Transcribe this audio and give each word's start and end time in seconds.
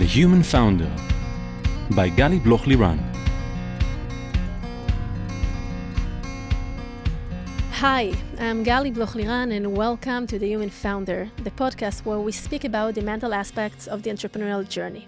The 0.00 0.06
Human 0.06 0.42
Founder 0.42 0.90
by 1.90 2.08
Gali 2.08 2.42
Bloch 2.42 2.62
Liran. 2.62 2.98
Hi, 7.72 8.14
I'm 8.38 8.64
Gali 8.64 8.94
Bloch 8.94 9.10
Liran, 9.10 9.54
and 9.54 9.76
welcome 9.76 10.26
to 10.28 10.38
The 10.38 10.46
Human 10.46 10.70
Founder, 10.70 11.30
the 11.44 11.50
podcast 11.50 12.06
where 12.06 12.18
we 12.18 12.32
speak 12.32 12.64
about 12.64 12.94
the 12.94 13.02
mental 13.02 13.34
aspects 13.34 13.86
of 13.86 14.02
the 14.02 14.08
entrepreneurial 14.08 14.66
journey. 14.66 15.06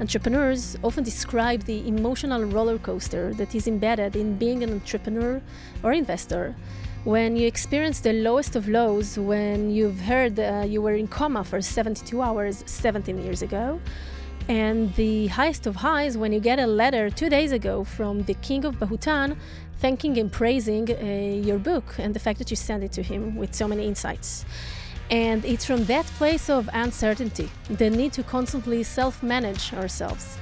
Entrepreneurs 0.00 0.76
often 0.82 1.04
describe 1.04 1.62
the 1.62 1.86
emotional 1.86 2.42
roller 2.42 2.78
coaster 2.78 3.32
that 3.34 3.54
is 3.54 3.68
embedded 3.68 4.16
in 4.16 4.36
being 4.36 4.64
an 4.64 4.72
entrepreneur 4.72 5.40
or 5.84 5.92
investor 5.92 6.56
when 7.04 7.34
you 7.36 7.46
experience 7.46 8.00
the 8.00 8.12
lowest 8.12 8.56
of 8.56 8.68
lows, 8.68 9.18
when 9.18 9.70
you've 9.70 10.00
heard 10.00 10.38
uh, 10.38 10.64
you 10.68 10.82
were 10.82 10.94
in 10.94 11.08
coma 11.08 11.44
for 11.44 11.62
72 11.62 12.20
hours 12.20 12.62
17 12.66 13.22
years 13.22 13.40
ago, 13.40 13.80
and 14.48 14.94
the 14.96 15.28
highest 15.28 15.66
of 15.66 15.76
highs 15.76 16.18
when 16.18 16.32
you 16.32 16.40
get 16.40 16.58
a 16.58 16.66
letter 16.66 17.08
two 17.08 17.30
days 17.30 17.52
ago 17.52 17.84
from 17.84 18.22
the 18.24 18.34
king 18.34 18.64
of 18.64 18.78
Bhutan 18.78 19.38
thanking 19.78 20.18
and 20.18 20.30
praising 20.30 20.90
uh, 20.90 21.46
your 21.46 21.58
book 21.58 21.94
and 21.98 22.14
the 22.14 22.20
fact 22.20 22.38
that 22.38 22.50
you 22.50 22.56
sent 22.56 22.84
it 22.84 22.92
to 22.92 23.02
him 23.02 23.34
with 23.36 23.54
so 23.54 23.66
many 23.66 23.86
insights. 23.86 24.44
And 25.10 25.44
it's 25.44 25.64
from 25.64 25.84
that 25.86 26.04
place 26.18 26.50
of 26.50 26.68
uncertainty, 26.72 27.48
the 27.68 27.88
need 27.88 28.12
to 28.12 28.22
constantly 28.22 28.82
self 28.82 29.22
manage 29.22 29.72
ourselves, 29.72 30.36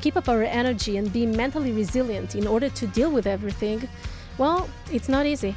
keep 0.00 0.16
up 0.16 0.28
our 0.28 0.42
energy, 0.42 0.96
and 0.96 1.12
be 1.12 1.26
mentally 1.26 1.72
resilient 1.72 2.34
in 2.34 2.46
order 2.46 2.70
to 2.70 2.86
deal 2.86 3.10
with 3.10 3.26
everything. 3.26 3.86
Well, 4.38 4.68
it's 4.90 5.08
not 5.08 5.26
easy. 5.26 5.54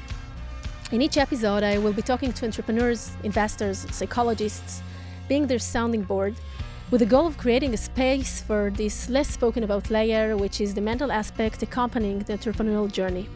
In 0.91 1.01
each 1.01 1.15
episode, 1.15 1.63
I 1.63 1.77
will 1.77 1.93
be 1.93 2.01
talking 2.01 2.33
to 2.33 2.45
entrepreneurs, 2.45 3.11
investors, 3.23 3.87
psychologists, 3.91 4.83
being 5.29 5.47
their 5.47 5.57
sounding 5.57 6.01
board, 6.01 6.35
with 6.89 6.99
the 6.99 7.05
goal 7.05 7.25
of 7.25 7.37
creating 7.37 7.73
a 7.73 7.77
space 7.77 8.41
for 8.41 8.71
this 8.75 9.09
less 9.09 9.29
spoken 9.29 9.63
about 9.63 9.89
layer, 9.89 10.35
which 10.35 10.59
is 10.59 10.73
the 10.73 10.81
mental 10.81 11.09
aspect 11.09 11.63
accompanying 11.63 12.20
the 12.20 12.33
entrepreneurial 12.33 12.91
journey. 12.91 13.29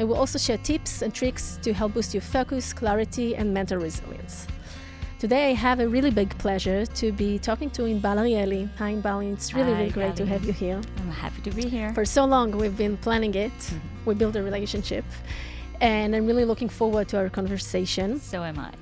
I 0.00 0.04
will 0.04 0.16
also 0.16 0.36
share 0.36 0.58
tips 0.58 1.00
and 1.02 1.14
tricks 1.14 1.60
to 1.62 1.72
help 1.72 1.94
boost 1.94 2.12
your 2.12 2.22
focus, 2.22 2.72
clarity, 2.72 3.36
and 3.36 3.54
mental 3.54 3.78
resilience. 3.78 4.48
Today, 5.20 5.50
I 5.50 5.54
have 5.54 5.78
a 5.78 5.86
really 5.86 6.10
big 6.10 6.36
pleasure 6.38 6.86
to 6.86 7.12
be 7.12 7.38
talking 7.38 7.70
to 7.70 7.82
Inbal 7.82 8.18
Arieli. 8.18 8.68
Hi, 8.78 8.94
Inbal. 8.94 9.32
It's 9.32 9.54
really, 9.54 9.74
Hi, 9.74 9.78
really 9.78 9.92
great 9.92 10.16
to 10.16 10.26
have 10.26 10.44
you 10.44 10.52
here. 10.52 10.80
I'm 10.96 11.10
happy 11.12 11.40
to 11.42 11.50
be 11.52 11.68
here. 11.68 11.94
For 11.94 12.04
so 12.04 12.24
long, 12.24 12.50
we've 12.50 12.76
been 12.76 12.96
planning 12.96 13.36
it. 13.36 13.52
Mm-hmm. 13.52 14.06
We 14.06 14.14
built 14.16 14.34
a 14.34 14.42
relationship. 14.42 15.04
And 15.80 16.14
I'm 16.14 16.26
really 16.26 16.44
looking 16.44 16.68
forward 16.68 17.08
to 17.08 17.16
our 17.18 17.28
conversation. 17.30 18.20
So 18.20 18.42
am 18.42 18.58
I. 18.58 18.72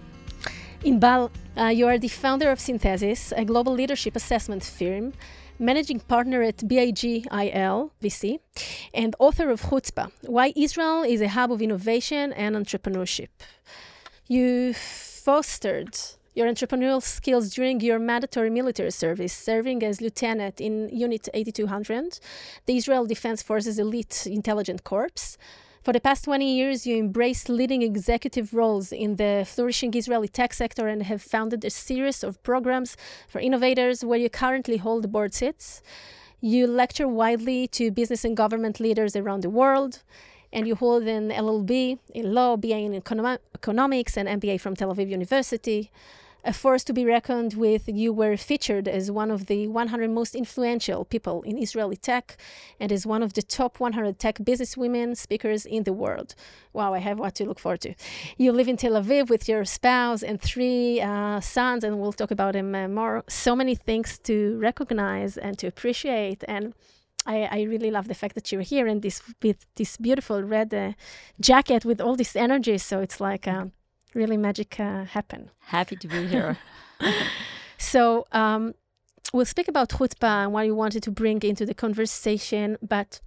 Inbal, 0.84 1.30
uh, 1.56 1.64
you 1.66 1.86
are 1.86 1.98
the 1.98 2.08
founder 2.08 2.50
of 2.50 2.60
Synthesis, 2.60 3.32
a 3.36 3.44
global 3.44 3.72
leadership 3.72 4.14
assessment 4.14 4.62
firm, 4.62 5.12
managing 5.58 6.00
partner 6.00 6.42
at 6.42 6.58
BIGIL 6.58 7.90
VC, 8.00 8.38
and 8.94 9.16
author 9.18 9.50
of 9.50 9.62
Chutzpah 9.62 10.12
Why 10.22 10.52
Israel 10.54 11.02
is 11.02 11.20
a 11.20 11.28
Hub 11.28 11.50
of 11.50 11.60
Innovation 11.60 12.32
and 12.32 12.54
Entrepreneurship. 12.54 13.28
You 14.28 14.72
fostered 14.74 15.96
your 16.34 16.46
entrepreneurial 16.46 17.02
skills 17.02 17.50
during 17.50 17.80
your 17.80 17.98
mandatory 17.98 18.50
military 18.50 18.92
service, 18.92 19.32
serving 19.32 19.82
as 19.82 20.00
lieutenant 20.00 20.60
in 20.60 20.88
Unit 20.90 21.28
8200, 21.34 22.20
the 22.66 22.76
Israel 22.76 23.06
Defense 23.06 23.42
Forces 23.42 23.80
Elite 23.80 24.26
Intelligence 24.26 24.82
Corps. 24.84 25.36
For 25.82 25.92
the 25.92 26.00
past 26.00 26.24
20 26.24 26.56
years, 26.56 26.86
you 26.86 26.96
embraced 26.96 27.48
leading 27.48 27.82
executive 27.82 28.52
roles 28.52 28.92
in 28.92 29.16
the 29.16 29.44
flourishing 29.46 29.94
Israeli 29.94 30.28
tech 30.28 30.52
sector 30.52 30.88
and 30.88 31.04
have 31.04 31.22
founded 31.22 31.64
a 31.64 31.70
series 31.70 32.24
of 32.24 32.42
programs 32.42 32.96
for 33.28 33.40
innovators 33.40 34.04
where 34.04 34.18
you 34.18 34.28
currently 34.28 34.78
hold 34.78 35.10
board 35.12 35.34
seats. 35.34 35.80
You 36.40 36.66
lecture 36.66 37.08
widely 37.08 37.68
to 37.68 37.90
business 37.90 38.24
and 38.24 38.36
government 38.36 38.80
leaders 38.80 39.14
around 39.14 39.42
the 39.42 39.50
world, 39.50 40.02
and 40.52 40.66
you 40.66 40.74
hold 40.74 41.04
an 41.04 41.30
LLB 41.30 41.98
in 42.14 42.34
law, 42.34 42.56
BA 42.56 42.78
in 42.78 43.00
econo- 43.00 43.38
economics, 43.54 44.16
and 44.16 44.28
MBA 44.28 44.60
from 44.60 44.74
Tel 44.74 44.94
Aviv 44.94 45.08
University. 45.08 45.90
A 46.48 46.52
force 46.54 46.82
to 46.84 46.94
be 46.94 47.04
reckoned 47.04 47.52
with, 47.52 47.90
you 47.90 48.10
were 48.10 48.34
featured 48.38 48.88
as 48.88 49.10
one 49.10 49.30
of 49.30 49.48
the 49.48 49.68
100 49.68 50.10
most 50.10 50.34
influential 50.34 51.04
people 51.04 51.42
in 51.42 51.58
Israeli 51.58 51.98
tech 51.98 52.38
and 52.80 52.90
as 52.90 53.04
one 53.04 53.22
of 53.22 53.34
the 53.34 53.42
top 53.42 53.78
100 53.78 54.18
tech 54.18 54.38
businesswomen 54.38 55.14
speakers 55.14 55.66
in 55.66 55.82
the 55.82 55.92
world. 55.92 56.34
Wow, 56.72 56.94
I 56.94 57.00
have 57.00 57.18
what 57.18 57.34
to 57.34 57.44
look 57.44 57.58
forward 57.58 57.82
to. 57.82 57.94
You 58.38 58.52
live 58.52 58.66
in 58.66 58.78
Tel 58.78 58.92
Aviv 58.92 59.28
with 59.28 59.46
your 59.46 59.66
spouse 59.66 60.22
and 60.22 60.40
three 60.40 61.02
uh, 61.02 61.40
sons, 61.40 61.84
and 61.84 62.00
we'll 62.00 62.14
talk 62.14 62.30
about 62.30 62.54
them 62.54 62.74
uh, 62.74 62.88
more. 62.88 63.24
So 63.28 63.54
many 63.54 63.74
things 63.74 64.18
to 64.20 64.58
recognize 64.58 65.36
and 65.36 65.58
to 65.58 65.66
appreciate. 65.66 66.44
And 66.48 66.72
I, 67.26 67.42
I 67.42 67.62
really 67.64 67.90
love 67.90 68.08
the 68.08 68.14
fact 68.14 68.34
that 68.36 68.50
you're 68.50 68.62
here 68.62 68.86
in 68.86 69.00
this 69.00 69.20
with 69.42 69.66
this 69.76 69.98
beautiful 69.98 70.42
red 70.42 70.72
uh, 70.72 70.92
jacket 71.40 71.84
with 71.84 72.00
all 72.00 72.16
this 72.16 72.34
energy. 72.34 72.78
So 72.78 73.00
it's 73.00 73.20
like 73.20 73.46
uh, 73.46 73.66
really 74.18 74.36
magic 74.36 74.70
uh, 74.78 75.04
happen. 75.04 75.50
Happy 75.76 75.96
to 75.96 76.08
be 76.08 76.26
here. 76.26 76.58
So 77.78 78.26
um, 78.32 78.74
we'll 79.32 79.46
speak 79.46 79.68
about 79.68 79.88
chutzpah 79.90 80.44
and 80.44 80.52
what 80.52 80.66
you 80.66 80.74
wanted 80.74 81.02
to 81.04 81.10
bring 81.10 81.40
into 81.42 81.64
the 81.64 81.74
conversation. 81.74 82.76
But 82.82 83.20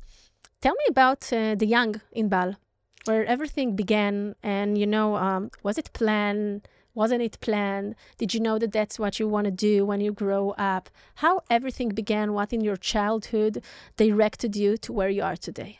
tell 0.61 0.73
me 0.73 0.85
about 0.89 1.31
uh, 1.31 1.55
the 1.55 1.65
young 1.65 2.01
Inbal, 2.15 2.57
where 3.05 3.25
everything 3.25 3.75
began. 3.75 4.35
And 4.43 4.77
you 4.77 4.85
know, 4.85 5.15
um, 5.15 5.49
was 5.63 5.77
it 5.77 5.91
planned? 5.93 6.67
Wasn't 6.93 7.21
it 7.21 7.39
planned? 7.39 7.95
Did 8.17 8.33
you 8.33 8.41
know 8.41 8.59
that 8.59 8.73
that's 8.73 8.99
what 8.99 9.17
you 9.17 9.27
want 9.27 9.45
to 9.45 9.51
do 9.51 9.85
when 9.85 10.01
you 10.01 10.11
grow 10.11 10.51
up? 10.57 10.89
How 11.15 11.41
everything 11.49 11.89
began? 11.89 12.33
What 12.33 12.51
in 12.51 12.59
your 12.59 12.75
childhood 12.75 13.63
directed 13.95 14.57
you 14.57 14.75
to 14.77 14.91
where 14.91 15.09
you 15.09 15.23
are 15.23 15.37
today? 15.37 15.79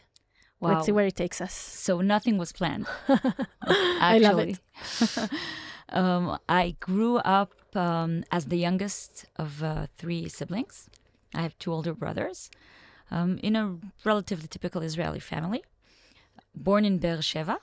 Wow. 0.62 0.70
Let's 0.70 0.86
see 0.86 0.94
where 0.94 1.06
it 1.06 1.16
takes 1.16 1.42
us. 1.42 1.54
So 1.54 2.00
nothing 2.00 2.38
was 2.38 2.52
planned. 2.54 2.88
I 3.62 4.20
love 4.20 4.40
it. 4.40 4.60
Um, 5.94 6.40
I 6.48 6.78
grew 6.80 7.18
up 7.18 7.52
um, 7.76 8.24
as 8.32 8.46
the 8.46 8.58
youngest 8.58 9.26
of 9.36 9.62
uh, 9.62 9.88
three 9.98 10.30
siblings. 10.30 10.90
I 11.36 11.42
have 11.42 11.58
two 11.60 11.74
older 11.74 11.94
brothers 11.94 12.50
um, 13.10 13.40
in 13.44 13.58
a 13.58 13.76
relatively 14.06 14.48
typical 14.48 14.82
Israeli 14.84 15.20
family. 15.20 15.64
Born 16.56 16.86
in 16.86 16.98
Beersheba, 16.98 17.60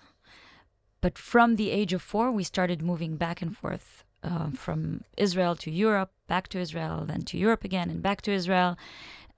but 1.00 1.18
from 1.18 1.56
the 1.56 1.70
age 1.70 1.92
of 1.92 2.02
four, 2.02 2.30
we 2.30 2.44
started 2.44 2.82
moving 2.82 3.16
back 3.16 3.40
and 3.40 3.56
forth 3.56 4.04
uh, 4.22 4.50
from 4.50 5.04
Israel 5.16 5.54
to 5.56 5.70
Europe, 5.70 6.10
back 6.26 6.48
to 6.48 6.58
Israel, 6.58 7.04
then 7.06 7.22
to 7.22 7.38
Europe 7.38 7.64
again, 7.64 7.88
and 7.90 8.02
back 8.02 8.22
to 8.22 8.32
Israel. 8.32 8.76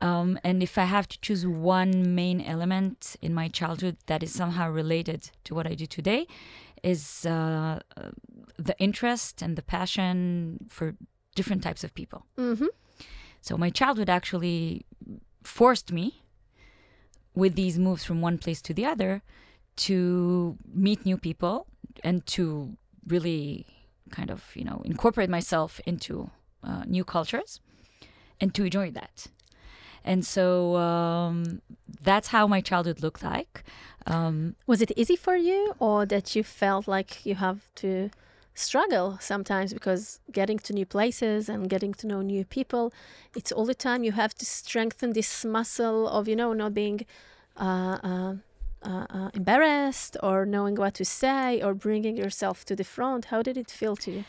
Um, 0.01 0.39
and 0.43 0.63
if 0.63 0.79
I 0.79 0.85
have 0.85 1.09
to 1.09 1.21
choose 1.21 1.47
one 1.47 2.15
main 2.15 2.41
element 2.41 3.17
in 3.21 3.35
my 3.35 3.49
childhood 3.49 3.97
that 4.07 4.23
is 4.23 4.33
somehow 4.33 4.71
related 4.71 5.31
to 5.45 5.55
what 5.55 5.67
I 5.67 5.75
do 5.75 5.87
today, 5.87 6.27
is 6.83 7.27
uh, 7.27 7.81
uh, 7.97 8.11
the 8.57 8.75
interest 8.79 9.43
and 9.43 9.57
the 9.57 9.63
passion 9.63 10.67
for 10.69 10.95
different 11.35 11.63
types 11.63 11.85
of 11.85 11.95
people. 11.95 12.25
hmm 12.37 12.67
So 13.43 13.57
my 13.57 13.71
childhood 13.71 14.09
actually 14.09 14.87
forced 15.43 15.93
me, 15.93 16.23
with 17.35 17.55
these 17.55 17.79
moves 17.79 18.05
from 18.05 18.21
one 18.21 18.39
place 18.39 18.61
to 18.63 18.75
the 18.75 18.85
other, 18.85 19.23
to 19.77 20.57
meet 20.75 21.07
new 21.07 21.17
people 21.17 21.67
and 22.03 22.27
to 22.27 22.77
really 23.07 23.67
kind 24.11 24.31
of, 24.31 24.45
you 24.55 24.65
know, 24.65 24.83
incorporate 24.85 25.31
myself 25.31 25.81
into 25.87 26.31
uh, 26.65 26.85
new 26.87 27.05
cultures 27.05 27.61
and 28.41 28.55
to 28.55 28.65
enjoy 28.65 28.91
that. 28.91 29.29
And 30.05 30.25
so 30.25 30.77
um, 30.77 31.61
that's 32.03 32.29
how 32.29 32.47
my 32.47 32.61
childhood 32.61 33.03
looked 33.03 33.23
like. 33.23 33.65
Um, 34.07 34.57
Was 34.67 34.81
it 34.81 34.93
easy 34.97 35.17
for 35.17 35.37
you, 35.37 35.75
or 35.79 36.07
that 36.07 36.35
you 36.35 36.43
felt 36.43 36.89
like 36.89 37.25
you 37.27 37.35
have 37.35 37.61
to 37.77 38.11
struggle 38.55 39.19
sometimes 39.21 39.73
because 39.73 40.21
getting 40.33 40.59
to 40.59 40.73
new 40.73 40.87
places 40.87 41.49
and 41.49 41.69
getting 41.69 41.95
to 41.95 42.07
know 42.07 42.21
new 42.23 42.45
people, 42.45 42.93
it's 43.35 43.53
all 43.53 43.67
the 43.67 43.75
time 43.75 44.03
you 44.05 44.13
have 44.13 44.35
to 44.35 44.45
strengthen 44.45 45.13
this 45.13 45.45
muscle 45.45 46.09
of, 46.09 46.29
you 46.29 46.37
know, 46.37 46.53
not 46.53 46.75
being 46.75 47.07
uh, 47.57 47.99
uh, 48.03 48.35
uh, 48.83 49.07
uh, 49.11 49.31
embarrassed 49.35 50.17
or 50.23 50.47
knowing 50.47 50.75
what 50.77 50.95
to 50.95 51.05
say 51.05 51.63
or 51.63 51.75
bringing 51.75 52.17
yourself 52.17 52.65
to 52.65 52.75
the 52.75 52.85
front. 52.85 53.27
How 53.27 53.43
did 53.43 53.57
it 53.57 53.71
feel 53.71 53.97
to 53.97 54.11
you? 54.11 54.25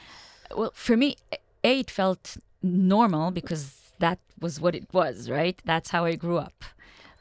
well, 0.56 0.72
for 0.74 0.98
me, 0.98 1.16
A, 1.64 1.80
it 1.80 1.92
felt 1.92 2.38
normal 2.62 3.32
because 3.32 3.81
that 4.02 4.20
was 4.40 4.60
what 4.60 4.76
it 4.76 4.88
was, 4.94 5.30
right? 5.30 5.60
That's 5.66 5.90
how 5.92 6.06
I 6.06 6.16
grew 6.16 6.38
up. 6.38 6.64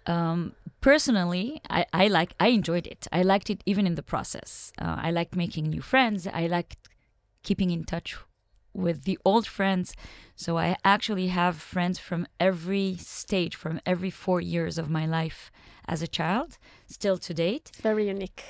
Um, 0.06 0.54
personally, 0.80 1.60
I, 1.70 1.86
I 1.92 2.08
like 2.08 2.34
I 2.40 2.48
enjoyed 2.48 2.86
it. 2.86 3.06
I 3.12 3.22
liked 3.22 3.48
it 3.50 3.62
even 3.66 3.86
in 3.86 3.94
the 3.94 4.02
process. 4.02 4.72
Uh, 4.80 4.96
I 4.98 5.10
liked 5.10 5.36
making 5.36 5.64
new 5.68 5.82
friends. 5.82 6.26
I 6.26 6.46
liked 6.46 6.88
keeping 7.42 7.70
in 7.70 7.84
touch 7.84 8.16
with 8.72 9.04
the 9.04 9.18
old 9.24 9.46
friends. 9.46 9.94
So 10.34 10.58
I 10.58 10.76
actually 10.84 11.28
have 11.28 11.56
friends 11.56 11.98
from 11.98 12.26
every 12.38 12.96
stage, 12.96 13.56
from 13.56 13.80
every 13.84 14.10
four 14.10 14.40
years 14.40 14.78
of 14.78 14.88
my 14.88 15.06
life 15.06 15.50
as 15.86 16.02
a 16.02 16.08
child, 16.08 16.58
still 16.86 17.18
to 17.18 17.34
date. 17.34 17.70
Very 17.82 18.06
unique. 18.06 18.44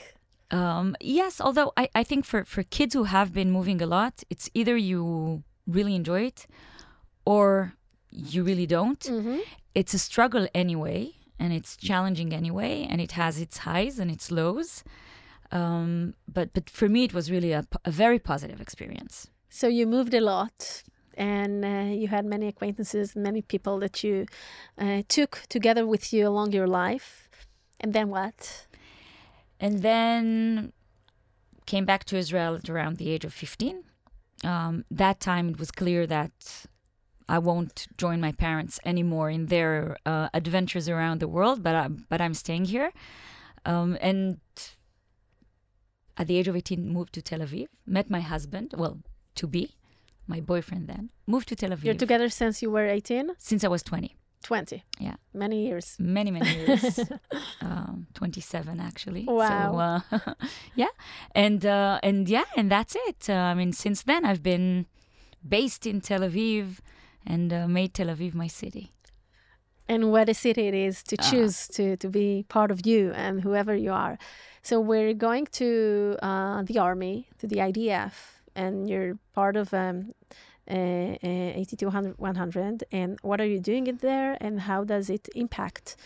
Um, 0.50 0.96
yes, 1.00 1.40
although 1.40 1.72
I, 1.76 1.88
I 1.94 2.02
think 2.04 2.24
for, 2.24 2.44
for 2.44 2.62
kids 2.64 2.94
who 2.94 3.04
have 3.04 3.32
been 3.32 3.50
moving 3.50 3.80
a 3.80 3.86
lot, 3.86 4.22
it's 4.30 4.50
either 4.52 4.76
you 4.76 5.44
really 5.66 5.94
enjoy 5.94 6.22
it 6.22 6.46
or 7.24 7.74
you 8.10 8.42
really 8.42 8.66
don't. 8.66 9.04
It's 9.74 9.94
a 9.94 9.98
struggle 9.98 10.48
anyway, 10.54 11.12
and 11.38 11.52
it's 11.52 11.76
challenging 11.76 12.32
anyway, 12.32 12.86
and 12.88 13.00
it 13.00 13.12
has 13.12 13.40
its 13.40 13.58
highs 13.58 13.98
and 13.98 14.10
its 14.10 14.30
lows. 14.30 14.84
Um, 15.52 16.14
but 16.32 16.52
but 16.52 16.70
for 16.70 16.88
me, 16.88 17.04
it 17.04 17.14
was 17.14 17.30
really 17.30 17.52
a 17.52 17.64
very 17.86 18.18
positive 18.18 18.60
experience. 18.60 19.28
So 19.48 19.66
you 19.66 19.86
moved 19.86 20.14
a 20.14 20.20
lot, 20.20 20.82
and 21.14 21.64
uh, 21.64 21.92
you 22.00 22.08
had 22.08 22.24
many 22.24 22.46
acquaintances, 22.46 23.16
many 23.16 23.42
people 23.42 23.78
that 23.80 24.04
you 24.04 24.26
uh, 24.78 25.02
took 25.08 25.42
together 25.48 25.86
with 25.86 26.12
you 26.12 26.28
along 26.28 26.52
your 26.52 26.68
life. 26.68 27.28
And 27.82 27.92
then 27.94 28.10
what? 28.10 28.66
and 29.60 29.82
then 29.82 30.72
came 31.66 31.84
back 31.84 32.04
to 32.04 32.16
Israel 32.16 32.56
at 32.56 32.68
around 32.68 32.96
the 32.96 33.10
age 33.10 33.24
of 33.24 33.32
15. 33.32 33.84
Um, 34.42 34.84
that 34.90 35.20
time 35.20 35.50
it 35.50 35.58
was 35.58 35.70
clear 35.70 36.06
that 36.06 36.32
I 37.36 37.38
won't 37.38 37.76
join 38.02 38.18
my 38.20 38.32
parents 38.46 38.74
anymore 38.92 39.28
in 39.30 39.42
their 39.46 39.74
uh, 40.12 40.28
adventures 40.40 40.86
around 40.94 41.16
the 41.20 41.28
world, 41.36 41.62
but 41.66 41.74
I'm, 41.82 41.94
but 42.12 42.20
I'm 42.20 42.34
staying 42.44 42.64
here. 42.74 42.90
Um, 43.72 43.90
and 44.08 44.40
at 46.16 46.26
the 46.26 46.36
age 46.38 46.48
of 46.48 46.56
18, 46.56 46.88
moved 46.92 47.12
to 47.14 47.22
Tel 47.22 47.40
Aviv, 47.40 47.68
met 47.86 48.10
my 48.10 48.20
husband, 48.20 48.74
well, 48.76 48.98
to 49.36 49.46
be, 49.46 49.76
my 50.26 50.40
boyfriend 50.40 50.88
then, 50.88 51.10
moved 51.26 51.48
to 51.48 51.56
Tel 51.56 51.70
Aviv 51.70 51.84
You're 51.84 51.94
together 51.94 52.28
since 52.28 52.62
you 52.62 52.70
were 52.70 52.86
18? 52.86 53.30
since 53.38 53.62
I 53.64 53.68
was 53.68 53.82
20. 53.82 54.16
20. 54.42 54.82
Yeah. 54.98 55.16
Many 55.34 55.66
years. 55.66 55.96
many 55.98 56.30
many 56.30 56.50
years 56.64 56.98
um, 57.60 58.06
27 58.14 58.80
actually 58.80 59.24
Wow. 59.28 60.02
so 60.10 60.16
uh, 60.16 60.34
yeah 60.74 60.88
and 61.34 61.64
uh, 61.66 62.00
and 62.02 62.26
yeah 62.28 62.44
and 62.56 62.70
that's 62.70 62.96
it 63.08 63.28
uh, 63.28 63.34
i 63.34 63.54
mean 63.54 63.72
since 63.72 64.02
then 64.02 64.24
i've 64.24 64.42
been 64.42 64.86
based 65.46 65.86
in 65.86 66.00
tel 66.00 66.20
aviv 66.20 66.78
and 67.26 67.52
uh, 67.52 67.66
made 67.68 67.92
tel 67.94 68.08
aviv 68.08 68.34
my 68.34 68.46
city 68.48 68.92
and 69.88 70.12
what 70.12 70.28
a 70.28 70.34
city 70.34 70.68
it 70.68 70.74
is 70.74 71.02
to 71.02 71.16
Ah. 71.18 71.30
choose 71.30 71.66
to, 71.76 71.96
to 71.96 72.08
be 72.08 72.44
part 72.48 72.70
of 72.70 72.86
you 72.86 73.10
and 73.24 73.42
whoever 73.42 73.74
you 73.74 73.92
are. 73.92 74.18
So 74.62 74.78
we're 74.78 75.14
going 75.14 75.46
to 75.60 76.16
uh, 76.22 76.62
the 76.62 76.78
army, 76.78 77.26
to 77.40 77.46
the 77.48 77.56
IDF, 77.56 78.12
and 78.54 78.88
you're 78.88 79.18
part 79.34 79.56
of 79.56 79.74
um, 79.74 80.12
uh, 80.70 80.74
uh, 80.74 81.62
8200 81.64 82.18
100. 82.18 82.84
And 82.92 83.18
what 83.22 83.40
are 83.40 83.46
you 83.46 83.58
doing 83.58 83.88
it 83.88 83.98
there, 84.00 84.36
and 84.40 84.60
how 84.60 84.84
does 84.84 85.10
it 85.10 85.28
impact 85.34 85.96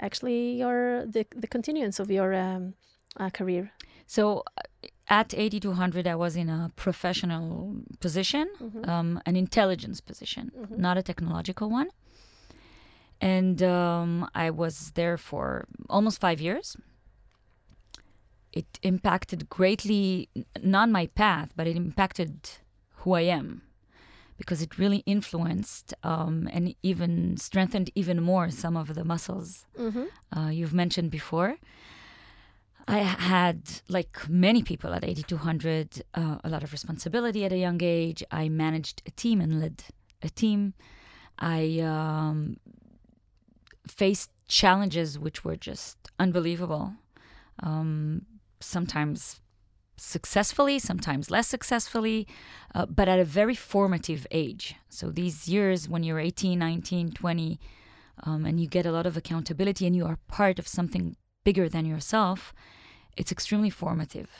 actually 0.00 0.56
your 0.62 1.04
the, 1.04 1.26
the 1.42 1.46
continuance 1.46 1.98
of 2.00 2.10
your 2.10 2.32
um, 2.32 2.74
uh, 3.20 3.28
career? 3.30 3.72
so 4.06 4.24
uh, 4.56 4.62
at 5.08 5.34
8200 5.34 6.06
i 6.06 6.14
was 6.14 6.34
in 6.36 6.48
a 6.48 6.70
professional 6.76 7.76
position 8.00 8.46
um, 8.84 9.20
an 9.26 9.36
intelligence 9.36 10.00
position 10.00 10.50
not 10.86 10.96
a 10.98 11.02
technological 11.02 11.68
one. 11.70 11.88
And 13.20 13.62
um, 13.62 14.28
i 14.34 14.50
was 14.50 14.74
there 14.94 15.16
for 15.16 15.66
almost 15.88 16.20
five 16.20 16.40
years. 16.40 16.76
It 18.52 18.78
impacted 18.82 19.48
greatly 19.48 20.28
not 20.62 20.88
my 20.98 21.06
path 21.22 21.48
but 21.56 21.66
it 21.66 21.76
impacted 21.76 22.32
who 23.00 23.12
i 23.14 23.22
am. 23.22 23.62
Because 24.38 24.60
it 24.66 24.76
really 24.82 25.02
influenced 25.06 25.94
um, 26.02 26.34
and 26.52 26.74
even 26.82 27.36
strengthened 27.38 27.88
even 27.94 28.18
more 28.22 28.50
some 28.50 28.76
of 28.82 28.86
the 28.94 29.04
muscles 29.12 29.48
uh, 30.36 30.48
you've 30.58 30.74
mentioned 30.74 31.10
before 31.10 31.50
I 32.88 32.98
had, 32.98 33.62
like 33.88 34.28
many 34.28 34.62
people 34.62 34.92
at 34.92 35.04
8200, 35.04 36.02
uh, 36.14 36.38
a 36.44 36.48
lot 36.48 36.62
of 36.62 36.70
responsibility 36.70 37.44
at 37.44 37.52
a 37.52 37.58
young 37.58 37.82
age. 37.82 38.22
I 38.30 38.48
managed 38.48 39.02
a 39.06 39.10
team 39.10 39.40
and 39.40 39.60
led 39.60 39.82
a 40.22 40.28
team. 40.28 40.74
I 41.38 41.80
um, 41.80 42.58
faced 43.88 44.30
challenges 44.48 45.18
which 45.18 45.44
were 45.44 45.56
just 45.56 45.98
unbelievable. 46.20 46.94
Um, 47.60 48.26
sometimes 48.60 49.40
successfully, 49.96 50.78
sometimes 50.78 51.30
less 51.30 51.48
successfully, 51.48 52.28
uh, 52.74 52.86
but 52.86 53.08
at 53.08 53.18
a 53.18 53.24
very 53.24 53.54
formative 53.54 54.26
age. 54.30 54.76
So 54.88 55.10
these 55.10 55.48
years 55.48 55.88
when 55.88 56.04
you're 56.04 56.20
18, 56.20 56.58
19, 56.58 57.12
20, 57.12 57.58
um, 58.22 58.44
and 58.46 58.60
you 58.60 58.68
get 58.68 58.86
a 58.86 58.92
lot 58.92 59.06
of 59.06 59.16
accountability 59.16 59.86
and 59.86 59.96
you 59.96 60.06
are 60.06 60.18
part 60.28 60.58
of 60.58 60.68
something 60.68 61.16
bigger 61.46 61.68
than 61.68 61.86
yourself, 61.86 62.52
it's 63.16 63.32
extremely 63.36 63.70
formative. 63.70 64.30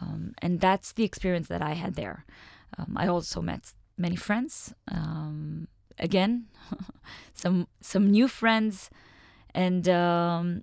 Um, 0.00 0.34
and 0.44 0.60
that's 0.60 0.92
the 0.92 1.06
experience 1.10 1.48
that 1.48 1.62
I 1.70 1.74
had 1.74 1.94
there. 1.94 2.18
Um, 2.78 2.90
I 2.96 3.08
also 3.08 3.42
met 3.42 3.62
many 3.96 4.16
friends. 4.16 4.72
Um, 4.98 5.66
again, 5.98 6.46
some 7.42 7.66
some 7.80 8.04
new 8.16 8.28
friends, 8.28 8.90
and 9.64 9.84
um, 9.88 10.62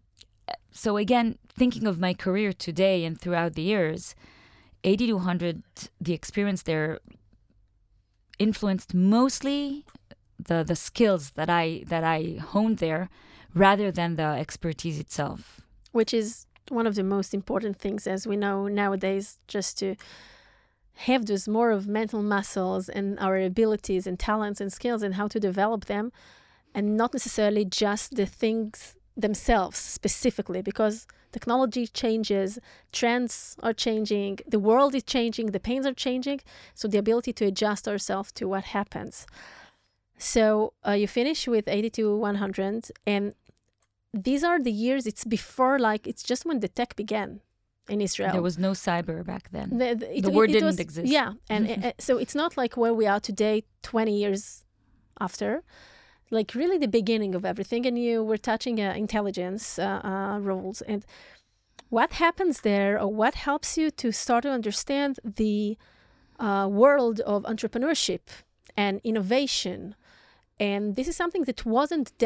so 0.71 0.97
again, 0.97 1.37
thinking 1.59 1.85
of 1.87 1.99
my 1.99 2.13
career 2.13 2.53
today 2.53 3.03
and 3.05 3.19
throughout 3.19 3.53
the 3.55 3.67
years, 3.73 4.15
8200, 4.83 5.63
the 5.99 6.13
experience 6.13 6.63
there 6.63 6.99
influenced 8.39 8.93
mostly 8.93 9.85
the 10.39 10.63
the 10.63 10.75
skills 10.75 11.31
that 11.31 11.49
I 11.49 11.83
that 11.87 12.03
I 12.03 12.19
honed 12.51 12.77
there, 12.77 13.09
rather 13.53 13.91
than 13.91 14.15
the 14.15 14.29
expertise 14.45 14.99
itself. 14.99 15.64
Which 15.95 16.13
is 16.13 16.45
one 16.69 16.85
of 16.85 16.95
the 16.95 17.03
most 17.03 17.33
important 17.33 17.77
things, 17.77 18.05
as 18.05 18.27
we 18.27 18.35
know 18.35 18.67
nowadays, 18.67 19.39
just 19.47 19.79
to 19.79 19.95
have 21.09 21.25
those 21.25 21.47
more 21.47 21.71
of 21.71 21.87
mental 21.87 22.21
muscles 22.21 22.89
and 22.89 23.17
our 23.19 23.37
abilities 23.37 24.05
and 24.05 24.19
talents 24.19 24.59
and 24.59 24.71
skills 24.73 25.01
and 25.03 25.15
how 25.15 25.27
to 25.27 25.39
develop 25.39 25.85
them, 25.85 26.11
and 26.73 26.97
not 26.97 27.13
necessarily 27.13 27.63
just 27.63 28.15
the 28.15 28.25
things 28.25 28.95
themselves 29.15 29.77
specifically, 29.77 30.61
because 30.61 31.07
technology 31.31 31.87
changes, 31.87 32.59
trends 32.91 33.55
are 33.63 33.73
changing, 33.73 34.39
the 34.45 34.59
world 34.59 34.93
is 34.95 35.03
changing, 35.03 35.47
the 35.47 35.59
pains 35.59 35.85
are 35.85 35.93
changing. 35.93 36.41
So 36.73 36.87
the 36.87 36.97
ability 36.97 37.31
to 37.33 37.45
adjust 37.45 37.87
ourselves 37.87 38.33
to 38.33 38.47
what 38.49 38.65
happens. 38.65 39.25
So 40.17 40.73
uh, 40.87 40.91
you 40.91 41.07
finish 41.07 41.47
with 41.47 41.67
82 41.67 42.17
100 42.17 42.91
and 43.05 43.33
these 44.23 44.43
are 44.43 44.59
the 44.61 44.71
years 44.71 45.05
it's 45.05 45.23
before 45.25 45.77
like 45.79 46.07
it's 46.07 46.23
just 46.23 46.45
when 46.45 46.59
the 46.61 46.67
tech 46.67 46.95
began 46.95 47.41
in 47.89 47.99
israel 48.01 48.31
There 48.31 48.41
was 48.41 48.57
no 48.57 48.71
cyber 48.71 49.23
back 49.25 49.49
then. 49.51 49.67
the, 49.77 49.95
the, 50.01 50.17
it- 50.17 50.21
the 50.23 50.31
word 50.31 50.49
it 50.49 50.53
didn't 50.53 50.65
was- 50.67 50.79
exist. 50.79 51.07
yeah 51.17 51.33
and 51.49 51.63
uh, 51.85 51.91
so 51.99 52.17
it's 52.23 52.35
not 52.35 52.51
like 52.61 52.73
where 52.77 52.93
we 52.93 53.05
are 53.07 53.19
today 53.19 53.63
20 53.83 54.17
years 54.23 54.63
after 55.19 55.63
like 56.31 56.55
really 56.55 56.77
the 56.77 56.87
beginning 56.87 57.35
of 57.35 57.45
everything 57.45 57.85
and 57.85 57.99
you 57.99 58.23
were 58.23 58.37
touching 58.51 58.79
uh, 58.81 58.93
intelligence 59.05 59.77
uh, 59.77 60.01
uh, 60.03 60.39
roles 60.39 60.81
and 60.81 61.05
what 61.89 62.13
happens 62.13 62.61
there 62.61 62.99
or 62.99 63.07
what 63.21 63.35
helps 63.35 63.77
you 63.77 63.91
to 63.91 64.11
start 64.11 64.41
to 64.43 64.49
understand 64.49 65.19
the 65.23 65.77
uh, 66.39 66.67
world 66.69 67.19
of 67.21 67.43
entrepreneurship 67.43 68.21
and 68.75 68.99
innovation 69.03 69.95
and 70.59 70.95
this 70.95 71.07
is 71.07 71.15
something 71.15 71.43
that 71.43 71.65
wasn't 71.65 72.17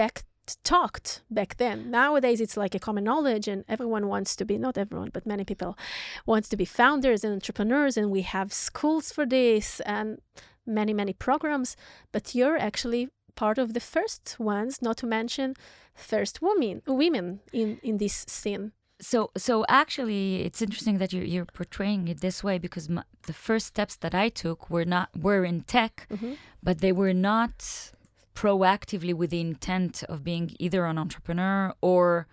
talked 0.58 1.22
back 1.30 1.58
then. 1.58 1.92
Nowadays 1.92 2.42
it's 2.42 2.58
like 2.58 2.76
a 2.76 2.80
common 2.80 3.04
knowledge 3.04 3.48
and 3.48 3.64
everyone 3.68 4.08
wants 4.08 4.36
to 4.36 4.46
be 4.46 4.58
not 4.58 4.78
everyone 4.78 5.10
but 5.14 5.26
many 5.26 5.44
people 5.44 5.78
wants 6.26 6.50
to 6.50 6.58
be 6.58 6.66
founders 6.66 7.24
and 7.24 7.34
entrepreneurs 7.34 7.98
and 7.98 8.12
we 8.12 8.22
have 8.22 8.54
schools 8.54 9.12
for 9.12 9.26
this 9.26 9.80
and 9.82 10.20
many 10.66 10.94
many 10.94 11.14
programs. 11.14 11.76
But 12.12 12.36
you're 12.36 12.58
actually 12.58 13.10
part 13.36 13.58
of 13.58 13.74
the 13.74 13.80
first 13.80 14.36
ones 14.40 14.82
not 14.82 14.98
to 14.98 15.08
mention 15.08 15.56
first 15.94 16.42
women 16.42 16.82
women 16.88 17.40
in 17.54 17.80
in 17.84 17.98
this 17.98 18.26
scene. 18.28 18.72
So, 19.02 19.32
so 19.38 19.66
actually, 19.70 20.44
it's 20.44 20.62
interesting 20.62 20.98
that 20.98 21.14
you're, 21.14 21.24
you're 21.24 21.46
portraying 21.46 22.10
it 22.10 22.20
this 22.20 22.44
way 22.44 22.58
because 22.58 22.90
my, 22.90 23.04
the 23.24 23.34
first 23.34 23.68
steps 23.68 23.96
that 23.98 24.14
I 24.14 24.28
took 24.28 24.70
were 24.70 24.84
not 24.84 25.10
were 25.18 25.46
in 25.46 25.62
tech, 25.62 26.06
mm-hmm. 26.12 26.34
but 26.62 26.80
they 26.80 26.92
were 26.92 27.14
not 27.14 27.92
proactively 28.36 29.14
with 29.14 29.30
the 29.32 29.42
intent 29.42 30.04
of 30.04 30.24
being 30.24 30.56
either 30.60 30.86
an 30.86 30.98
entrepreneur 30.98 31.74
or 31.82 32.28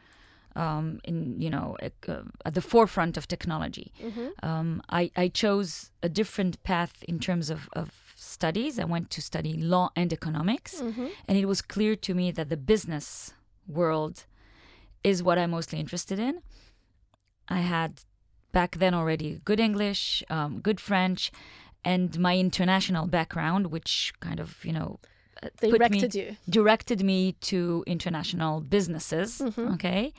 um, 0.55 1.00
in 1.05 1.41
you 1.41 1.50
know 1.50 1.76
uh, 1.83 2.23
at 2.45 2.55
the 2.55 2.62
forefront 2.62 3.17
of 3.17 3.29
technology. 3.29 3.93
Um, 4.43 4.83
I, 4.88 5.11
I 5.17 5.29
chose 5.29 5.91
a 6.03 6.09
different 6.09 6.62
path 6.62 7.03
in 7.07 7.19
terms 7.19 7.50
of, 7.50 7.69
of 7.75 7.91
studies. 8.17 8.79
I 8.79 8.85
went 8.85 9.11
to 9.11 9.21
study 9.21 9.53
law 9.55 9.91
and 9.95 10.12
economics, 10.12 10.81
and 11.29 11.37
it 11.38 11.47
was 11.47 11.61
clear 11.61 11.95
to 11.97 12.15
me 12.15 12.31
that 12.33 12.49
the 12.49 12.57
business 12.57 13.35
world 13.69 14.25
is 15.05 15.23
what 15.23 15.38
I'm 15.38 15.50
mostly 15.50 15.79
interested 15.79 16.19
in. 16.19 16.41
I 17.49 17.59
had 17.61 18.00
back 18.53 18.76
then 18.76 18.95
already 18.95 19.41
good 19.45 19.61
English, 19.61 20.25
um, 20.31 20.61
good 20.61 20.81
French, 20.81 21.31
and 21.85 22.19
my 22.19 22.37
international 22.38 23.07
background, 23.07 23.67
which 23.67 24.15
kind 24.21 24.41
of 24.41 24.65
you 24.65 24.73
know 24.73 24.99
they 25.61 25.71
put 25.71 25.90
me- 25.90 26.00
directed 26.00 26.14
you 26.14 26.37
directed 26.49 27.02
me 27.02 27.33
to 27.40 27.85
international 27.87 28.61
businesses. 28.61 29.43
Okay, 29.59 30.12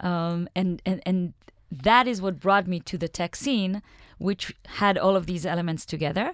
um, 0.00 0.48
and 0.54 0.82
and 0.84 1.00
and 1.06 1.32
that 1.70 2.06
is 2.06 2.20
what 2.20 2.40
brought 2.40 2.66
me 2.66 2.80
to 2.80 2.98
the 2.98 3.08
tech 3.08 3.36
scene, 3.36 3.82
which 4.18 4.54
had 4.66 4.96
all 4.98 5.16
of 5.16 5.26
these 5.26 5.44
elements 5.46 5.84
together. 5.84 6.32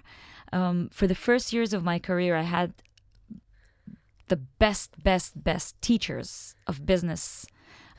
Um, 0.53 0.91
for 0.93 1.07
the 1.07 1.15
first 1.15 1.53
years 1.53 1.73
of 1.73 1.83
my 1.83 1.99
career, 1.99 2.37
I 2.37 2.43
had 2.43 2.75
the 4.29 4.37
best, 4.37 5.03
best, 5.03 5.43
best 5.43 5.81
teachers 5.81 6.55
of 6.67 6.85
business 6.87 7.47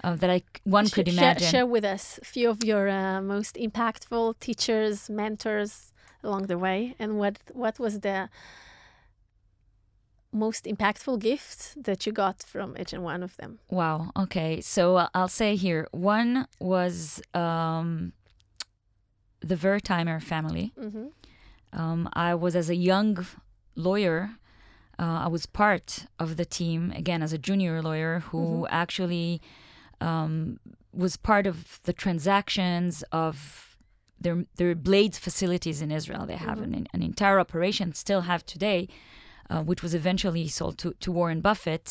uh, 0.04 0.16
that 0.16 0.30
I 0.30 0.44
one 0.64 0.88
could 0.90 1.08
imagine. 1.08 1.42
Share, 1.42 1.52
share 1.52 1.66
with 1.66 1.86
us 1.86 2.20
a 2.22 2.26
few 2.26 2.50
of 2.50 2.64
your 2.64 2.90
uh, 2.90 3.22
most 3.22 3.56
impactful 3.56 4.40
teachers, 4.40 5.10
mentors 5.10 5.94
along 6.24 6.44
the 6.48 6.58
way, 6.58 6.96
and 7.00 7.18
what 7.18 7.40
what 7.54 7.80
was 7.80 8.00
the 8.02 8.30
most 10.34 10.66
impactful 10.66 11.20
gift 11.20 11.84
that 11.84 12.06
you 12.06 12.12
got 12.12 12.44
from 12.44 12.76
each 12.80 12.94
and 12.94 13.04
one 13.04 13.24
of 13.24 13.38
them? 13.38 13.60
Wow. 13.70 14.12
Okay. 14.18 14.62
So 14.62 14.98
uh, 14.98 15.08
I'll 15.14 15.28
say 15.28 15.56
here 15.56 15.88
one 15.92 16.48
was 16.60 17.22
um, 17.34 18.14
the 19.42 19.56
Wertheimer 19.56 20.22
family. 20.22 20.74
Mm-hmm. 20.80 21.08
Um, 21.74 22.10
I 22.14 22.36
was 22.36 22.56
as 22.56 22.70
a 22.70 22.76
young 22.76 23.26
lawyer. 23.76 24.32
Uh, 25.00 25.24
I 25.26 25.28
was 25.28 25.46
part 25.46 26.06
of 26.20 26.38
the 26.38 26.46
team 26.46 26.92
again 26.96 27.24
as 27.24 27.34
a 27.34 27.38
junior 27.38 27.82
lawyer 27.82 28.20
who 28.20 28.68
actually 28.70 29.42
um, 30.02 30.60
was 30.94 31.18
part 31.18 31.48
of 31.48 31.80
the 31.84 31.94
transactions 31.94 33.04
of 33.12 33.78
their 34.20 34.46
their 34.56 34.76
blades 34.76 35.18
facilities 35.18 35.82
in 35.82 35.92
Israel. 35.92 36.26
They 36.26 36.36
have 36.36 36.60
an, 36.62 36.88
an 36.94 37.02
entire 37.02 37.40
operation, 37.40 37.94
still 37.94 38.22
have 38.22 38.46
today, 38.46 38.88
uh, 39.54 39.62
which 39.70 39.82
was 39.86 39.94
eventually 40.02 40.48
sold 40.48 40.76
to, 40.82 40.88
to 41.04 41.10
Warren 41.18 41.42
Buffett. 41.48 41.88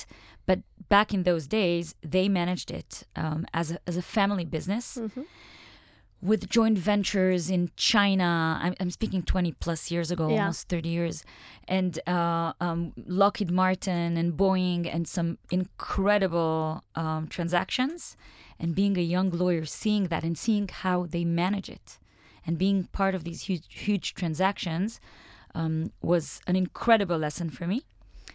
But 0.49 0.59
back 0.89 1.09
in 1.17 1.21
those 1.23 1.45
days, 1.47 1.95
they 2.15 2.27
managed 2.41 2.71
it 2.81 2.91
um, 3.23 3.41
as 3.61 3.67
a, 3.75 3.79
as 3.91 3.97
a 3.97 4.03
family 4.17 4.45
business 4.57 4.85
with 6.31 6.49
joint 6.49 6.79
ventures 6.79 7.45
in 7.57 7.63
China. 7.77 8.59
I'm, 8.65 8.75
I'm 8.81 8.91
speaking 8.91 9.23
20 9.23 9.53
plus 9.65 9.91
years 9.91 10.11
ago, 10.11 10.25
Yeah. 10.29 10.41
almost 10.43 10.69
30 10.69 10.89
years, 10.89 11.25
and 11.77 11.93
uh, 12.17 12.53
um, 12.67 12.93
Lockheed 13.07 13.51
Martin 13.51 14.17
and 14.17 14.29
Boeing, 14.41 14.83
and 14.95 15.07
some 15.17 15.39
incredible 15.51 16.83
um, 16.95 17.27
transactions. 17.29 18.17
And 18.61 18.75
being 18.75 18.97
a 18.97 19.07
young 19.17 19.31
lawyer, 19.31 19.65
seeing 19.65 20.05
that 20.13 20.23
and 20.23 20.37
seeing 20.39 20.69
how 20.69 21.07
they 21.07 21.25
manage 21.25 21.69
it, 21.69 21.99
and 22.47 22.57
being 22.59 22.79
part 23.01 23.15
of 23.17 23.25
these 23.25 23.43
huge, 23.49 23.67
huge 23.69 24.15
transactions 24.15 25.01
um, 25.55 25.93
was 26.01 26.41
an 26.47 26.57
incredible 26.57 27.19
lesson 27.19 27.51
for 27.51 27.67
me. 27.67 27.83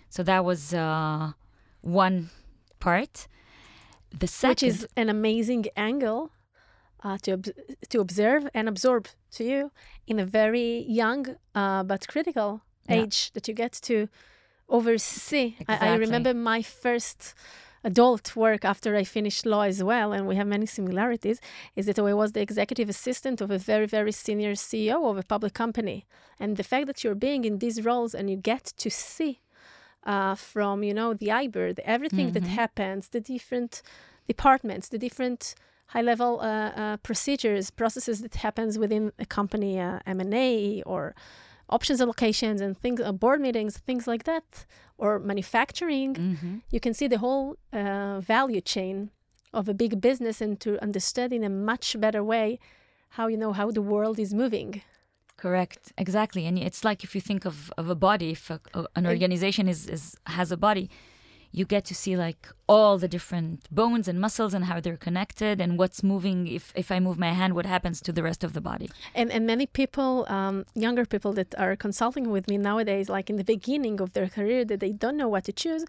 So 0.09 0.23
that 0.23 0.43
was 0.45 0.73
uh, 0.73 1.31
one 1.81 2.29
part. 2.79 3.27
The 4.19 4.27
second, 4.27 4.49
Which 4.51 4.63
is 4.63 4.87
an 4.95 5.09
amazing 5.09 5.65
angle 5.75 6.31
uh, 7.03 7.17
to 7.23 7.31
ob- 7.33 7.55
to 7.89 7.99
observe 7.99 8.47
and 8.53 8.67
absorb 8.67 9.07
to 9.31 9.43
you 9.43 9.71
in 10.07 10.19
a 10.19 10.25
very 10.25 10.85
young 10.87 11.35
uh, 11.55 11.83
but 11.83 12.07
critical 12.07 12.61
Yeah. 12.89 13.03
age 13.03 13.31
that 13.33 13.47
you 13.47 13.53
get 13.55 13.73
to 13.81 14.07
oversee. 14.69 15.55
I, 15.67 15.89
I 15.89 15.95
remember 15.97 16.33
my 16.33 16.61
first 16.63 17.33
adult 17.87 18.35
work 18.35 18.63
after 18.65 18.89
I 19.01 19.03
finished 19.05 19.45
law 19.45 19.63
as 19.73 19.79
well, 19.91 20.09
and 20.11 20.27
we 20.27 20.35
have 20.35 20.47
many 20.55 20.65
similarities, 20.65 21.39
is 21.77 21.85
that 21.85 21.97
I 21.99 22.13
was 22.21 22.31
the 22.33 22.41
executive 22.41 22.89
assistant 22.89 23.37
of 23.41 23.49
a 23.49 23.57
very, 23.57 23.87
very 23.97 24.11
senior 24.11 24.53
CEO 24.53 24.97
of 25.09 25.17
a 25.17 25.29
public 25.33 25.53
company. 25.53 26.05
And 26.41 26.57
the 26.57 26.69
fact 26.71 26.85
that 26.87 27.03
you're 27.03 27.23
being 27.27 27.45
in 27.45 27.59
these 27.59 27.77
roles 27.89 28.13
and 28.13 28.29
you 28.29 28.37
get 28.53 28.65
to 28.83 28.89
see 28.89 29.33
uh, 30.03 30.35
from, 30.35 30.83
you 30.83 30.93
know, 30.93 31.13
the 31.13 31.29
iBird, 31.43 31.79
everything 31.95 32.27
that 32.33 32.47
happens, 32.61 33.09
the 33.09 33.21
different 33.33 33.81
departments, 34.27 34.89
the 34.89 35.01
different 35.07 35.55
high-level 35.93 36.39
uh, 36.41 36.45
uh, 36.45 36.97
procedures, 36.97 37.71
processes 37.71 38.21
that 38.21 38.35
happens 38.35 38.77
within 38.77 39.11
a 39.17 39.25
company, 39.25 39.79
uh, 39.79 39.99
M&A 40.05 40.83
or 40.85 41.15
options 41.69 41.99
allocations 42.01 42.61
and 42.61 42.77
things, 42.77 42.99
uh, 43.01 43.11
board 43.11 43.39
meetings, 43.41 43.77
things 43.77 44.07
like 44.07 44.23
that, 44.23 44.65
or 44.97 45.19
manufacturing, 45.19 46.15
Mhm. 46.15 46.61
you 46.71 46.79
can 46.79 46.93
see 46.93 47.07
the 47.07 47.17
whole 47.17 47.55
uh, 47.73 48.19
value 48.21 48.61
chain 48.61 49.09
of 49.53 49.67
a 49.69 49.73
big 49.73 49.99
business 50.01 50.41
and 50.41 50.59
to 50.59 50.69
understand 50.81 51.31
in 51.33 51.43
a 51.43 51.49
much 51.49 51.99
better 51.99 52.23
way 52.23 52.57
how 53.17 53.27
you 53.27 53.37
know 53.37 53.53
how 53.53 53.71
the 53.71 53.81
world 53.81 54.17
is 54.19 54.33
moving. 54.33 54.81
Correct, 55.37 55.93
exactly, 55.97 56.45
and 56.47 56.57
it's 56.57 56.83
like 56.83 57.03
if 57.03 57.13
you 57.15 57.21
think 57.21 57.45
of, 57.45 57.71
of 57.77 57.89
a 57.89 57.95
body, 57.95 58.31
if 58.31 58.49
a, 58.49 58.59
a- 58.73 58.87
an 58.95 59.05
organization 59.05 59.67
is, 59.67 59.87
is 59.87 60.15
has 60.25 60.51
a 60.51 60.57
body, 60.57 60.89
you 61.51 61.65
get 61.65 61.85
to 61.85 61.95
see 61.95 62.15
like 62.15 62.47
all 62.67 62.97
the 62.97 63.07
different 63.07 63.67
bones 63.73 64.07
and 64.07 64.19
muscles 64.19 64.53
and 64.53 64.65
how 64.65 64.79
they're 64.79 64.97
connected 64.97 65.61
and 65.61 65.77
what's 65.77 66.03
moving. 66.03 66.47
If 66.47 66.73
if 66.75 66.91
I 66.91 66.99
move 66.99 67.17
my 67.17 67.31
hand, 67.31 67.53
what 67.53 67.65
happens 67.65 68.01
to 68.01 68.11
the 68.11 68.23
rest 68.23 68.43
of 68.43 68.53
the 68.53 68.61
body? 68.61 68.89
And 69.15 69.31
and 69.31 69.45
many 69.45 69.65
people, 69.65 70.25
um, 70.29 70.65
younger 70.75 71.05
people 71.05 71.33
that 71.33 71.55
are 71.57 71.75
consulting 71.75 72.29
with 72.29 72.47
me 72.47 72.57
nowadays, 72.57 73.09
like 73.09 73.29
in 73.29 73.37
the 73.37 73.43
beginning 73.43 74.01
of 74.01 74.13
their 74.13 74.29
career, 74.29 74.65
that 74.65 74.79
they 74.79 74.91
don't 74.91 75.17
know 75.17 75.29
what 75.29 75.43
to 75.45 75.53
choose. 75.53 75.85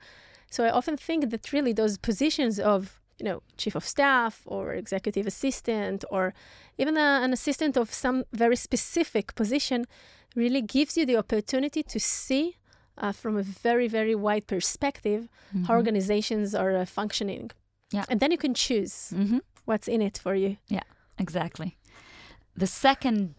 So 0.50 0.64
I 0.64 0.70
often 0.70 0.96
think 0.96 1.30
that 1.30 1.52
really 1.52 1.72
those 1.72 1.98
positions 1.98 2.58
of 2.58 3.00
you 3.18 3.24
know 3.24 3.42
chief 3.56 3.74
of 3.74 3.84
staff 3.84 4.42
or 4.46 4.72
executive 4.72 5.26
assistant 5.26 6.04
or 6.10 6.34
even 6.78 6.96
a, 6.96 7.20
an 7.24 7.32
assistant 7.32 7.76
of 7.76 7.92
some 7.92 8.24
very 8.32 8.56
specific 8.56 9.34
position 9.34 9.84
really 10.36 10.62
gives 10.62 10.96
you 10.96 11.04
the 11.04 11.16
opportunity 11.16 11.82
to 11.82 11.98
see 11.98 12.56
uh, 12.98 13.12
from 13.12 13.36
a 13.36 13.42
very 13.42 13.88
very 13.88 14.14
wide 14.14 14.46
perspective 14.46 15.28
how 15.66 15.74
organizations 15.76 16.54
are 16.54 16.74
uh, 16.76 16.84
functioning. 16.84 17.50
Yeah. 17.94 18.04
And 18.10 18.20
then 18.20 18.30
you 18.30 18.38
can 18.38 18.54
choose 18.54 18.94
Mm-hmm. 19.14 19.38
what's 19.64 19.88
in 19.88 20.02
it 20.02 20.18
for 20.18 20.34
you. 20.34 20.56
Yeah, 20.68 20.86
exactly. 21.18 21.70
The 22.56 22.66
second, 22.66 23.34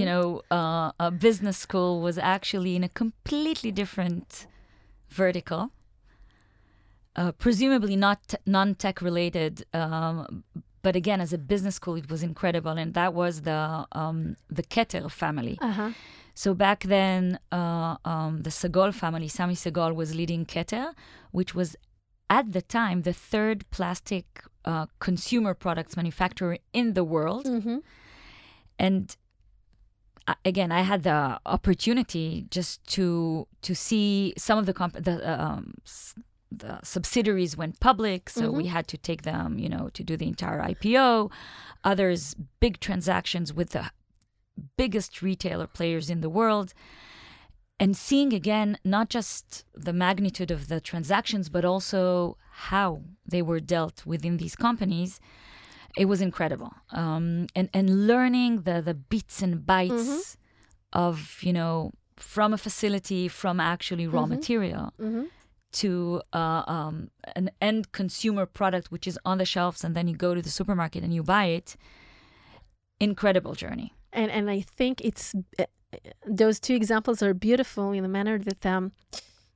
you 0.00 0.04
know, 0.04 0.42
uh, 0.50 1.10
business 1.10 1.56
school 1.56 2.00
was 2.02 2.16
actually 2.18 2.76
in 2.76 2.84
a 2.84 2.88
completely 2.88 3.72
different 3.72 4.46
vertical. 5.08 5.70
Uh, 7.16 7.32
presumably 7.32 7.96
not 7.96 8.34
non-tech 8.46 9.02
related, 9.02 9.64
um, 9.74 10.44
but 10.82 10.94
again, 10.94 11.20
as 11.20 11.32
a 11.32 11.38
business 11.38 11.74
school, 11.74 11.96
it 11.96 12.08
was 12.08 12.22
incredible, 12.22 12.70
and 12.82 12.94
that 12.94 13.12
was 13.12 13.42
the 13.42 13.86
um, 13.92 14.36
the 14.48 14.62
Keter 14.62 15.10
family. 15.10 15.58
Uh-huh. 15.60 15.90
So 16.42 16.48
back 16.66 16.80
then, 16.96 17.22
uh, 17.60 17.96
um, 18.12 18.32
the 18.46 18.50
Sagol 18.60 18.92
family, 19.02 19.26
Sami 19.38 19.56
Sagol, 19.64 19.92
was 20.00 20.14
leading 20.20 20.42
Keter, 20.52 20.86
which 21.38 21.52
was 21.58 21.68
at 22.38 22.46
the 22.56 22.62
time 22.78 22.96
the 23.02 23.12
third 23.30 23.58
plastic 23.76 24.24
uh, 24.64 24.86
consumer 25.00 25.52
products 25.64 25.96
manufacturer 25.96 26.56
in 26.80 26.86
the 26.98 27.02
world. 27.14 27.44
Mm-hmm. 27.46 27.78
And 28.78 29.16
I- 30.28 30.36
again, 30.44 30.70
I 30.70 30.82
had 30.82 31.02
the 31.02 31.20
opportunity 31.56 32.28
just 32.56 32.74
to 32.96 33.06
to 33.62 33.72
see 33.74 34.32
some 34.46 34.58
of 34.60 34.66
the 34.66 34.74
comp- 34.80 35.02
the 35.08 35.16
um, 35.44 35.74
s- 35.84 36.14
the 36.62 36.78
subsidiaries 36.94 37.56
went 37.56 37.74
public, 37.80 38.30
so 38.30 38.42
we 38.60 38.66
had 38.76 38.86
to 38.92 38.96
take 39.08 39.22
them, 39.30 39.58
you 39.58 39.68
know, 39.74 39.84
to 39.96 40.02
do 40.10 40.14
the 40.16 40.28
entire 40.34 40.60
IPO. 40.72 41.30
Others 41.90 42.36
big 42.64 42.74
transactions 42.86 43.52
with 43.58 43.70
the 43.76 43.84
biggest 44.76 45.22
retailer 45.22 45.66
players 45.66 46.10
in 46.10 46.20
the 46.20 46.30
world. 46.30 46.72
And 47.80 47.96
seeing 47.96 48.32
again 48.32 48.76
not 48.84 49.08
just 49.08 49.64
the 49.74 49.92
magnitude 49.92 50.50
of 50.50 50.66
the 50.68 50.80
transactions, 50.80 51.48
but 51.48 51.64
also 51.64 52.36
how 52.50 53.02
they 53.24 53.40
were 53.42 53.60
dealt 53.60 54.04
within 54.04 54.36
these 54.38 54.56
companies, 54.56 55.20
it 55.96 56.06
was 56.06 56.20
incredible. 56.20 56.72
Um, 56.90 57.46
and 57.54 57.68
and 57.72 58.06
learning 58.08 58.62
the 58.62 58.82
the 58.82 58.94
bits 58.94 59.42
and 59.42 59.54
bytes 59.64 60.36
of 60.92 61.38
you 61.42 61.52
know 61.52 61.92
from 62.16 62.52
a 62.52 62.58
facility, 62.58 63.28
from 63.28 63.60
actually 63.60 64.06
raw 64.08 64.26
material 64.26 64.92
Mm-hmm. 65.00 65.24
to 65.70 66.20
uh, 66.32 66.62
um, 66.66 67.10
an 67.36 67.50
end 67.60 67.92
consumer 67.92 68.44
product 68.46 68.90
which 68.90 69.06
is 69.06 69.16
on 69.24 69.38
the 69.38 69.44
shelves, 69.44 69.84
and 69.84 69.94
then 69.94 70.08
you 70.08 70.16
go 70.16 70.34
to 70.34 70.42
the 70.42 70.50
supermarket 70.50 71.04
and 71.04 71.12
you 71.14 71.22
buy 71.22 71.44
it. 71.58 71.76
Incredible 73.00 73.54
journey 73.54 73.92
and 74.11 74.29
and 74.37 74.45
I 74.57 74.61
think 74.77 74.95
it's 75.09 75.25
uh, 75.59 75.65
those 76.41 76.59
two 76.59 76.75
examples 76.81 77.21
are 77.25 77.33
beautiful 77.33 77.91
in 77.97 78.01
the 78.03 78.09
manner 78.19 78.37
that 78.49 78.65
um, 78.65 78.91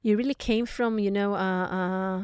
you 0.05 0.15
really 0.17 0.35
came 0.49 0.65
from, 0.65 0.91
you 1.05 1.11
know, 1.11 1.33
uh, 1.33 1.65
uh, 1.79 2.19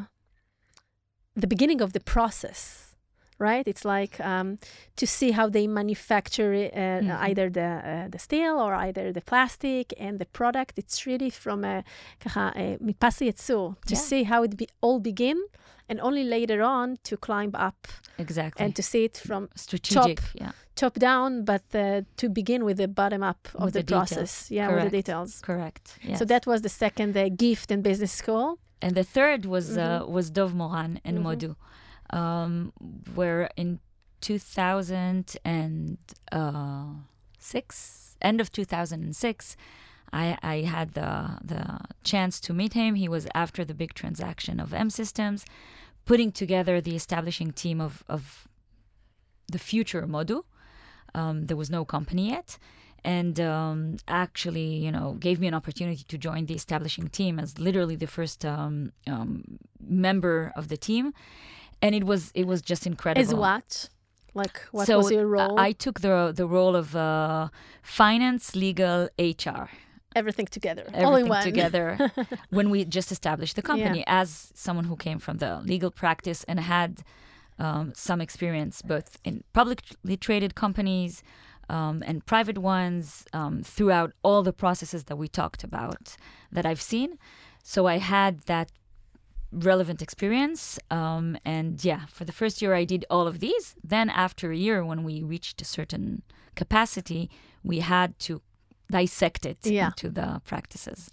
the 1.36 1.46
beginning 1.46 1.80
of 1.80 1.92
the 1.92 2.00
process, 2.14 2.94
right? 3.38 3.66
It's 3.66 3.84
like 3.84 4.14
um, 4.20 4.58
to 4.96 5.06
see 5.06 5.30
how 5.32 5.48
they 5.56 5.66
manufacture 5.66 6.52
it, 6.52 6.70
uh, 6.74 7.00
Mhm. 7.02 7.18
either 7.28 7.46
the 7.58 7.68
uh, 7.92 8.08
the 8.14 8.18
steel 8.26 8.54
or 8.64 8.72
either 8.86 9.04
the 9.12 9.24
plastic 9.30 9.86
and 10.04 10.14
the 10.22 10.26
product. 10.38 10.72
It's 10.82 10.96
really 11.10 11.30
from 11.30 11.64
a 11.64 11.76
ככה, 12.20 12.44
uh, 12.56 12.76
מפס 12.80 13.20
ייצור, 13.22 13.74
to 13.86 13.94
Yeah. 13.94 13.98
see 14.10 14.22
how 14.24 14.42
it 14.44 14.56
be, 14.56 14.66
all 14.80 15.00
begin, 15.00 15.38
and 15.89 15.99
only 16.01 16.23
later 16.23 16.61
on 16.61 16.97
to 17.03 17.17
climb 17.17 17.51
up 17.67 17.87
Exactly. 18.17 18.63
and 18.65 18.75
to 18.75 18.81
see 18.83 19.03
it 19.05 19.17
from 19.27 19.49
Strategic. 19.55 20.19
Yeah. 20.33 20.51
top 20.75 20.93
down, 20.99 21.43
but 21.45 21.63
uh, 21.73 22.01
to 22.17 22.29
begin 22.29 22.63
with 22.63 22.77
the 22.77 22.87
bottom 22.87 23.21
up 23.23 23.47
of 23.55 23.63
With 23.65 23.73
the, 23.73 23.83
the 23.83 23.93
process. 23.95 24.49
Yeah, 24.51 24.73
with 24.75 24.83
the 24.91 24.97
details. 25.01 25.41
Correct. 25.41 25.97
Yes. 26.03 26.19
So 26.19 26.25
that 26.25 26.45
was 26.45 26.61
the 26.61 26.69
second 26.69 27.17
uh, 27.17 27.27
gift 27.29 27.71
in 27.71 27.81
business 27.81 28.11
school. 28.21 28.57
and 28.81 28.93
the 28.95 29.03
third 29.03 29.45
was 29.45 29.65
uh, 29.77 29.81
Mm-hmm. 29.81 30.13
was 30.15 30.25
Dov 30.31 30.51
Moran 30.53 30.99
and 31.03 31.17
Mhm. 31.17 31.25
Modu, 31.25 31.51
um, 32.19 32.71
where 33.15 33.49
in 33.57 33.79
2006, 37.39 38.15
end 38.21 38.41
of 38.41 38.51
2006, 38.51 39.55
I, 40.11 40.37
I 40.41 40.55
had 40.75 40.93
the 40.93 41.37
the 41.43 41.79
chance 42.03 42.39
to 42.41 42.53
meet 42.53 42.73
him. 42.73 42.95
He 42.95 43.07
was 43.07 43.27
after 43.35 43.63
the 43.65 43.73
big 43.75 43.93
transaction 43.93 44.59
of 44.59 44.73
M 44.73 44.89
Systems, 44.89 45.45
putting 46.09 46.31
together 46.31 46.81
the 46.81 46.95
establishing 47.01 47.51
team 47.63 47.79
of 47.87 47.93
of 48.15 48.21
the 49.53 49.61
future 49.69 50.03
Modu. 50.15 50.39
Um, 51.19 51.35
there 51.47 51.59
was 51.63 51.69
no 51.77 51.81
company 51.95 52.23
yet, 52.35 52.49
and 53.17 53.35
um, 53.39 53.79
actually, 54.07 54.69
you 54.85 54.91
know, 54.95 55.07
gave 55.25 55.37
me 55.43 55.47
an 55.51 55.55
opportunity 55.61 56.03
to 56.11 56.17
join 56.27 56.41
the 56.49 56.55
establishing 56.61 57.07
team 57.19 57.33
as 57.43 57.49
literally 57.67 57.97
the 58.05 58.11
first 58.17 58.39
um, 58.55 58.75
um, 59.13 59.29
member 60.07 60.37
of 60.59 60.63
the 60.71 60.77
team, 60.87 61.05
and 61.83 61.91
it 61.99 62.05
was 62.11 62.21
it 62.41 62.45
was 62.51 62.59
just 62.71 62.83
incredible. 62.91 63.27
As 63.27 63.33
what? 63.45 63.69
Like 64.41 64.57
what 64.71 64.85
so 64.87 64.97
was 64.97 65.11
your 65.11 65.27
role? 65.35 65.59
I, 65.59 65.67
I 65.67 65.71
took 65.83 65.97
the 66.07 66.15
the 66.41 66.47
role 66.57 66.75
of 66.75 66.87
uh, 66.95 67.49
finance, 67.81 68.43
legal, 68.65 69.09
HR 69.35 69.67
everything 70.15 70.47
together, 70.47 70.83
everything 70.87 71.05
all 71.05 71.15
in 71.15 71.27
one. 71.27 71.43
together 71.43 72.11
when 72.49 72.69
we 72.69 72.85
just 72.85 73.11
established 73.11 73.55
the 73.55 73.61
company. 73.61 74.03
As 74.07 74.51
someone 74.53 74.85
who 74.85 74.95
came 74.95 75.19
from 75.19 75.37
the 75.37 75.61
legal 75.61 75.91
practice 75.91 76.43
and 76.45 76.59
had 76.59 77.03
um, 77.57 77.93
some 77.95 78.21
experience 78.21 78.81
both 78.81 79.17
in 79.23 79.43
publicly 79.53 80.17
traded 80.17 80.55
companies 80.55 81.23
um, 81.69 82.03
and 82.05 82.25
private 82.25 82.57
ones 82.57 83.25
um, 83.33 83.61
throughout 83.63 84.13
all 84.23 84.41
the 84.43 84.53
processes 84.53 85.05
that 85.05 85.17
we 85.17 85.27
talked 85.27 85.63
about 85.63 86.15
that 86.51 86.65
I've 86.65 86.81
seen. 86.81 87.17
So 87.63 87.85
I 87.85 87.97
had 87.97 88.39
that 88.41 88.71
relevant 89.51 90.01
experience. 90.01 90.79
Um, 90.89 91.37
and 91.45 91.83
yeah, 91.83 92.05
for 92.07 92.25
the 92.25 92.31
first 92.31 92.61
year, 92.61 92.73
I 92.73 92.85
did 92.85 93.05
all 93.09 93.27
of 93.27 93.39
these. 93.39 93.75
Then, 93.83 94.09
after 94.09 94.51
a 94.51 94.57
year, 94.57 94.83
when 94.83 95.03
we 95.03 95.23
reached 95.23 95.61
a 95.61 95.65
certain 95.65 96.23
capacity, 96.55 97.29
we 97.63 97.79
had 97.79 98.17
to 98.19 98.41
dissect 98.91 99.45
it 99.45 99.57
Yeah. 99.65 99.87
into 99.87 100.09
the 100.09 100.41
practices. 100.45 101.09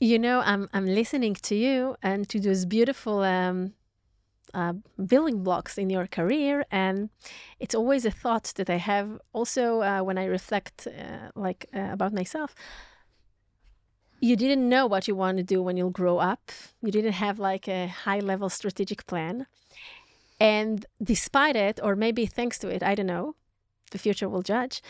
You 0.00 0.18
know, 0.18 0.40
I'm 0.44 0.68
I'm 0.72 0.86
listening 0.86 1.34
to 1.42 1.54
you 1.54 1.96
and 2.02 2.28
to 2.28 2.38
those 2.40 2.64
beautiful 2.66 3.20
um, 3.22 3.72
uh, 4.54 4.72
building 5.06 5.42
blocks 5.42 5.76
in 5.78 5.90
your 5.90 6.06
career, 6.06 6.64
and 6.70 7.10
it's 7.58 7.74
always 7.74 8.04
a 8.04 8.10
thought 8.10 8.52
that 8.54 8.70
I 8.70 8.78
have. 8.78 9.08
Also, 9.32 9.82
uh, 9.82 10.00
when 10.06 10.16
I 10.18 10.26
reflect, 10.26 10.86
uh, 10.86 11.30
like 11.34 11.66
uh, 11.74 11.92
about 11.92 12.12
myself, 12.12 12.54
you 14.20 14.36
didn't 14.36 14.68
know 14.68 14.86
what 14.86 15.06
you 15.08 15.14
want 15.16 15.38
to 15.38 15.44
do 15.44 15.62
when 15.62 15.76
you'll 15.76 15.90
grow 15.90 16.18
up. 16.18 16.50
You 16.82 16.90
didn't 16.92 17.12
have 17.14 17.38
like 17.38 17.68
a 17.68 17.86
high 17.88 18.20
level 18.20 18.48
strategic 18.48 19.06
plan, 19.06 19.46
and 20.40 20.86
despite 21.02 21.56
it, 21.56 21.80
or 21.82 21.96
maybe 21.96 22.26
thanks 22.26 22.58
to 22.58 22.68
it, 22.68 22.82
I 22.82 22.94
don't 22.94 23.06
know. 23.06 23.34
The 23.90 23.98
future 23.98 24.28
will 24.28 24.42
judge. 24.42 24.82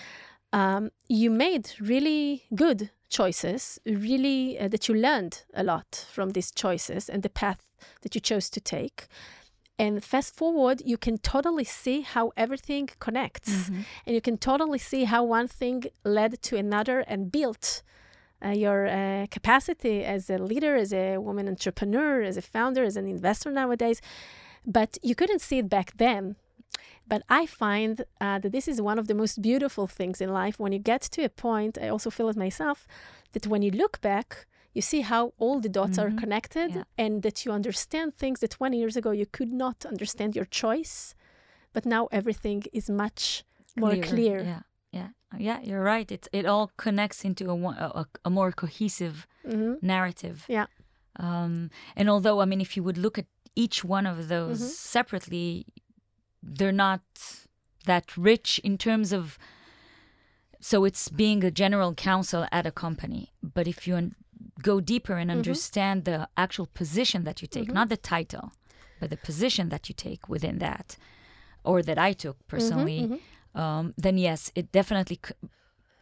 Um, 0.52 0.90
you 1.08 1.30
made 1.30 1.72
really 1.80 2.44
good 2.54 2.90
choices, 3.10 3.78
really 3.84 4.58
uh, 4.58 4.68
that 4.68 4.88
you 4.88 4.94
learned 4.94 5.44
a 5.54 5.62
lot 5.62 6.06
from 6.10 6.30
these 6.30 6.50
choices 6.50 7.08
and 7.08 7.22
the 7.22 7.30
path 7.30 7.62
that 8.02 8.14
you 8.14 8.20
chose 8.20 8.50
to 8.50 8.60
take. 8.60 9.08
And 9.78 10.02
fast 10.04 10.34
forward, 10.36 10.82
you 10.84 10.96
can 10.98 11.18
totally 11.18 11.64
see 11.64 12.00
how 12.00 12.32
everything 12.36 12.88
connects. 12.98 13.68
And 14.06 14.14
you 14.14 14.20
can 14.20 14.36
totally 14.36 14.78
see 14.78 15.04
how 15.04 15.22
one 15.22 15.46
thing 15.46 15.84
led 16.04 16.42
to 16.42 16.56
another 16.56 17.00
and 17.00 17.30
built 17.30 17.82
uh, 18.44 18.48
your 18.50 18.86
uh, 18.88 19.26
capacity 19.30 20.04
as 20.04 20.30
a 20.30 20.38
leader, 20.38 20.74
as 20.74 20.92
a 20.92 21.18
woman 21.18 21.46
entrepreneur, 21.48 22.22
as 22.22 22.36
a 22.36 22.42
founder, 22.42 22.82
as 22.82 22.96
an 22.96 23.06
investor 23.06 23.52
nowadays. 23.52 24.00
But 24.66 24.98
you 25.02 25.14
couldn't 25.14 25.40
see 25.40 25.58
it 25.58 25.68
back 25.68 25.96
then. 25.96 26.36
But 27.08 27.22
I 27.40 27.46
find 27.46 28.00
uh, 28.20 28.38
that 28.42 28.52
this 28.52 28.68
is 28.68 28.80
one 28.80 28.98
of 29.00 29.06
the 29.06 29.14
most 29.14 29.40
beautiful 29.40 29.86
things 29.86 30.20
in 30.20 30.28
life. 30.32 30.58
When 30.62 30.72
you 30.72 30.78
get 30.78 31.02
to 31.14 31.22
a 31.24 31.28
point, 31.28 31.78
I 31.84 31.88
also 31.88 32.10
feel 32.10 32.28
it 32.28 32.36
myself, 32.36 32.86
that 33.32 33.46
when 33.46 33.62
you 33.62 33.70
look 33.70 34.00
back, 34.00 34.46
you 34.74 34.82
see 34.82 35.00
how 35.02 35.32
all 35.38 35.60
the 35.60 35.68
dots 35.70 35.98
are 35.98 36.10
Mhm. 36.10 36.18
connected 36.20 36.70
Yeah. 36.74 36.84
and 37.04 37.22
that 37.22 37.44
you 37.44 37.54
understand 37.54 38.14
things 38.14 38.38
that 38.40 38.50
20 38.50 38.76
years 38.78 38.96
ago 38.96 39.10
you 39.12 39.26
could 39.26 39.52
not 39.52 39.84
understand 39.86 40.36
your 40.36 40.46
choice. 40.50 41.14
But 41.72 41.84
now 41.84 42.08
everything 42.10 42.64
is 42.72 42.88
much 42.90 43.44
more 43.76 43.96
clear. 44.08 44.38
Yeah, 44.44 44.62
yeah, 44.92 45.08
yeah. 45.38 45.60
You're 45.68 45.82
right. 45.94 46.10
It 46.12 46.28
it 46.32 46.46
all 46.46 46.70
connects 46.76 47.24
into 47.24 47.44
a 47.50 47.54
a, 47.54 48.06
a- 48.24 48.30
more 48.30 48.52
cohesive 48.52 49.26
hmm 49.44 49.74
narrative. 49.80 50.36
Yeah. 50.48 50.66
Um, 51.20 51.70
and 51.96 52.08
although 52.08 52.42
I 52.42 52.46
mean, 52.46 52.60
if 52.60 52.76
you 52.76 52.84
would 52.84 52.98
look 52.98 53.18
at 53.18 53.26
each 53.54 53.84
one 53.84 54.06
of 54.10 54.28
those 54.28 54.60
Mhm. 54.62 54.70
separately, 54.92 55.64
they're 56.42 56.72
not 56.72 57.00
that 57.86 58.16
rich 58.16 58.60
in 58.64 58.78
terms 58.78 59.12
of. 59.12 59.38
So 60.60 60.84
it's 60.84 61.08
being 61.08 61.44
a 61.44 61.52
general 61.52 61.94
counsel 61.94 62.46
at 62.50 62.66
a 62.66 62.72
company, 62.72 63.32
but 63.42 63.68
if 63.68 63.86
you 63.86 63.94
un- 63.94 64.16
go 64.60 64.80
deeper 64.80 65.14
and 65.14 65.30
mm-hmm. 65.30 65.38
understand 65.38 66.04
the 66.04 66.28
actual 66.36 66.66
position 66.66 67.22
that 67.24 67.40
you 67.40 67.46
take, 67.48 67.66
mm-hmm. 67.66 67.74
not 67.74 67.88
the 67.90 67.96
title, 67.96 68.50
but 68.98 69.10
the 69.10 69.16
position 69.16 69.68
that 69.68 69.88
you 69.88 69.94
take 69.94 70.28
within 70.28 70.58
that, 70.58 70.96
or 71.62 71.80
that 71.82 71.96
I 71.96 72.12
took 72.12 72.36
mm-hmm, 72.38 72.48
personally, 72.56 73.20
um, 73.54 73.94
then 73.96 74.18
yes, 74.18 74.50
it 74.56 74.72
definitely 74.72 75.20
c- 75.24 75.34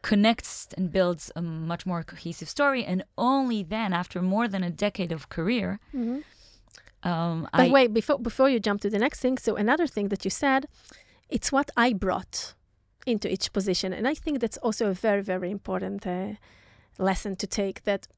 connects 0.03 0.69
and 0.77 0.93
builds 0.93 1.31
a 1.37 1.43
much 1.43 1.85
more 1.85 2.03
cohesive 2.03 2.49
story. 2.49 2.85
And 2.85 3.05
only 3.19 3.63
then, 3.63 3.93
after 3.93 4.23
more 4.23 4.49
than 4.49 4.63
a 4.63 4.71
decade 4.71 5.13
of 5.13 5.29
career, 5.29 5.81
um, 7.07 7.49
But 7.53 7.67
I 7.69 7.71
wait, 7.71 7.93
before 7.93 8.19
before 8.19 8.49
you 8.53 8.61
jump 8.61 8.81
to 8.81 8.91
the 8.91 8.99
next 8.99 9.21
thing, 9.21 9.39
so 9.39 9.57
another 9.57 9.87
thing 9.87 10.09
that 10.09 10.25
you 10.25 10.31
said, 10.31 10.67
it's 11.29 11.51
what 11.53 11.71
I 11.77 11.93
brought 11.93 12.55
into 13.07 13.27
each 13.35 13.53
position, 13.53 13.93
and 13.93 14.07
I 14.13 14.15
think 14.15 14.41
that's 14.41 14.59
also 14.67 14.85
a 14.91 14.95
very 14.95 15.23
very 15.23 15.51
important 15.51 16.07
uh, 16.07 16.35
lesson 16.99 17.37
to 17.37 17.47
take. 17.47 17.85
That 17.85 18.09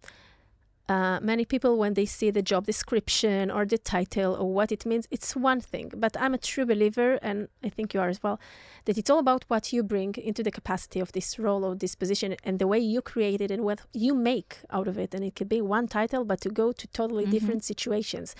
uh, 0.88 1.18
many 1.20 1.44
people, 1.44 1.76
when 1.76 1.94
they 1.94 2.06
see 2.06 2.30
the 2.30 2.42
job 2.42 2.64
description 2.66 3.50
or 3.50 3.66
the 3.66 3.76
title 3.78 4.34
or 4.34 4.52
what 4.52 4.72
it 4.72 4.86
means, 4.86 5.06
it's 5.10 5.36
one 5.36 5.60
thing. 5.60 5.92
But 5.94 6.16
I'm 6.18 6.34
a 6.34 6.38
true 6.38 6.64
believer, 6.64 7.18
and 7.22 7.48
I 7.62 7.68
think 7.68 7.92
you 7.92 8.00
are 8.00 8.08
as 8.08 8.22
well, 8.22 8.40
that 8.86 8.96
it's 8.96 9.10
all 9.10 9.18
about 9.18 9.44
what 9.48 9.72
you 9.72 9.82
bring 9.82 10.14
into 10.16 10.42
the 10.42 10.50
capacity 10.50 11.00
of 11.00 11.12
this 11.12 11.38
role 11.38 11.64
or 11.64 11.74
this 11.74 11.94
position 11.94 12.36
and 12.42 12.58
the 12.58 12.66
way 12.66 12.78
you 12.78 13.02
create 13.02 13.40
it 13.40 13.50
and 13.50 13.64
what 13.64 13.80
you 13.92 14.14
make 14.14 14.60
out 14.70 14.88
of 14.88 14.98
it. 14.98 15.14
And 15.14 15.22
it 15.24 15.34
could 15.36 15.48
be 15.48 15.60
one 15.60 15.88
title, 15.88 16.24
but 16.24 16.40
to 16.40 16.48
go 16.48 16.72
to 16.72 16.86
totally 16.88 17.26
Mhm. 17.26 17.30
different 17.30 17.64
situations. 17.64 18.34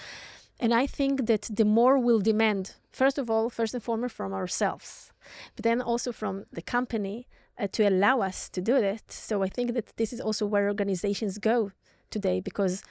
And 0.60 0.72
I 0.72 0.86
think 0.86 1.26
that 1.26 1.42
the 1.54 1.64
more 1.64 1.98
we'll 1.98 2.20
demand, 2.20 2.74
first 2.90 3.18
of 3.18 3.30
all, 3.30 3.50
first 3.50 3.74
and 3.74 3.82
foremost 3.82 4.14
from 4.16 4.32
ourselves, 4.32 5.12
but 5.54 5.62
then 5.64 5.80
also 5.82 6.12
from 6.12 6.46
the 6.52 6.62
company 6.62 7.26
uh, 7.60 7.66
to 7.72 7.82
allow 7.82 8.20
us 8.20 8.48
to 8.48 8.60
do 8.60 8.80
that. 8.80 9.10
So 9.12 9.42
I 9.44 9.48
think 9.48 9.74
that 9.74 9.96
this 9.96 10.12
is 10.12 10.20
also 10.20 10.46
where 10.46 10.68
organizations 10.68 11.38
go 11.38 11.72
today 12.10 12.40
because 12.40 12.82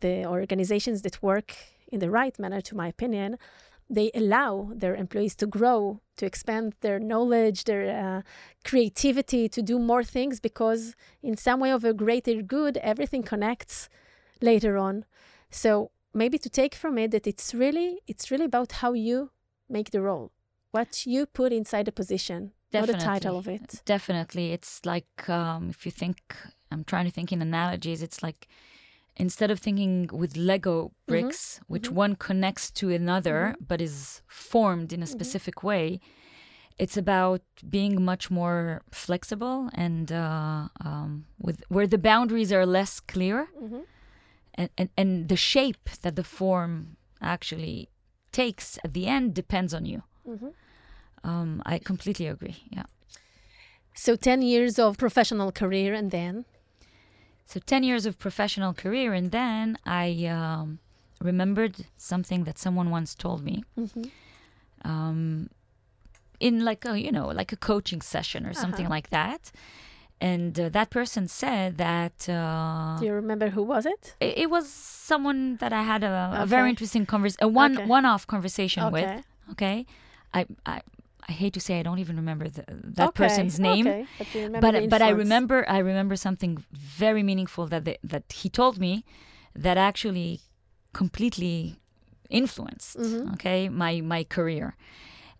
the 0.00 0.24
organizations 0.26 1.02
that 1.02 1.22
work 1.22 1.56
in 1.88 2.00
the 2.00 2.10
right 2.10 2.38
manner, 2.38 2.60
to 2.60 2.76
my 2.76 2.88
opinion, 2.88 3.38
they 3.88 4.10
allow 4.14 4.70
their 4.72 4.94
employees 4.94 5.34
to 5.36 5.46
grow, 5.46 6.00
to 6.16 6.24
expand 6.24 6.74
their 6.80 7.00
knowledge, 7.00 7.64
their 7.64 7.84
uh, 7.90 8.22
creativity, 8.64 9.48
to 9.48 9.60
do 9.60 9.78
more 9.78 10.04
things 10.04 10.38
because, 10.38 10.94
in 11.22 11.36
some 11.36 11.58
way 11.58 11.72
of 11.72 11.84
a 11.84 11.92
greater 11.92 12.40
good, 12.40 12.76
everything 12.78 13.24
connects 13.24 13.88
later 14.40 14.78
on. 14.78 15.04
So 15.50 15.90
maybe 16.14 16.38
to 16.38 16.48
take 16.48 16.74
from 16.74 16.98
it 16.98 17.10
that 17.10 17.26
it's 17.26 17.52
really 17.52 18.00
it's 18.06 18.30
really 18.30 18.44
about 18.44 18.72
how 18.72 18.92
you 18.92 19.30
make 19.68 19.90
the 19.90 20.00
role, 20.00 20.30
what 20.70 21.04
you 21.04 21.26
put 21.26 21.52
inside 21.52 21.86
the 21.86 21.92
position, 21.92 22.52
not 22.72 22.86
the 22.86 22.94
title 22.94 23.36
of 23.38 23.48
it. 23.48 23.82
Definitely. 23.84 24.52
It's 24.52 24.84
like 24.84 25.28
um, 25.28 25.70
if 25.70 25.84
you 25.86 25.92
think, 25.92 26.18
I'm 26.70 26.84
trying 26.84 27.04
to 27.06 27.10
think 27.10 27.32
in 27.32 27.42
analogies, 27.42 28.02
it's 28.02 28.22
like 28.22 28.48
instead 29.16 29.50
of 29.50 29.58
thinking 29.58 30.08
with 30.12 30.36
Lego 30.36 30.92
bricks, 31.06 31.60
which 31.66 31.90
one 31.90 32.14
connects 32.16 32.70
to 32.72 32.90
another 32.90 33.54
but 33.66 33.80
is 33.80 34.22
formed 34.26 34.92
in 34.92 35.02
a 35.02 35.06
specific 35.06 35.62
way, 35.62 36.00
it's 36.78 36.96
about 36.96 37.42
being 37.68 38.02
much 38.02 38.30
more 38.30 38.80
flexible 38.90 39.68
and 39.74 40.10
uh, 40.12 40.68
um, 40.84 41.26
with 41.38 41.62
where 41.68 41.86
the 41.86 41.98
boundaries 41.98 42.50
are 42.52 42.64
less 42.64 43.00
clear 43.00 43.48
and, 44.54 44.70
and, 44.78 44.88
and 44.96 45.28
the 45.28 45.36
shape 45.36 45.90
that 46.02 46.16
the 46.16 46.24
form 46.24 46.96
actually 47.20 47.90
takes 48.32 48.78
at 48.84 48.94
the 48.94 49.06
end 49.06 49.34
depends 49.34 49.74
on 49.74 49.84
you. 49.84 50.02
Um, 51.24 51.62
I 51.66 51.78
completely 51.78 52.26
agree. 52.26 52.56
Yeah. 52.70 52.84
So 53.94 54.16
10 54.16 54.42
years 54.42 54.78
of 54.78 54.96
professional 54.96 55.52
career 55.52 55.92
and 55.94 56.10
then 56.10 56.44
So 57.46 57.58
10 57.60 57.82
years 57.82 58.06
of 58.06 58.16
professional 58.18 58.72
career, 58.72 59.12
and 59.12 59.32
then 59.32 59.76
I 59.84 60.26
um, 60.26 60.78
remembered 61.20 61.74
something 61.96 62.44
that 62.44 62.58
someone 62.58 62.90
once 62.90 63.14
told 63.16 63.42
me. 63.44 63.64
Um, 64.84 65.50
in 66.38 66.64
like 66.64 66.84
a 66.86 66.98
you 66.98 67.12
know 67.12 67.26
like 67.28 67.52
a 67.52 67.56
coaching 67.56 68.00
session 68.00 68.46
or 68.46 68.54
something 68.54 68.88
like 68.88 69.10
that, 69.10 69.50
and 70.20 70.58
uh, 70.58 70.68
that 70.70 70.88
person 70.90 71.28
said 71.28 71.76
that 71.78 72.28
uh, 72.28 72.98
do 72.98 73.04
you 73.06 73.12
remember 73.12 73.50
who 73.50 73.62
was 73.62 73.84
it? 73.84 74.14
it, 74.20 74.38
it 74.38 74.50
was 74.50 74.68
someone 74.70 75.56
that 75.56 75.72
I 75.72 75.82
had 75.82 76.02
a, 76.04 76.38
a 76.40 76.46
very 76.46 76.70
interesting 76.70 77.04
convers 77.04 77.36
a 77.40 77.48
one 77.48 77.74
Okay. 77.76 77.86
one 77.86 78.04
off 78.06 78.26
conversation 78.26 78.90
with. 78.90 79.04
Okay. 79.04 79.22
Okay, 79.52 79.86
I, 80.32 80.46
I 80.64 80.80
I 81.28 81.32
hate 81.32 81.52
to 81.54 81.60
say 81.60 81.78
I 81.80 81.82
don't 81.82 81.98
even 81.98 82.16
remember 82.16 82.48
the, 82.48 82.64
that 82.96 83.08
Okay, 83.10 83.24
person's 83.24 83.58
name. 83.60 83.86
okay, 83.86 84.06
but 84.52 84.60
but 84.60 84.90
but 84.90 85.02
I 85.02 85.10
remember 85.10 85.64
I 85.68 85.78
remember 85.78 86.16
something 86.16 86.64
very 86.72 87.22
meaningful 87.22 87.66
that 87.68 87.84
they, 87.84 87.98
that 88.04 88.32
he 88.32 88.48
told 88.48 88.78
me 88.78 89.04
that 89.54 89.76
actually 89.76 90.40
completely 90.92 91.76
influenced 92.28 92.96
Mhm. 92.98 93.32
okay 93.34 93.68
my 93.68 94.00
my 94.00 94.22
career 94.24 94.76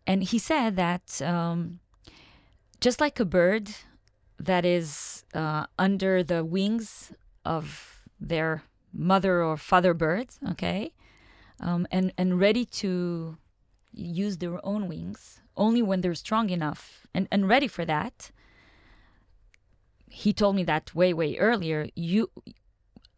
and 0.07 0.23
he 0.25 0.39
said 0.39 0.75
that 0.77 1.21
um, 1.23 1.79
just 2.81 3.01
like 3.01 3.21
a 3.21 3.25
bird 3.25 3.71
that 4.39 4.65
is 4.65 5.25
uh, 5.35 5.67
under 5.79 6.23
the 6.23 6.45
wings 6.45 7.13
of 7.45 8.01
their 8.21 8.63
mother 8.93 9.43
or 9.43 9.57
father 9.57 9.95
bird 9.95 10.29
okay 10.51 10.93
um, 11.61 11.87
and 11.91 12.13
and 12.19 12.41
ready 12.41 12.65
to 12.65 13.37
use 13.93 14.39
their 14.39 14.59
own 14.65 14.89
wings 14.89 15.40
only 15.57 15.83
when 15.83 16.01
they're 16.01 16.15
strong 16.15 16.51
enough 16.51 17.07
and, 17.15 17.29
and 17.31 17.49
ready 17.49 17.69
for 17.69 17.85
that. 17.85 18.31
He 20.09 20.33
told 20.33 20.57
me 20.57 20.65
that 20.65 20.95
way 20.95 21.13
way 21.13 21.37
earlier. 21.37 21.89
You 21.95 22.31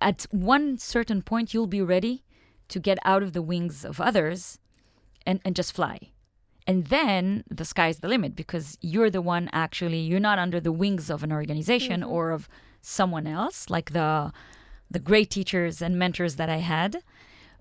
at 0.00 0.26
one 0.30 0.78
certain 0.78 1.22
point 1.22 1.54
you'll 1.54 1.66
be 1.66 1.82
ready 1.82 2.24
to 2.68 2.80
get 2.80 2.98
out 3.04 3.22
of 3.22 3.32
the 3.32 3.42
wings 3.42 3.84
of 3.84 4.00
others 4.00 4.58
and, 5.26 5.40
and 5.44 5.54
just 5.54 5.72
fly. 5.72 6.12
And 6.66 6.86
then 6.86 7.44
the 7.50 7.64
sky's 7.64 7.98
the 7.98 8.08
limit 8.08 8.36
because 8.36 8.78
you're 8.80 9.10
the 9.10 9.22
one 9.22 9.48
actually 9.52 9.98
you're 9.98 10.20
not 10.20 10.38
under 10.38 10.60
the 10.60 10.72
wings 10.72 11.10
of 11.10 11.22
an 11.22 11.32
organization 11.32 12.00
mm-hmm. 12.02 12.10
or 12.10 12.30
of 12.30 12.48
someone 12.82 13.26
else 13.26 13.70
like 13.70 13.92
the 13.92 14.32
the 14.90 14.98
great 14.98 15.30
teachers 15.30 15.80
and 15.80 15.98
mentors 15.98 16.36
that 16.36 16.50
i 16.50 16.56
had 16.56 17.02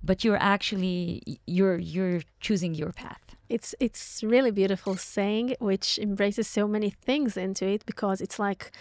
but 0.04 0.24
you're 0.24 0.42
actually 0.42 1.40
you're 1.46 1.78
you're 1.78 2.22
choosing 2.40 2.74
your 2.74 2.92
path 2.92 3.31
It's 3.56 3.76
it's 3.80 4.24
really 4.24 4.52
beautiful 4.52 4.96
saying, 4.96 5.56
which 5.60 6.00
embraces 6.08 6.48
so 6.48 6.68
many 6.68 6.90
things 6.90 7.32
into 7.46 7.66
it 7.76 7.86
because 7.86 8.18
it's 8.26 8.40
like 8.40 8.72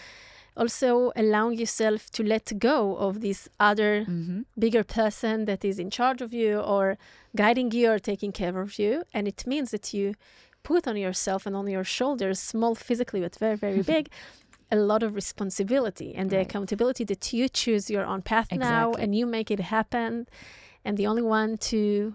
also 0.56 1.12
allowing 1.16 1.58
yourself 1.58 2.10
to 2.10 2.22
let 2.22 2.46
go 2.58 2.96
of 2.96 3.20
this 3.20 3.48
other 3.58 3.92
mm-hmm. 4.02 4.40
bigger 4.58 4.84
person 4.84 5.44
that 5.46 5.64
is 5.64 5.78
in 5.78 5.90
charge 5.90 6.20
of 6.22 6.32
you 6.32 6.60
or 6.60 6.98
guiding 7.34 7.70
you 7.72 7.90
or 7.90 7.98
taking 7.98 8.32
care 8.32 8.60
of 8.60 8.78
you. 8.78 9.02
And 9.14 9.26
it 9.26 9.46
means 9.46 9.70
that 9.70 9.94
you 9.94 10.14
put 10.62 10.86
on 10.86 10.96
yourself 10.96 11.46
and 11.46 11.56
on 11.56 11.66
your 11.68 11.84
shoulders, 11.84 12.38
small 12.38 12.74
physically 12.74 13.20
but 13.20 13.36
very, 13.36 13.56
very 13.56 13.82
big, 13.82 14.08
a 14.70 14.76
lot 14.76 15.02
of 15.02 15.14
responsibility 15.14 16.14
and 16.14 16.30
the 16.30 16.36
Right. 16.36 16.46
accountability 16.46 17.04
that 17.04 17.32
you 17.32 17.48
choose 17.48 17.90
your 17.90 18.04
own 18.04 18.22
path 18.22 18.48
now 18.52 18.92
and 18.92 19.14
you 19.14 19.26
make 19.26 19.50
it 19.50 19.60
happen. 19.60 20.26
And 20.84 20.96
the 20.96 21.06
only 21.06 21.22
one 21.22 21.58
to 21.70 22.14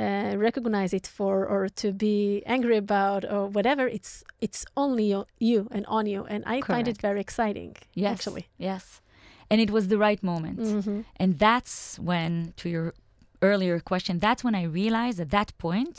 uh, 0.00 0.32
recognize 0.48 0.92
it 0.98 1.06
for 1.06 1.34
or 1.54 1.68
to 1.82 1.88
be 1.92 2.42
angry 2.46 2.76
about 2.86 3.22
or 3.34 3.42
whatever, 3.56 3.84
it's 3.96 4.12
it's 4.40 4.64
only 4.76 5.06
you, 5.50 5.60
and 5.76 5.84
on 5.96 6.04
you. 6.06 6.20
And 6.32 6.40
I 6.54 6.56
find 6.72 6.86
it 6.88 6.98
very 7.08 7.20
exciting, 7.20 7.72
yes 7.94 8.12
actually. 8.14 8.44
yes 8.70 8.84
and 9.50 9.60
it 9.60 9.70
was 9.76 9.84
the 9.88 9.98
right 10.06 10.22
moment 10.32 10.60
Mhm. 10.60 11.04
And 11.20 11.30
that's 11.46 11.98
when, 12.08 12.52
to 12.60 12.66
your 12.74 12.86
earlier 13.42 13.80
question, 13.90 14.18
that's 14.26 14.42
when 14.46 14.54
I 14.62 14.64
realized 14.82 15.18
at 15.20 15.30
that 15.30 15.50
point, 15.58 15.96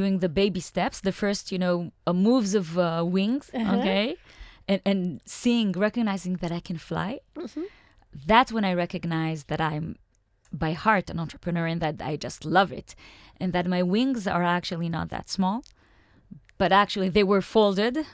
doing 0.00 0.18
the 0.20 0.28
baby 0.28 0.60
steps, 0.60 1.00
the 1.00 1.12
first, 1.22 1.50
you 1.52 1.58
know, 1.58 1.76
uh, 2.06 2.12
moves 2.28 2.54
of 2.60 2.66
uh, 2.78 3.02
wings, 3.16 3.50
Uh-huh. 3.52 3.76
okay, 3.78 4.06
and, 4.70 4.80
and 4.90 5.00
seeing, 5.26 5.72
recognizing 5.88 6.34
that 6.42 6.52
I 6.58 6.60
can 6.68 6.78
fly, 6.78 7.10
Mhm. 7.34 7.64
that's 8.30 8.50
when 8.52 8.64
I 8.64 8.72
recognized 8.84 9.44
that 9.50 9.60
I'm 9.60 9.86
by 10.52 10.72
heart 10.72 11.10
an 11.10 11.18
entrepreneur 11.18 11.66
and 11.66 11.80
that 11.80 12.00
I 12.00 12.16
just 12.16 12.44
love 12.44 12.72
it. 12.72 12.94
And 13.38 13.52
that 13.52 13.66
my 13.66 13.82
wings 13.82 14.26
are 14.26 14.42
actually 14.42 14.88
not 14.88 15.08
that 15.10 15.28
small, 15.30 15.64
but 16.58 16.72
actually 16.72 17.08
they 17.08 17.22
were 17.24 17.40
folded 17.40 18.04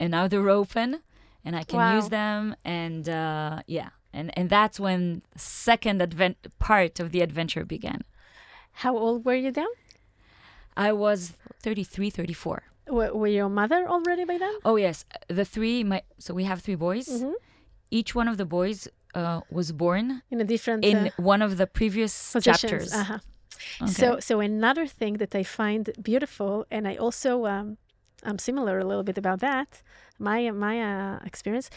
and 0.00 0.10
now 0.10 0.26
they're 0.28 0.48
open 0.50 1.00
and 1.44 1.54
I 1.56 1.62
can 1.64 1.78
Wow. 1.78 1.96
use 1.96 2.08
them. 2.08 2.56
And 2.64 3.08
uh, 3.08 3.62
yeah, 3.66 3.90
and, 4.12 4.36
and 4.36 4.50
that's 4.50 4.80
when 4.80 5.22
second 5.36 6.02
advent 6.02 6.36
part 6.58 6.98
of 7.00 7.12
the 7.12 7.20
adventure 7.20 7.64
began. 7.64 8.02
How 8.72 8.96
old 8.96 9.24
were 9.24 9.34
you 9.34 9.52
then? 9.52 9.68
I 10.76 10.92
was 10.92 11.32
33, 11.62 12.10
34. 12.10 12.62
W- 12.86 13.14
were 13.14 13.26
your 13.28 13.48
mother 13.48 13.86
already 13.86 14.24
by 14.24 14.38
then? 14.38 14.54
Oh 14.64 14.76
yes, 14.76 15.04
the 15.28 15.44
three. 15.44 15.84
My 15.84 16.02
so 16.18 16.34
we 16.34 16.44
have 16.44 16.60
three 16.62 16.74
boys. 16.74 17.06
Mhm. 17.08 17.34
Each 17.90 18.14
one 18.14 18.26
of 18.26 18.38
the 18.38 18.46
boys 18.46 18.88
uh, 19.14 19.40
was 19.50 19.72
born 19.72 20.22
In 20.30 20.40
a 20.40 20.44
different 20.44 20.84
in 20.84 20.96
uh, 20.96 21.10
one 21.16 21.42
of 21.42 21.56
the 21.56 21.66
previous 21.66 22.32
positions. 22.32 22.60
chapters. 22.60 22.92
Uh-huh. 22.92 23.18
Okay. 23.82 23.92
So, 23.92 24.18
so 24.20 24.40
another 24.40 24.86
thing 24.86 25.14
that 25.18 25.34
I 25.34 25.44
find 25.44 25.90
beautiful, 26.02 26.66
and 26.70 26.88
I 26.88 26.96
also 26.96 27.46
um, 27.46 27.78
I'm 28.24 28.38
similar 28.38 28.78
a 28.78 28.84
little 28.84 29.02
bit 29.02 29.18
about 29.18 29.40
that. 29.40 29.82
My 30.18 30.50
my 30.50 30.80
uh, 30.80 31.18
experience 31.24 31.70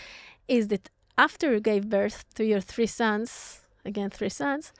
is 0.48 0.68
that 0.68 0.90
after 1.18 1.52
you 1.54 1.60
gave 1.60 1.90
birth 1.90 2.26
to 2.36 2.44
your 2.44 2.62
three 2.62 2.88
sons, 2.88 3.62
again 3.84 4.10
three 4.10 4.30
sons, 4.30 4.74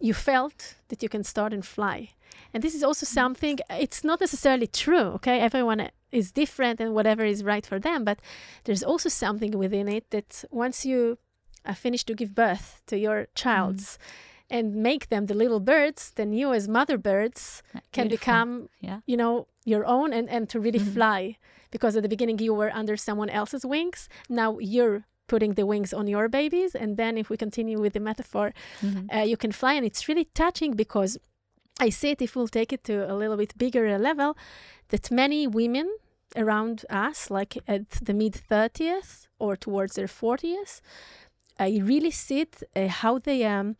you 0.00 0.14
felt 0.14 0.76
that 0.88 1.02
you 1.02 1.08
can 1.08 1.24
start 1.24 1.52
and 1.52 1.64
fly. 1.64 2.10
And 2.52 2.62
this 2.62 2.74
is 2.74 2.82
also 2.82 3.06
something. 3.06 3.58
It's 3.70 4.04
not 4.04 4.20
necessarily 4.20 4.66
true. 4.66 5.14
Okay, 5.16 5.40
everyone 5.40 5.88
is 6.10 6.32
different 6.32 6.80
and 6.80 6.94
whatever 6.94 7.24
is 7.24 7.42
right 7.42 7.66
for 7.66 7.78
them, 7.78 8.04
but 8.04 8.18
there's 8.64 8.82
also 8.82 9.08
something 9.08 9.58
within 9.58 9.88
it 9.88 10.10
that 10.10 10.44
once 10.50 10.86
you 10.86 11.18
uh, 11.64 11.74
finish 11.74 12.04
to 12.04 12.14
give 12.14 12.34
birth 12.34 12.82
to 12.86 12.96
your 12.98 13.26
childs 13.34 13.98
and 14.50 14.74
make 14.76 15.08
them 15.08 15.26
the 15.26 15.34
little 15.34 15.60
birds, 15.60 16.12
then 16.16 16.32
you 16.32 16.52
as 16.52 16.68
mother 16.68 16.98
birds 16.98 17.62
can 17.92 18.08
Beautiful. 18.08 18.18
become, 18.32 18.68
Yeah. 18.80 19.00
you 19.06 19.16
know, 19.16 19.46
your 19.64 19.84
own 19.86 20.12
and, 20.12 20.28
and 20.28 20.48
to 20.50 20.60
really 20.60 20.78
Mhm. 20.80 20.92
fly. 20.94 21.36
Because 21.70 21.96
at 21.96 22.02
the 22.02 22.08
beginning 22.08 22.38
you 22.38 22.54
were 22.54 22.70
under 22.80 22.96
someone 22.96 23.30
else's 23.30 23.64
wings. 23.64 24.08
Now 24.28 24.58
you're 24.58 25.04
putting 25.26 25.54
the 25.54 25.64
wings 25.66 25.92
on 25.94 26.06
your 26.06 26.28
babies. 26.28 26.74
And 26.74 26.96
then 26.96 27.16
if 27.16 27.30
we 27.30 27.36
continue 27.36 27.80
with 27.80 27.94
the 27.94 28.00
metaphor, 28.00 28.52
Mhm. 28.82 29.08
uh, 29.14 29.24
you 29.30 29.36
can 29.36 29.50
fly. 29.52 29.72
And 29.74 29.84
it's 29.86 30.06
really 30.08 30.26
touching 30.34 30.72
because 30.76 31.18
I 31.80 31.88
see 31.90 32.10
it, 32.10 32.20
if 32.22 32.36
we'll 32.36 32.46
take 32.60 32.72
it 32.72 32.84
to 32.84 33.10
a 33.10 33.14
little 33.16 33.36
bit 33.36 33.56
bigger 33.58 33.86
a 33.86 33.98
level, 33.98 34.36
that 34.88 35.10
many 35.10 35.46
women 35.48 35.88
around 36.36 36.84
us, 36.90 37.30
like 37.30 37.56
at 37.66 37.88
the 37.90 38.12
mid 38.14 38.34
30th 38.34 39.26
or 39.38 39.56
towards 39.56 39.94
their 39.94 40.06
40th, 40.08 40.80
I 41.58 41.78
really 41.82 42.10
see 42.10 42.40
it 42.40 42.62
uh, 42.76 42.88
how 42.88 43.18
they 43.18 43.44
um, 43.44 43.76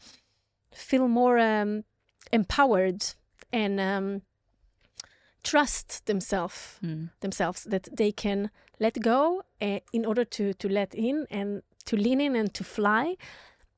feel 0.73 1.09
more 1.09 1.39
um, 1.39 1.85
empowered 2.33 3.05
and 3.53 3.81
um, 3.81 4.23
trust 5.43 6.07
themselves 6.07 6.79
Mm. 6.83 7.11
themselves 7.21 7.65
that 7.65 7.89
they 7.97 8.13
can 8.13 8.51
let 8.81 9.01
go 9.01 9.43
uh, 9.61 9.81
in 9.93 10.07
order 10.07 10.25
to 10.25 10.53
to 10.55 10.69
let 10.69 10.95
in 10.95 11.27
and 11.31 11.63
to 11.85 11.97
lean 11.97 12.21
in 12.21 12.37
and 12.37 12.53
to 12.55 12.65
fly 12.65 13.17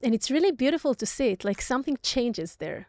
and 0.02 0.14
it's 0.14 0.30
really 0.30 0.52
beautiful 0.52 0.94
to 0.94 1.06
see 1.06 1.30
it 1.32 1.44
like 1.44 1.60
something 1.62 1.98
changes 2.02 2.56
there 2.56 2.86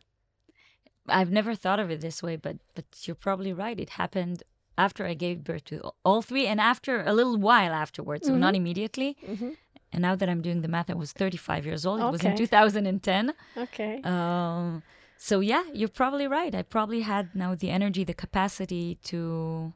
I've 1.10 1.32
never 1.32 1.56
thought 1.56 1.80
of 1.80 1.90
it 1.90 2.02
this 2.02 2.22
way, 2.22 2.36
but 2.36 2.58
but 2.76 2.84
you're 3.04 3.16
probably 3.28 3.54
right. 3.54 3.80
It 3.80 3.92
happened 3.92 4.44
after 4.78 5.06
I 5.06 5.14
gave 5.16 5.42
birth 5.44 5.64
to 5.66 5.76
all 6.04 6.22
three, 6.22 6.48
and 6.48 6.60
after 6.60 7.02
a 7.02 7.14
little 7.14 7.38
while 7.38 7.72
afterwards, 7.74 8.28
so 8.28 8.36
not 8.36 8.54
Mhm. 8.54 8.58
immediately. 8.58 9.16
Mhm. 9.26 9.56
And 9.94 10.02
now 10.02 10.16
that 10.16 10.28
I'm 10.30 10.42
doing 10.42 10.62
the 10.62 10.68
math, 10.68 10.90
I 10.90 10.94
was 10.96 11.12
35 11.14 11.66
years 11.66 11.86
old. 11.86 12.02
It 12.02 12.12
was 12.12 12.24
in 12.24 12.36
2010. 12.36 13.34
okay 13.58 14.02
Um, 14.04 14.84
so 15.18 15.40
yeah, 15.40 15.64
you're 15.74 15.90
probably 15.90 16.28
right. 16.28 16.54
I 16.54 16.62
probably 16.62 17.02
had 17.02 17.34
now 17.34 17.56
the 17.56 17.70
energy, 17.70 18.04
the 18.04 18.14
capacity 18.14 18.98
to 19.06 19.74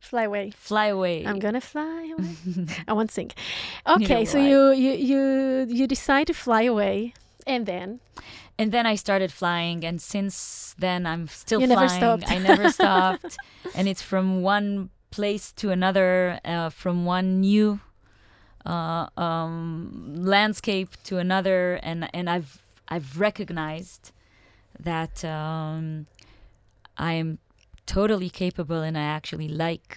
fly 0.00 0.22
away 0.22 0.52
fly 0.56 0.86
away. 0.86 1.24
i'm 1.26 1.40
gonna 1.40 1.60
fly 1.60 2.12
away 2.16 2.36
i 2.88 2.92
won't 2.92 3.10
sing 3.10 3.28
okay 3.88 4.24
so 4.24 4.38
you 4.38 4.70
you 4.70 4.92
you 4.92 5.66
you 5.68 5.84
decide 5.88 6.28
to 6.28 6.32
fly 6.34 6.62
away 6.62 7.12
and 7.46 7.66
then 7.66 7.98
and 8.58 8.72
then 8.72 8.86
I 8.86 8.94
started 8.94 9.30
flying, 9.32 9.84
and 9.84 10.00
since 10.00 10.74
then 10.78 11.04
I'm 11.06 11.28
still 11.28 11.60
You 11.60 11.66
never 11.66 11.86
flying. 11.88 12.00
stopped. 12.00 12.24
I 12.32 12.38
never 12.38 12.70
stopped, 12.72 13.36
and 13.74 13.86
it's 13.86 14.00
from 14.00 14.40
one 14.40 14.88
place 15.10 15.52
to 15.60 15.68
another, 15.68 16.40
uh, 16.42 16.70
from 16.70 17.04
one 17.04 17.40
new 17.42 17.80
uh, 18.66 19.08
um, 19.16 20.14
landscape 20.16 20.90
to 21.04 21.18
another, 21.18 21.74
and 21.82 22.08
and 22.12 22.28
I've 22.28 22.62
I've 22.88 23.18
recognized 23.18 24.12
that 24.78 25.24
um, 25.24 26.06
I 26.98 27.12
am 27.12 27.38
totally 27.86 28.28
capable, 28.28 28.82
and 28.82 28.98
I 28.98 29.02
actually 29.02 29.48
like 29.48 29.96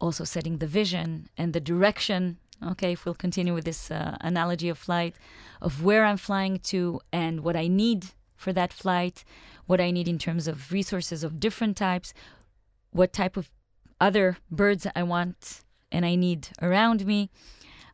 also 0.00 0.24
setting 0.24 0.58
the 0.58 0.66
vision 0.66 1.28
and 1.38 1.52
the 1.52 1.60
direction. 1.60 2.38
Okay, 2.62 2.92
if 2.92 3.04
we'll 3.04 3.14
continue 3.14 3.54
with 3.54 3.64
this 3.64 3.90
uh, 3.90 4.16
analogy 4.20 4.68
of 4.68 4.78
flight, 4.78 5.14
of 5.60 5.84
where 5.84 6.04
I'm 6.04 6.16
flying 6.16 6.58
to 6.70 7.00
and 7.12 7.40
what 7.40 7.56
I 7.56 7.68
need 7.68 8.06
for 8.36 8.52
that 8.52 8.72
flight, 8.72 9.24
what 9.66 9.80
I 9.80 9.90
need 9.90 10.08
in 10.08 10.18
terms 10.18 10.48
of 10.48 10.72
resources 10.72 11.24
of 11.24 11.40
different 11.40 11.76
types, 11.76 12.14
what 12.90 13.12
type 13.12 13.36
of 13.36 13.50
other 14.00 14.38
birds 14.50 14.86
I 14.94 15.02
want 15.02 15.63
and 15.94 16.04
I 16.04 16.16
need 16.16 16.48
around 16.60 17.06
me, 17.06 17.30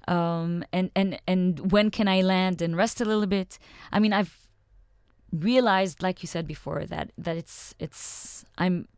um, 0.09 0.65
and 0.73 0.91
and 0.95 1.21
and 1.27 1.73
when 1.73 1.91
can 1.91 2.09
I 2.09 2.23
land 2.23 2.63
and 2.63 2.77
rest 2.77 3.01
a 3.01 3.05
little 3.05 3.27
bit. 3.27 3.59
I 3.93 4.01
mean, 4.01 4.13
I've 4.13 4.35
realized, 5.33 6.03
like 6.03 6.23
you 6.23 6.27
said 6.27 6.47
before, 6.47 6.87
that 6.87 7.13
that 7.25 7.37
it's 7.37 7.75
it's 7.79 8.45
I'm 8.59 8.89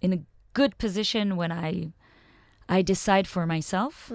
in 0.00 0.12
a 0.12 0.20
good 0.52 0.78
position 0.78 1.36
when 1.36 1.52
I 1.52 1.92
I 2.68 2.82
decide 2.82 3.26
for 3.26 3.46
myself, 3.46 4.12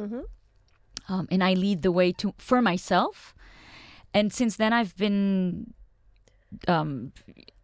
um, 1.10 1.28
and 1.32 1.44
I 1.44 1.54
lead 1.54 1.82
the 1.82 1.92
way 1.92 2.12
to 2.14 2.34
for 2.38 2.62
myself. 2.62 3.34
And 4.14 4.32
since 4.32 4.56
then, 4.58 4.72
I've 4.72 4.96
been 4.96 5.74
um, 6.68 7.12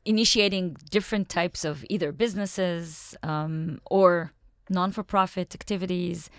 initiating 0.03 0.75
different 0.89 1.29
types 1.29 1.63
of 1.63 1.85
either 1.89 2.11
businesses 2.11 3.15
um, 3.23 3.79
or 3.89 4.31
non-for-profit 4.69 5.55
activities 5.55 6.29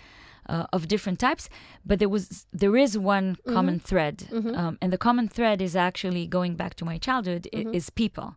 uh, 0.49 0.65
of 0.73 0.87
different 0.87 1.19
types. 1.19 1.49
But 1.85 1.99
there 1.99 2.09
was 2.09 2.45
there 2.51 2.75
is 2.77 2.97
one 2.97 3.35
common 3.53 3.79
thread, 3.79 4.27
um, 4.55 4.77
and 4.81 4.91
the 4.93 4.97
common 4.97 5.27
thread 5.29 5.61
is 5.61 5.75
actually 5.75 6.27
going 6.27 6.55
back 6.55 6.73
to 6.75 6.85
my 6.85 6.97
childhood 6.97 7.47
i- 7.53 7.57
is 7.75 7.89
people. 7.89 8.35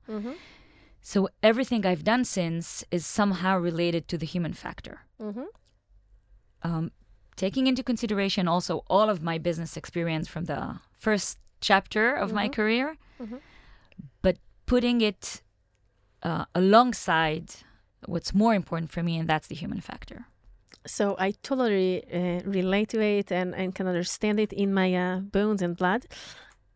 So 1.01 1.29
everything 1.43 1.87
I've 1.87 2.03
done 2.05 2.25
since 2.25 2.85
is 2.91 3.07
somehow 3.07 3.59
related 3.59 4.09
to 4.09 4.19
the 4.19 4.27
human 4.27 4.53
factor. 4.55 4.97
Um, 6.63 6.91
taking 7.37 7.67
into 7.67 7.83
consideration 7.83 8.49
also 8.49 8.83
all 8.89 9.09
of 9.11 9.23
my 9.23 9.39
business 9.39 9.77
experience 9.77 10.27
from 10.29 10.45
the 10.47 10.81
first 10.93 11.39
chapter 11.61 12.15
of 12.15 12.33
my 12.33 12.47
career, 12.57 12.97
but 14.23 14.37
putting 14.67 15.01
it 15.01 15.43
uh, 16.23 16.45
alongside 16.55 17.47
what's 18.07 18.33
more 18.35 18.55
important 18.55 18.91
for 18.91 19.03
me, 19.03 19.17
and 19.19 19.29
that's 19.29 19.47
the 19.49 19.55
human 19.55 19.81
factor. 19.81 20.27
So 20.87 21.17
I 21.19 21.33
totally 21.43 22.05
uh, 22.13 22.43
relate 22.45 22.89
to 22.91 23.01
it 23.01 23.31
and, 23.33 23.55
and 23.55 23.75
can 23.75 23.87
understand 23.87 24.41
it 24.41 24.53
in 24.53 24.73
my 24.73 24.95
uh, 24.95 25.21
bones 25.21 25.63
and 25.63 25.77
blood. 25.77 26.07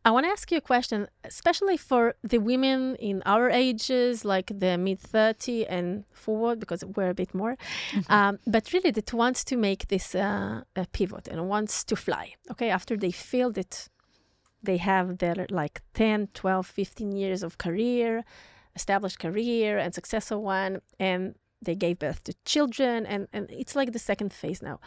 I 0.02 0.10
want 0.12 0.24
to 0.24 0.30
ask 0.30 0.50
you 0.50 0.56
a 0.56 0.62
question, 0.62 1.08
especially 1.24 1.76
for 1.76 2.14
the 2.22 2.38
women 2.38 2.96
in 2.96 3.22
our 3.26 3.50
ages, 3.50 4.24
like 4.24 4.46
the 4.58 4.78
mid 4.78 4.98
30 4.98 5.66
and 5.66 6.04
forward, 6.12 6.58
because 6.58 6.82
we're 6.96 7.10
a 7.10 7.14
bit 7.14 7.34
more, 7.34 7.58
um, 8.08 8.38
but 8.46 8.72
really 8.72 8.90
that 8.92 9.12
wants 9.12 9.44
to 9.44 9.56
make 9.56 9.88
this 9.88 10.14
uh, 10.14 10.62
a 10.74 10.86
pivot 10.92 11.28
and 11.28 11.48
wants 11.50 11.84
to 11.84 11.96
fly. 11.96 12.32
Okay, 12.50 12.70
after 12.70 12.96
they 12.96 13.10
feel 13.10 13.52
that 13.52 13.88
they 14.62 14.78
have 14.78 15.18
their 15.18 15.46
like 15.50 15.82
10, 15.92 16.28
12, 16.32 16.66
15 16.66 17.12
years 17.12 17.42
of 17.42 17.58
career, 17.58 18.24
established 18.74 19.18
career 19.18 19.76
and 19.76 19.94
successful 19.94 20.42
one, 20.42 20.80
and 20.98 21.34
they 21.62 21.74
gave 21.74 21.98
birth 21.98 22.24
to 22.24 22.34
children, 22.44 23.06
and, 23.06 23.28
and 23.32 23.50
it's 23.50 23.76
like 23.76 23.92
the 23.92 23.98
second 23.98 24.32
phase 24.32 24.62
now. 24.62 24.80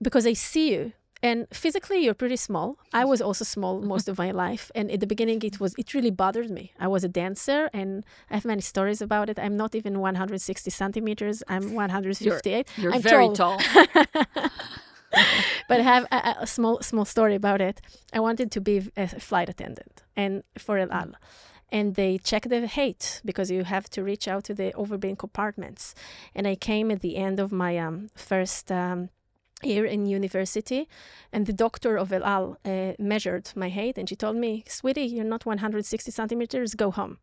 Because 0.00 0.26
I 0.26 0.32
see 0.32 0.72
you, 0.72 0.92
and 1.22 1.46
physically 1.52 1.98
you're 1.98 2.14
pretty 2.14 2.36
small. 2.36 2.78
I 2.92 3.04
was 3.04 3.20
also 3.20 3.44
small 3.44 3.80
most 3.80 4.08
of 4.08 4.18
my 4.18 4.30
life, 4.30 4.70
and 4.74 4.90
at 4.90 5.00
the 5.00 5.06
beginning 5.06 5.42
it 5.42 5.58
was 5.58 5.74
it 5.76 5.92
really 5.94 6.10
bothered 6.10 6.50
me. 6.50 6.72
I 6.78 6.86
was 6.86 7.02
a 7.02 7.08
dancer, 7.08 7.68
and 7.72 8.04
I 8.30 8.34
have 8.34 8.44
many 8.44 8.60
stories 8.60 9.02
about 9.02 9.28
it. 9.28 9.38
I'm 9.38 9.56
not 9.56 9.74
even 9.74 9.98
160 9.98 10.70
centimeters. 10.70 11.42
I'm 11.48 11.74
158. 11.74 12.68
You're 12.76 12.94
I'm 12.94 13.02
very 13.02 13.28
tall. 13.30 13.60
but 15.68 15.80
I 15.80 15.82
have 15.82 16.06
a, 16.12 16.36
a 16.40 16.46
small 16.46 16.80
small 16.82 17.04
story 17.04 17.34
about 17.34 17.60
it. 17.60 17.80
I 18.12 18.20
wanted 18.20 18.52
to 18.52 18.60
be 18.60 18.90
a 18.96 19.08
flight 19.08 19.48
attendant 19.48 20.04
and 20.16 20.44
for 20.56 20.78
El 20.78 20.92
Al. 20.92 21.14
And 21.70 21.94
they 21.94 22.18
check 22.18 22.44
the 22.44 22.66
height 22.66 23.20
because 23.24 23.50
you 23.50 23.64
have 23.64 23.90
to 23.90 24.02
reach 24.02 24.26
out 24.26 24.44
to 24.44 24.54
the 24.54 24.72
overbeen 24.72 25.18
compartments. 25.18 25.94
And 26.34 26.46
I 26.46 26.54
came 26.54 26.90
at 26.90 27.00
the 27.00 27.16
end 27.16 27.38
of 27.40 27.52
my 27.52 27.76
um, 27.76 28.08
first 28.14 28.72
um, 28.72 29.10
year 29.62 29.84
in 29.84 30.06
university, 30.06 30.88
and 31.32 31.46
the 31.46 31.52
doctor 31.52 31.96
of 31.96 32.12
El 32.12 32.24
Al 32.24 32.58
uh, 32.64 32.92
measured 32.98 33.52
my 33.54 33.68
height, 33.68 33.98
and 33.98 34.08
she 34.08 34.16
told 34.16 34.36
me, 34.36 34.64
"Sweetie, 34.68 35.06
you're 35.06 35.24
not 35.24 35.46
160 35.46 36.10
centimeters. 36.10 36.74
Go 36.74 36.90
home." 36.90 37.18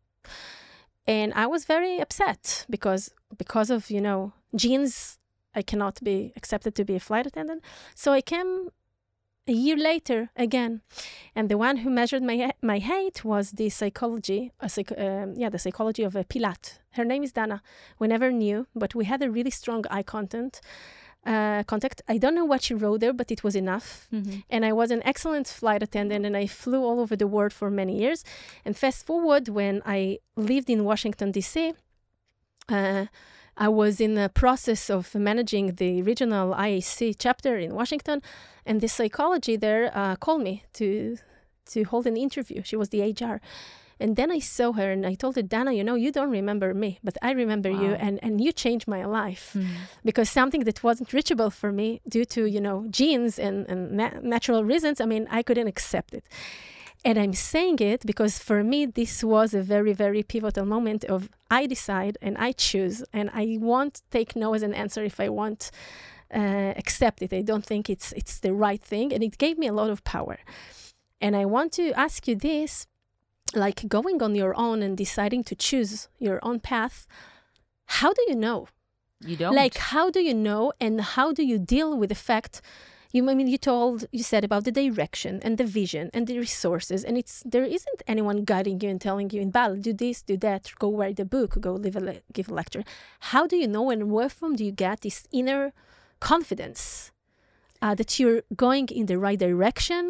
And 1.06 1.32
I 1.34 1.46
was 1.46 1.64
very 1.64 1.98
upset 1.98 2.66
because 2.68 3.10
because 3.38 3.70
of 3.70 3.90
you 3.90 4.00
know 4.00 4.32
genes 4.54 5.18
I 5.54 5.62
cannot 5.62 6.04
be 6.04 6.32
accepted 6.36 6.74
to 6.74 6.84
be 6.84 6.96
a 6.96 7.00
flight 7.00 7.26
attendant. 7.26 7.64
So 7.94 8.12
I 8.12 8.20
came 8.20 8.68
a 9.48 9.52
year 9.52 9.76
later 9.76 10.30
again, 10.36 10.80
and 11.34 11.48
the 11.48 11.56
one 11.58 11.78
who 11.78 11.90
measured 11.90 12.22
my 12.22 12.50
my 12.62 12.78
height 12.78 13.24
was 13.24 13.52
the 13.52 13.68
psychology, 13.68 14.52
a 14.60 14.68
psych- 14.68 14.98
um, 14.98 15.34
yeah, 15.36 15.50
the 15.50 15.58
psychology 15.58 16.02
of 16.04 16.16
a 16.16 16.24
Pilat. 16.24 16.78
Her 16.92 17.04
name 17.04 17.22
is 17.22 17.32
Dana. 17.32 17.62
We 17.98 18.08
never 18.08 18.30
knew, 18.32 18.66
but 18.74 18.94
we 18.94 19.04
had 19.04 19.22
a 19.22 19.30
really 19.30 19.50
strong 19.50 19.84
eye 19.90 20.02
contact. 20.04 20.60
Uh, 21.26 21.64
contact. 21.64 22.02
I 22.06 22.18
don't 22.18 22.36
know 22.36 22.44
what 22.44 22.62
she 22.62 22.72
wrote 22.74 23.00
there, 23.00 23.12
but 23.12 23.30
it 23.32 23.42
was 23.42 23.56
enough. 23.56 24.08
And 24.48 24.64
I 24.64 24.72
was 24.72 24.90
an 24.92 25.02
excellent 25.04 25.48
flight 25.48 25.82
attendant, 25.82 26.24
and 26.24 26.36
I 26.36 26.46
flew 26.46 26.84
all 26.84 27.00
over 27.00 27.16
the 27.16 27.26
world 27.26 27.52
for 27.52 27.68
many 27.68 27.98
years. 27.98 28.22
And 28.64 28.76
fast 28.76 29.04
forward, 29.06 29.48
when 29.48 29.82
I 29.84 30.18
lived 30.36 30.70
in 30.70 30.84
Washington 30.84 31.32
D.C. 31.32 31.74
Uh, 32.68 33.06
I 33.56 33.68
was 33.68 34.00
in 34.00 34.14
the 34.14 34.28
process 34.28 34.90
of 34.90 35.14
managing 35.14 35.76
the 35.76 36.02
regional 36.02 36.54
IAC 36.54 37.16
chapter 37.18 37.56
in 37.58 37.74
Washington, 37.74 38.22
and 38.66 38.80
the 38.80 38.88
psychology 38.88 39.56
there 39.56 39.90
uh, 39.94 40.16
called 40.16 40.42
me 40.42 40.64
to 40.74 41.16
to 41.72 41.82
hold 41.84 42.06
an 42.06 42.16
interview. 42.16 42.62
She 42.62 42.76
was 42.76 42.90
the 42.90 43.02
HR. 43.02 43.40
And 43.98 44.14
then 44.14 44.30
I 44.30 44.40
saw 44.40 44.72
her 44.72 44.92
and 44.92 45.06
I 45.06 45.14
told 45.14 45.36
her, 45.36 45.42
Dana, 45.42 45.72
you 45.72 45.82
know, 45.82 45.94
you 45.94 46.12
don't 46.12 46.30
remember 46.30 46.74
me, 46.74 47.00
but 47.02 47.16
I 47.22 47.32
remember 47.32 47.70
you 47.70 47.92
and, 47.94 48.20
and 48.22 48.40
you 48.44 48.52
changed 48.52 48.86
my 48.86 49.04
life 49.06 49.56
because 50.04 50.28
something 50.28 50.64
that 50.64 50.84
wasn't 50.84 51.12
reachable 51.14 51.48
for 51.50 51.72
me 51.72 52.02
due 52.06 52.26
to, 52.26 52.44
you 52.44 52.60
know, 52.60 52.86
genes 52.90 53.38
and, 53.38 53.66
and 53.70 53.92
na- 53.92 54.20
natural 54.22 54.64
reasons, 54.64 55.00
I 55.00 55.06
mean, 55.06 55.26
I 55.30 55.42
couldn't 55.42 55.66
accept 55.66 56.12
it. 56.12 56.24
And 57.06 57.18
I'm 57.18 57.34
saying 57.34 57.78
it 57.78 58.04
because 58.04 58.40
for 58.40 58.64
me, 58.64 58.84
this 58.84 59.22
was 59.22 59.54
a 59.54 59.62
very, 59.62 59.92
very 59.92 60.24
pivotal 60.24 60.66
moment 60.66 61.04
of 61.04 61.30
I 61.48 61.66
decide 61.66 62.18
and 62.20 62.36
I 62.36 62.50
choose, 62.50 63.04
and 63.12 63.30
I 63.32 63.58
won't 63.60 64.02
take 64.10 64.34
no 64.34 64.54
as 64.54 64.62
an 64.64 64.74
answer 64.74 65.04
if 65.04 65.20
I 65.20 65.28
won't 65.28 65.70
uh, 66.34 66.72
accept 66.82 67.22
it. 67.22 67.32
I 67.32 67.42
don't 67.42 67.64
think 67.64 67.88
it's 67.88 68.10
it's 68.20 68.40
the 68.40 68.52
right 68.52 68.82
thing, 68.82 69.12
and 69.14 69.22
it 69.22 69.38
gave 69.38 69.56
me 69.56 69.68
a 69.68 69.72
lot 69.72 69.88
of 69.88 70.02
power. 70.02 70.38
And 71.20 71.36
I 71.36 71.44
want 71.44 71.70
to 71.74 71.92
ask 71.92 72.26
you 72.26 72.34
this, 72.34 72.88
like 73.54 73.86
going 73.86 74.20
on 74.20 74.34
your 74.34 74.54
own 74.56 74.82
and 74.82 74.96
deciding 74.96 75.44
to 75.44 75.54
choose 75.54 76.08
your 76.18 76.40
own 76.42 76.58
path. 76.58 77.06
How 78.00 78.12
do 78.12 78.22
you 78.26 78.34
know? 78.34 78.66
You 79.20 79.36
don't. 79.36 79.54
Like, 79.54 79.76
how 79.76 80.10
do 80.10 80.20
you 80.20 80.34
know, 80.34 80.72
and 80.80 81.00
how 81.00 81.32
do 81.32 81.44
you 81.44 81.58
deal 81.58 81.96
with 81.96 82.08
the 82.08 82.22
fact? 82.30 82.60
You, 83.16 83.30
I 83.30 83.34
mean, 83.34 83.46
you 83.46 83.56
told, 83.56 84.04
you 84.12 84.22
said 84.22 84.44
about 84.44 84.64
the 84.64 84.72
direction 84.72 85.40
and 85.42 85.56
the 85.56 85.64
vision 85.64 86.10
and 86.12 86.26
the 86.26 86.38
resources, 86.38 87.02
and 87.02 87.16
it's 87.16 87.42
there 87.46 87.64
isn't 87.64 88.02
anyone 88.06 88.44
guiding 88.44 88.78
you 88.82 88.90
and 88.90 89.00
telling 89.00 89.30
you, 89.30 89.40
Inbal, 89.40 89.80
do 89.80 89.94
this, 89.94 90.20
do 90.20 90.36
that, 90.48 90.62
go 90.78 90.88
write 90.94 91.18
a 91.18 91.24
book, 91.24 91.50
go 91.58 91.72
live 91.84 91.96
a 91.96 92.00
le- 92.08 92.22
give 92.34 92.50
a 92.50 92.54
lecture. 92.60 92.84
How 93.32 93.46
do 93.46 93.56
you 93.56 93.68
know, 93.74 93.88
and 93.88 94.10
where 94.14 94.28
from 94.28 94.54
do 94.54 94.62
you 94.68 94.74
get 94.86 95.00
this 95.00 95.26
inner 95.32 95.72
confidence 96.20 97.10
uh, 97.80 97.94
that 97.94 98.10
you're 98.18 98.42
going 98.54 98.88
in 98.88 99.06
the 99.06 99.18
right 99.26 99.38
direction, 99.38 100.04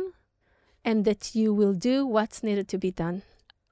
and 0.84 1.04
that 1.04 1.22
you 1.38 1.54
will 1.54 1.74
do 1.74 2.04
what's 2.04 2.42
needed 2.42 2.66
to 2.72 2.78
be 2.86 2.90
done? 2.90 3.22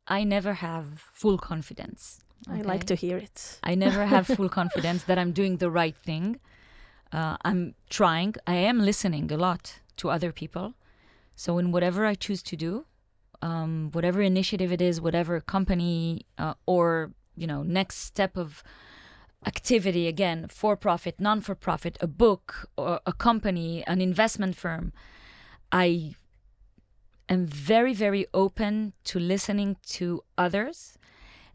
I 0.07 0.23
never 0.23 0.55
have 0.55 0.85
full 1.13 1.39
confidence. 1.39 2.21
I 2.49 2.61
like 2.61 2.85
to 2.85 2.95
hear 2.95 3.17
it. 3.17 3.59
I 3.65 3.75
never 3.75 4.07
have 4.07 4.27
full 4.37 4.51
confidence 4.61 5.03
that 5.09 5.19
I'm 5.19 5.33
doing 5.33 5.57
the 5.57 5.71
right 5.71 5.97
thing. 5.97 6.39
Uh, 7.15 7.37
I'm 7.45 7.77
trying. 7.89 8.35
I 8.45 8.57
am 8.57 8.81
listening 8.81 9.31
a 9.31 9.37
lot 9.37 9.79
to 9.99 10.11
other 10.11 10.33
people. 10.33 10.75
So 11.37 11.59
in 11.59 11.71
whatever 11.71 12.05
I 12.05 12.15
choose 12.17 12.43
to 12.43 12.57
do, 12.57 12.87
um, 13.41 13.91
whatever 13.93 14.21
initiative 14.21 14.73
it 14.73 14.83
is, 14.83 15.01
whatever 15.01 15.41
company 15.41 16.27
uh, 16.39 16.55
or 16.67 17.13
you 17.37 17.47
know 17.47 17.63
next 17.63 17.99
step 17.99 18.37
of 18.37 18.65
activity, 19.47 20.09
again, 20.09 20.47
for 20.49 20.77
profit, 20.77 21.21
non 21.21 21.41
for 21.41 21.55
profit, 21.55 21.97
a 22.01 22.09
book 22.09 22.69
or 22.77 23.01
a 23.07 23.13
company, 23.13 23.85
an 23.87 24.01
investment 24.01 24.57
firm, 24.57 24.93
I 25.71 26.15
am 27.29 27.47
very 27.47 27.95
very 27.95 28.27
open 28.35 28.93
to 29.05 29.21
listening 29.21 29.77
to 29.99 30.25
others 30.37 30.99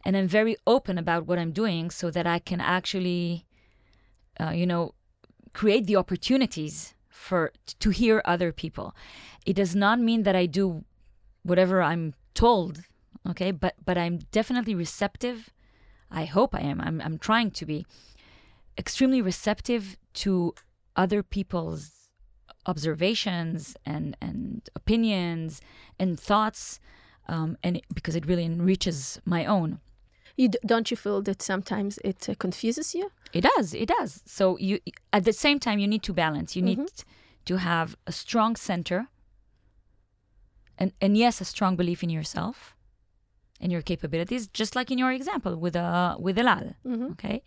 and 0.06 0.16
I'm 0.16 0.28
very 0.28 0.56
open 0.66 0.98
about 0.98 1.28
what 1.28 1.38
I'm 1.38 1.52
doing 1.52 1.90
so 1.90 2.10
that 2.12 2.26
I 2.26 2.40
can 2.40 2.62
actually, 2.62 3.46
uh, 4.40 4.52
you 4.52 4.66
know, 4.66 4.94
create 5.54 5.86
the 5.86 5.96
opportunities 5.96 6.94
for 7.10 7.52
to 7.80 7.90
hear 7.90 8.22
other 8.26 8.52
people. 8.52 8.96
It 9.46 9.56
does 9.56 9.76
not 9.76 10.00
mean 10.00 10.24
that 10.24 10.36
I 10.36 10.46
do 10.46 10.84
whatever 11.44 11.82
I'm 11.82 12.14
told, 12.34 12.84
okay? 13.30 13.52
But 13.52 13.76
but 13.86 13.98
I'm 13.98 14.20
definitely 14.32 14.76
receptive. 14.76 15.50
I 16.12 16.26
hope 16.26 16.56
I 16.56 16.62
am. 16.62 16.82
I'm 16.82 17.02
I'm 17.02 17.18
trying 17.18 17.52
to 17.52 17.66
be 17.66 17.86
extremely 18.78 19.22
receptive 19.22 19.98
to 20.14 20.54
other 20.96 21.22
people's 21.22 21.92
observations 22.66 23.76
and 23.86 24.16
and 24.22 24.70
opinions 24.76 25.62
and 26.00 26.20
thoughts, 26.20 26.80
um, 27.28 27.58
and 27.64 27.78
it, 27.78 27.86
because 27.94 28.16
it 28.16 28.26
really 28.26 28.46
enriches 28.46 29.20
my 29.26 29.46
own. 29.46 29.80
You 30.42 30.48
d- 30.50 30.58
don't 30.72 30.88
you 30.92 30.98
feel 30.98 31.22
that 31.24 31.42
sometimes 31.42 32.00
it 32.10 32.20
uh, 32.30 32.34
confuses 32.46 32.96
you? 32.98 33.06
It 33.34 33.44
does. 33.56 33.74
It 33.74 33.90
does. 33.98 34.12
So 34.26 34.44
you 34.68 34.76
at 35.12 35.24
the 35.30 35.34
same 35.34 35.60
time 35.60 35.78
you 35.84 35.88
need 35.94 36.04
to 36.04 36.14
balance. 36.14 36.50
You 36.58 36.64
need 36.70 36.80
to 37.46 37.56
have 37.58 37.88
a 38.06 38.12
strong 38.12 38.56
center 38.58 39.00
and 40.78 40.92
and 41.02 41.18
yes, 41.18 41.42
a 41.42 41.46
strong 41.46 41.76
belief 41.76 42.04
in 42.04 42.10
yourself. 42.10 42.76
in 43.62 43.72
your 43.72 43.82
capabilities, 43.84 44.48
just 44.60 44.74
like 44.76 44.90
in 44.94 44.98
your 44.98 45.12
example 45.12 45.54
with 45.64 45.76
uh, 45.76 46.16
with 46.26 46.38
El 46.40 46.48
Al. 46.48 46.68
Mhm. 46.86 47.12
Okay, 47.12 47.42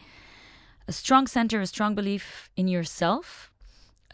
a 0.89 0.93
strong 0.93 1.27
center, 1.29 1.61
a 1.63 1.67
strong 1.67 1.95
belief 1.95 2.51
in 2.55 2.69
yourself, 2.69 3.51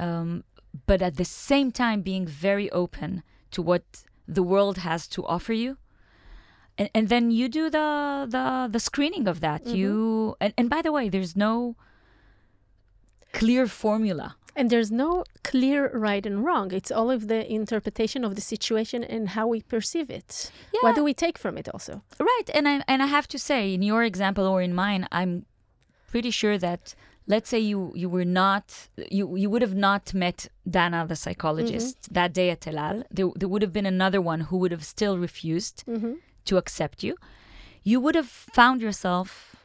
um, 0.04 0.44
but 0.86 1.02
at 1.02 1.14
the 1.16 1.24
same 1.24 1.70
time 1.72 2.02
being 2.02 2.28
very 2.28 2.68
open 2.70 3.22
to 3.50 3.62
what 3.62 3.82
the 4.36 4.42
world 4.42 4.76
has 4.78 5.08
to 5.08 5.20
offer 5.26 5.54
you. 5.54 5.76
And, 6.78 6.90
and 6.94 7.08
then 7.08 7.30
you 7.30 7.48
do 7.48 7.68
the 7.70 8.26
the 8.28 8.68
the 8.70 8.80
screening 8.80 9.26
of 9.28 9.40
that. 9.40 9.64
Mm-hmm. 9.64 9.76
You 9.76 10.36
and, 10.40 10.52
and 10.58 10.70
by 10.70 10.80
the 10.82 10.92
way, 10.92 11.08
there's 11.08 11.36
no 11.36 11.76
clear 13.32 13.66
formula. 13.66 14.36
And 14.56 14.70
there's 14.70 14.90
no 14.90 15.22
clear 15.44 15.88
right 15.94 16.26
and 16.26 16.44
wrong. 16.44 16.72
It's 16.72 16.90
all 16.90 17.10
of 17.12 17.28
the 17.28 17.40
interpretation 17.50 18.24
of 18.24 18.34
the 18.34 18.40
situation 18.40 19.04
and 19.04 19.28
how 19.30 19.46
we 19.46 19.62
perceive 19.62 20.10
it. 20.10 20.50
What 20.80 20.96
do 20.96 21.04
we 21.04 21.14
take 21.14 21.38
from 21.38 21.56
it 21.56 21.68
also? 21.68 22.02
Right, 22.18 22.48
and 22.52 22.66
I 22.68 22.82
and 22.88 23.00
I 23.00 23.06
have 23.06 23.28
to 23.28 23.38
say, 23.38 23.72
in 23.72 23.82
your 23.82 24.02
example 24.02 24.46
or 24.46 24.60
in 24.60 24.74
mine, 24.74 25.06
I'm 25.12 25.46
pretty 26.10 26.32
sure 26.32 26.58
that 26.58 26.96
let's 27.28 27.48
say 27.48 27.60
you 27.60 27.92
you 27.94 28.08
were 28.08 28.24
not 28.24 28.88
you 29.10 29.36
you 29.36 29.48
would 29.50 29.62
have 29.62 29.76
not 29.76 30.12
met 30.14 30.48
Dana 30.68 31.06
the 31.06 31.14
psychologist 31.14 31.96
mm-hmm. 32.02 32.14
that 32.14 32.32
day 32.32 32.50
at 32.50 32.66
El 32.66 32.78
Al. 32.78 33.04
There 33.10 33.30
there 33.36 33.48
would 33.48 33.62
have 33.62 33.72
been 33.72 33.86
another 33.86 34.20
one 34.20 34.40
who 34.48 34.56
would 34.56 34.72
have 34.72 34.84
still 34.84 35.18
refused 35.18 35.84
mm-hmm. 35.86 36.14
To 36.48 36.56
accept 36.56 37.02
you. 37.02 37.16
You 37.82 38.00
would 38.00 38.14
have 38.14 38.28
found 38.28 38.82
yourself 38.82 39.56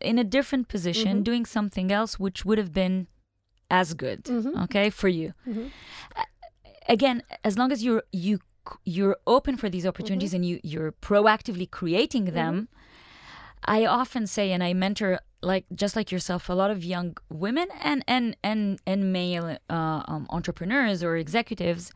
in 0.00 0.18
a 0.18 0.24
different 0.24 0.68
position 0.68 1.12
mm-hmm. 1.12 1.22
doing 1.30 1.46
something 1.46 1.92
else 1.92 2.18
which 2.18 2.44
would 2.44 2.58
have 2.58 2.72
been 2.72 3.06
as 3.70 3.94
good 3.94 4.24
mm-hmm. 4.24 4.58
okay 4.64 4.90
for 4.90 5.08
you. 5.08 5.32
Mm-hmm. 5.46 5.66
A- 6.16 6.92
again 6.92 7.22
as 7.44 7.56
long 7.56 7.70
as 7.72 7.84
you're 7.84 8.02
you 8.12 8.40
you're 8.84 9.16
open 9.26 9.56
for 9.56 9.68
these 9.70 9.86
opportunities 9.86 10.34
and 10.34 10.44
you 10.44 10.60
you're 10.62 10.92
proactively 10.92 11.70
creating 11.70 12.26
them 12.26 12.68
i 13.64 13.86
often 13.86 14.26
say 14.26 14.52
and 14.52 14.62
i 14.62 14.72
mentor 14.74 15.18
like 15.42 15.64
just 15.74 15.96
like 15.96 16.12
yourself 16.12 16.48
a 16.48 16.52
lot 16.52 16.70
of 16.70 16.84
young 16.84 17.16
women 17.30 17.68
and 17.82 18.04
and 18.06 18.36
and 18.42 18.80
and 18.86 19.12
male 19.12 19.56
uh, 19.70 20.02
um, 20.06 20.26
entrepreneurs 20.30 21.02
or 21.02 21.16
executives 21.16 21.92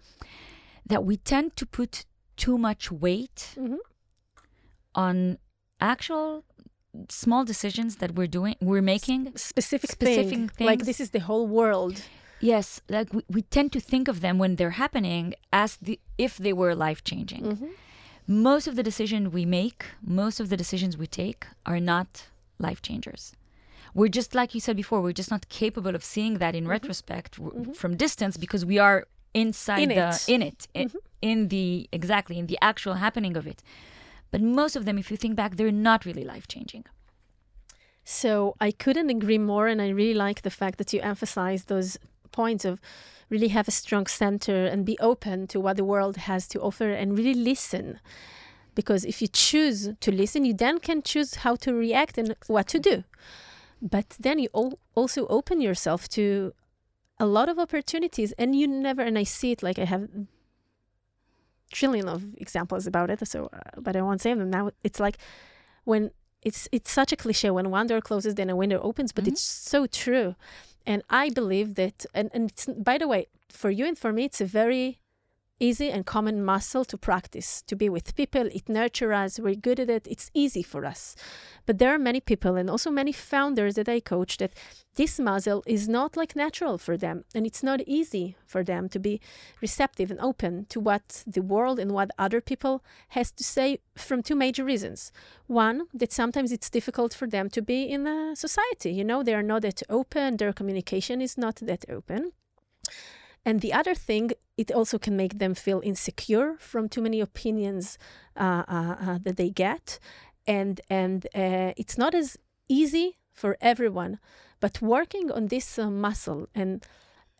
that 0.87 1.05
we 1.05 1.17
tend 1.17 1.55
to 1.57 1.67
put 1.67 2.07
too 2.37 2.57
much 2.57 2.91
weight 2.91 3.55
on 4.95 5.39
actual 5.81 6.45
small 7.09 7.45
decisions 7.45 7.97
that 7.97 8.15
we're 8.15 8.29
doing 8.29 8.55
we're 8.61 8.83
making 8.83 9.33
Specific, 9.37 9.91
Specific 9.91 10.53
thing, 10.53 10.67
like 10.67 10.85
this 10.85 11.01
is 11.01 11.11
the 11.11 11.21
whole 11.21 11.47
world. 11.47 12.03
Yes, 12.41 12.81
like 12.89 13.13
we, 13.13 13.23
we 13.29 13.43
tend 13.43 13.73
to 13.73 13.81
think 13.81 14.07
of 14.09 14.21
them 14.21 14.39
when 14.39 14.57
they're 14.57 14.79
happening 14.85 15.35
as 15.53 15.77
the 15.81 15.99
if 16.19 16.37
they 16.37 16.53
were 16.53 16.75
life 16.75 17.03
changing. 17.03 17.43
Mm-hmm. 17.43 17.67
Most 18.27 18.67
of 18.67 18.77
the 18.77 18.83
decisions 18.83 19.33
we 19.33 19.45
make, 19.45 19.87
most 20.03 20.41
of 20.41 20.49
the 20.49 20.57
decisions 20.57 20.97
we 20.97 21.07
take 21.07 21.47
are 21.67 21.81
not 21.81 22.27
life 22.59 22.81
changers. 22.81 23.33
We're 23.95 24.09
just 24.09 24.35
like 24.35 24.55
you 24.55 24.61
said 24.61 24.77
before, 24.77 25.01
we're 25.01 25.13
just 25.13 25.31
not 25.31 25.49
capable 25.49 25.95
of 25.95 26.03
seeing 26.05 26.35
that 26.39 26.55
in 26.55 26.65
mm-hmm. 26.65 26.71
retrospect 26.71 27.37
w- 27.39 27.63
mm-hmm. 27.63 27.73
from 27.73 27.97
distance 27.97 28.37
because 28.37 28.65
we 28.65 28.79
are 28.79 29.07
inside 29.35 29.83
In 29.83 29.89
the 29.91 30.09
it. 30.09 30.29
in 30.29 30.43
it 30.43 30.69
i- 30.77 30.89
in 31.21 31.49
the 31.49 31.89
exactly 31.93 32.39
in 32.39 32.47
the 32.47 32.59
actual 32.63 32.95
happening 32.95 33.37
of 33.37 33.47
it. 33.47 33.63
But 34.35 34.43
most 34.43 34.75
of 34.75 34.85
them 34.85 34.99
if 34.99 35.13
you 35.13 35.17
think 35.17 35.37
back 35.37 35.55
they're 35.55 35.71
not 35.71 36.05
really 36.05 36.25
life 36.25 36.49
changing. 36.49 36.87
So 38.03 38.57
I 38.61 38.73
couldn't 38.73 39.09
agree 39.09 39.39
more, 39.39 39.69
and 39.69 39.81
I 39.81 39.91
really 39.91 40.19
like 40.27 40.43
the 40.43 40.51
fact 40.51 40.79
that 40.79 40.93
you 40.93 41.01
emphasize 41.01 41.67
those 41.67 41.99
points 42.33 42.65
of 42.65 42.81
really 43.31 43.51
have 43.57 43.69
a 43.69 43.71
strong 43.83 44.07
center 44.09 44.67
and 44.67 44.85
be 44.85 44.99
open 44.99 45.47
to 45.53 45.61
what 45.61 45.77
the 45.77 45.85
world 45.85 46.17
has 46.17 46.49
to 46.49 46.61
offer 46.61 46.91
and 46.91 47.17
really 47.17 47.39
listen. 47.53 48.01
Because 48.75 49.05
if 49.05 49.23
you 49.23 49.29
choose 49.29 49.91
to 50.01 50.11
listen, 50.11 50.45
you 50.45 50.53
then 50.53 50.81
can 50.81 51.01
choose 51.01 51.37
how 51.37 51.55
to 51.55 51.73
react 51.73 52.19
and 52.19 52.35
what 52.49 52.67
to 52.71 52.81
do. 52.81 53.05
But 53.81 54.17
then 54.19 54.41
you 54.41 54.49
also 54.97 55.29
open 55.29 55.61
yourself 55.61 56.09
to 56.09 56.55
a 57.21 57.27
lot 57.27 57.49
of 57.49 57.61
opportunities, 57.61 58.33
and 58.33 58.57
you 58.57 58.67
never. 58.67 59.03
And 59.03 59.17
I 59.17 59.23
see 59.23 59.53
it 59.53 59.63
like 59.63 59.79
I 59.79 59.85
have 59.85 60.09
trillion 61.75 62.09
of 62.09 62.21
examples 62.45 62.87
about 62.87 63.11
it. 63.11 63.27
So, 63.29 63.39
uh, 63.53 63.81
but 63.87 63.97
I 63.97 64.03
won't 64.03 64.21
say 64.21 64.33
them 64.35 64.51
now. 64.51 64.71
It's 64.83 65.01
like 65.01 65.19
when 65.85 66.11
it's 66.45 66.69
it's 66.73 66.91
such 66.91 67.13
a 67.13 67.17
cliche 67.17 67.51
when 67.51 67.71
one 67.71 67.87
door 67.87 68.01
closes 68.01 68.35
then 68.35 68.51
a 68.51 68.57
window 68.57 68.81
opens 68.81 69.13
but 69.13 69.27
it's 69.27 69.43
so 69.43 69.87
true 69.87 70.35
and 70.87 71.03
i 71.09 71.31
believe 71.31 71.75
that 71.75 72.05
and, 72.15 72.31
and 72.35 72.51
it's, 72.51 72.67
by 72.67 72.99
the 72.99 73.09
way 73.09 73.27
for 73.49 73.71
you 73.71 73.87
and 73.87 73.99
for 73.99 74.13
me 74.13 74.25
it's 74.25 74.41
a 74.41 74.45
very 74.45 74.99
easy 75.61 75.91
and 75.91 76.05
common 76.05 76.45
muscle 76.45 76.85
to 76.85 76.99
practice 76.99 77.63
to 77.63 77.77
be 77.77 77.89
with 77.89 78.17
people. 78.17 78.47
It 78.47 78.69
nurtures 78.69 79.15
us. 79.15 79.39
We're 79.39 79.55
good 79.55 79.81
at 79.81 79.91
it. 79.91 80.07
It's 80.11 80.31
easy 80.35 80.63
for 80.63 80.85
us. 80.85 81.15
But 81.67 81.79
there 81.79 81.95
are 81.95 81.99
many 81.99 82.21
people 82.21 82.57
and 82.57 82.69
also 82.69 82.91
many 82.91 83.13
founders 83.13 83.75
that 83.77 83.89
i 83.89 84.01
coach 84.01 84.39
that 84.39 84.53
this 84.97 85.19
muscle 85.19 85.63
is 85.67 85.89
not 85.89 86.17
like 86.17 86.37
natural 86.37 86.79
for 86.79 86.97
them. 86.97 87.25
And 87.35 87.47
it's 87.47 87.63
not 87.63 87.81
easy 87.87 88.37
for 88.47 88.63
them 88.63 88.89
to 88.91 88.99
be 88.99 89.21
receptive 89.61 90.11
and 90.11 90.21
open 90.21 90.67
to 90.71 90.81
what 90.81 91.23
the 91.27 91.43
world 91.43 91.79
and 91.79 91.93
what 91.93 92.11
other 92.19 92.41
people 92.41 92.85
has 93.09 93.31
to 93.33 93.45
say 93.45 93.79
from 93.97 94.23
two 94.23 94.35
major 94.35 94.65
reasons. 94.65 95.13
One 95.47 95.87
that 95.95 96.13
sometimes 96.13 96.53
it's 96.53 96.71
difficult 96.71 97.15
for 97.15 97.27
them 97.29 97.49
to 97.51 97.63
be 97.63 97.85
in 97.85 98.07
a 98.07 98.37
society. 98.37 98.93
You 98.93 99.05
know 99.05 99.23
they 99.23 99.35
are 99.35 99.43
not 99.43 99.63
that 99.63 99.83
open. 99.89 100.37
Their 100.37 100.53
communication 100.53 101.21
is 101.21 101.39
not 101.39 101.57
that 101.57 101.85
open 101.89 102.33
and 103.45 103.61
the 103.61 103.73
other 103.73 103.95
thing 103.95 104.31
it 104.57 104.71
also 104.71 104.99
can 104.99 105.17
make 105.17 105.39
them 105.39 105.55
feel 105.55 105.81
insecure 105.85 106.57
from 106.59 106.89
too 106.89 107.03
many 107.03 107.21
opinions 107.21 107.99
uh, 108.37 108.65
uh, 108.69 108.97
uh, 109.01 109.19
that 109.23 109.37
they 109.37 109.51
get 109.51 109.99
and 110.47 110.81
and 110.89 111.27
uh, 111.35 111.73
it's 111.77 111.99
not 111.99 112.15
as 112.15 112.37
easy 112.69 113.19
for 113.33 113.57
everyone 113.61 114.19
but 114.61 114.81
working 114.81 115.31
on 115.31 115.49
this 115.49 115.79
uh, 115.79 115.91
muscle 115.91 116.49
and 116.55 116.85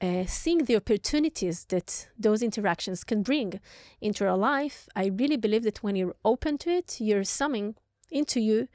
uh, 0.01 0.25
seeing 0.27 0.65
the 0.65 0.77
opportunities 0.77 1.65
that 1.67 2.09
those 2.19 2.43
interactions 2.43 3.05
can 3.05 3.23
bring 3.23 3.61
into 4.01 4.27
our 4.27 4.37
life, 4.37 4.89
I 4.95 5.07
really 5.07 5.37
believe 5.37 5.63
that 5.63 5.83
when 5.83 5.97
you're 5.97 6.17
open 6.25 6.59
to 6.59 6.71
it, 6.71 7.01
you're 7.01 7.25
summing 7.25 7.77
into 8.11 8.41
you 8.41 8.69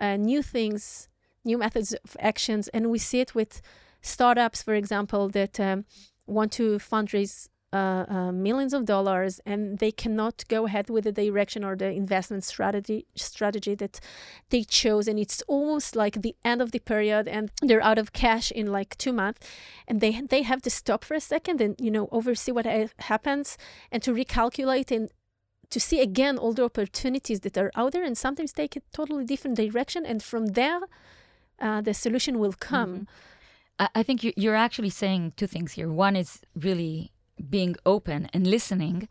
uh, 0.00 0.16
new 0.16 0.42
things, 0.42 1.08
new 1.44 1.58
methods 1.58 1.92
of 1.92 2.16
actions. 2.20 2.68
And 2.68 2.90
we 2.90 2.98
see 2.98 3.20
it 3.20 3.34
with 3.34 3.60
startups, 4.00 4.62
for 4.62 4.74
example, 4.74 5.28
that 5.30 5.60
um, 5.60 5.84
want 6.30 6.52
to 6.52 6.78
fundraise 6.78 7.48
uh, 7.72 8.04
uh, 8.08 8.32
millions 8.32 8.72
of 8.74 8.84
dollars 8.84 9.40
and 9.46 9.78
they 9.78 9.92
cannot 9.92 10.42
go 10.48 10.66
ahead 10.66 10.90
with 10.90 11.04
the 11.04 11.12
direction 11.12 11.62
or 11.62 11.76
the 11.76 11.88
investment 11.88 12.42
strategy 12.42 13.06
strategy 13.14 13.76
that 13.76 14.00
they 14.48 14.64
chose. 14.64 15.06
And 15.06 15.20
it's 15.20 15.40
almost 15.46 15.94
like 15.94 16.22
the 16.22 16.34
end 16.44 16.60
of 16.60 16.72
the 16.72 16.80
period 16.80 17.28
and 17.28 17.50
they're 17.62 17.82
out 17.82 17.98
of 17.98 18.12
cash 18.12 18.50
in 18.50 18.72
like 18.72 18.98
two 18.98 19.12
months. 19.12 19.46
And 19.86 20.00
they 20.00 20.20
they 20.20 20.42
have 20.42 20.62
to 20.62 20.70
stop 20.70 21.04
for 21.04 21.14
a 21.14 21.20
second 21.20 21.60
and 21.60 21.76
you 21.78 21.92
know 21.92 22.08
oversee 22.10 22.50
what 22.50 22.66
ha- 22.66 22.88
happens 22.98 23.56
and 23.92 24.02
to 24.02 24.12
recalculate 24.12 24.90
and 24.90 25.08
to 25.70 25.78
see 25.78 26.00
again 26.00 26.38
all 26.38 26.52
the 26.52 26.64
opportunities 26.64 27.40
that 27.40 27.56
are 27.56 27.70
out 27.76 27.92
there. 27.92 28.04
And 28.04 28.18
sometimes 28.18 28.52
take 28.52 28.74
a 28.74 28.82
totally 28.92 29.24
different 29.24 29.56
direction 29.56 30.04
and 30.04 30.20
from 30.22 30.46
there 30.58 30.80
uh, 31.60 31.80
the 31.82 31.94
solution 31.94 32.40
will 32.40 32.54
come. 32.58 33.06
I, 33.06 33.39
I 33.94 34.02
think 34.02 34.22
you, 34.24 34.32
you're 34.36 34.56
actually 34.56 34.90
saying 34.90 35.34
two 35.36 35.46
things 35.46 35.72
here. 35.72 35.90
One 35.90 36.16
is 36.16 36.40
really 36.54 37.12
being 37.48 37.76
open 37.86 38.28
and 38.34 38.46
listening, 38.46 39.08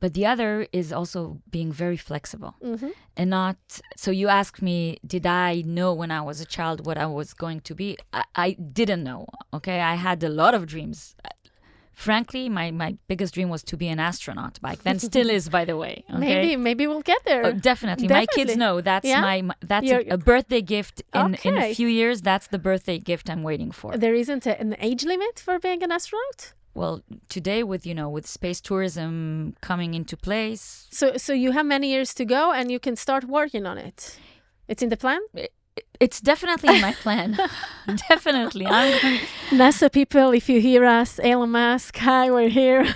but 0.00 0.14
the 0.14 0.26
other 0.26 0.66
is 0.72 0.92
also 0.92 1.40
being 1.50 1.72
very 1.72 1.96
flexible 1.96 2.54
mm-hmm. 2.62 2.88
and 3.16 3.30
not. 3.30 3.56
So 3.96 4.10
you 4.10 4.28
asked 4.28 4.60
me, 4.60 4.98
did 5.06 5.26
I 5.26 5.62
know 5.64 5.94
when 5.94 6.10
I 6.10 6.20
was 6.20 6.40
a 6.40 6.44
child 6.44 6.86
what 6.86 6.98
I 6.98 7.06
was 7.06 7.32
going 7.32 7.60
to 7.60 7.74
be? 7.74 7.96
I, 8.12 8.24
I 8.34 8.50
didn't 8.52 9.04
know. 9.04 9.26
Okay, 9.54 9.80
I 9.80 9.94
had 9.94 10.22
a 10.22 10.28
lot 10.28 10.54
of 10.54 10.66
dreams. 10.66 11.16
Frankly, 11.92 12.48
my, 12.48 12.70
my 12.70 12.96
biggest 13.08 13.34
dream 13.34 13.48
was 13.50 13.62
to 13.64 13.76
be 13.76 13.88
an 13.88 14.00
astronaut 14.00 14.60
back 14.62 14.78
then. 14.84 14.98
Still 14.98 15.28
is, 15.28 15.48
by 15.48 15.64
the 15.64 15.76
way. 15.76 16.04
Okay? 16.10 16.18
maybe 16.18 16.56
maybe 16.56 16.86
we'll 16.86 17.02
get 17.02 17.22
there 17.24 17.44
Oh, 17.46 17.52
definitely. 17.52 18.08
My 18.08 18.26
kids 18.26 18.56
know 18.56 18.80
that's 18.80 19.06
Yeah? 19.06 19.20
my, 19.20 19.42
my 19.42 19.54
that's 19.60 19.90
a, 19.90 20.00
a 20.08 20.18
birthday 20.18 20.62
gift 20.62 21.02
in, 21.14 21.34
in 21.44 21.56
a 21.58 21.74
few 21.74 21.88
years. 21.88 22.22
That's 22.22 22.46
the 22.48 22.58
birthday 22.58 22.98
gift 22.98 23.28
I'm 23.30 23.42
waiting 23.42 23.70
for. 23.70 23.96
there 23.96 24.14
isn't 24.14 24.46
a, 24.46 24.58
an 24.60 24.76
age 24.80 25.04
limit 25.04 25.38
for 25.46 25.58
being 25.58 25.82
an 25.82 25.90
astronaut 25.92 26.52
well 26.72 27.02
today 27.28 27.60
with 27.64 27.84
you 27.84 27.94
know 28.00 28.08
with 28.08 28.26
space 28.38 28.60
tourism 28.60 29.54
coming 29.60 29.90
into 29.94 30.16
place 30.16 30.86
so 30.90 31.16
so 31.16 31.32
you 31.32 31.50
have 31.50 31.66
many 31.66 31.88
years 31.94 32.14
to 32.14 32.24
go 32.24 32.52
and 32.52 32.70
you 32.70 32.78
can 32.86 32.94
start 32.94 33.24
working 33.24 33.66
on 33.66 33.76
it 33.76 34.16
it's 34.68 34.80
in 34.84 34.88
the 34.88 34.96
plan 34.96 35.20
it, 35.34 35.52
it's 36.00 36.20
definitely 36.20 36.76
in 36.76 36.80
my 36.80 36.92
plan. 36.92 37.38
Definitely. 38.08 38.66
I'm 38.66 39.20
nasa 39.50 39.92
people 39.92 40.30
if 40.32 40.48
you 40.48 40.60
hear 40.60 40.84
us 40.84 41.20
elon 41.22 41.50
musk 41.50 41.96
hi 41.98 42.30
we're 42.30 42.48
here. 42.48 42.86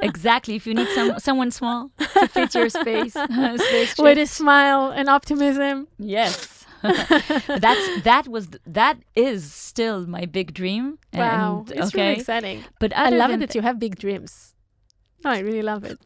Exactly. 0.00 0.54
If 0.54 0.68
you 0.68 0.74
need 0.74 0.86
some 0.94 1.18
someone 1.18 1.50
small 1.50 1.90
to 1.98 2.28
fit 2.28 2.54
your 2.54 2.68
space 2.68 3.14
space 3.66 3.98
with 3.98 4.16
a 4.18 4.26
smile 4.26 4.92
and 4.94 5.08
optimism. 5.08 5.88
Yes. 5.98 6.64
That's 6.82 8.02
that 8.02 8.28
was 8.28 8.50
that 8.64 8.98
is 9.16 9.52
still 9.52 10.06
my 10.06 10.26
big 10.26 10.54
dream. 10.54 10.98
Wow. 11.12 11.64
And, 11.66 11.76
it's 11.76 11.88
okay. 11.88 12.02
really 12.02 12.20
exciting. 12.20 12.64
But 12.78 12.96
i 12.96 13.10
love 13.10 13.32
it 13.32 13.40
that 13.40 13.56
you 13.56 13.62
have 13.62 13.80
big 13.80 13.98
dreams. 13.98 14.54
I 15.24 15.40
really 15.40 15.62
love 15.62 15.82
it 15.82 15.98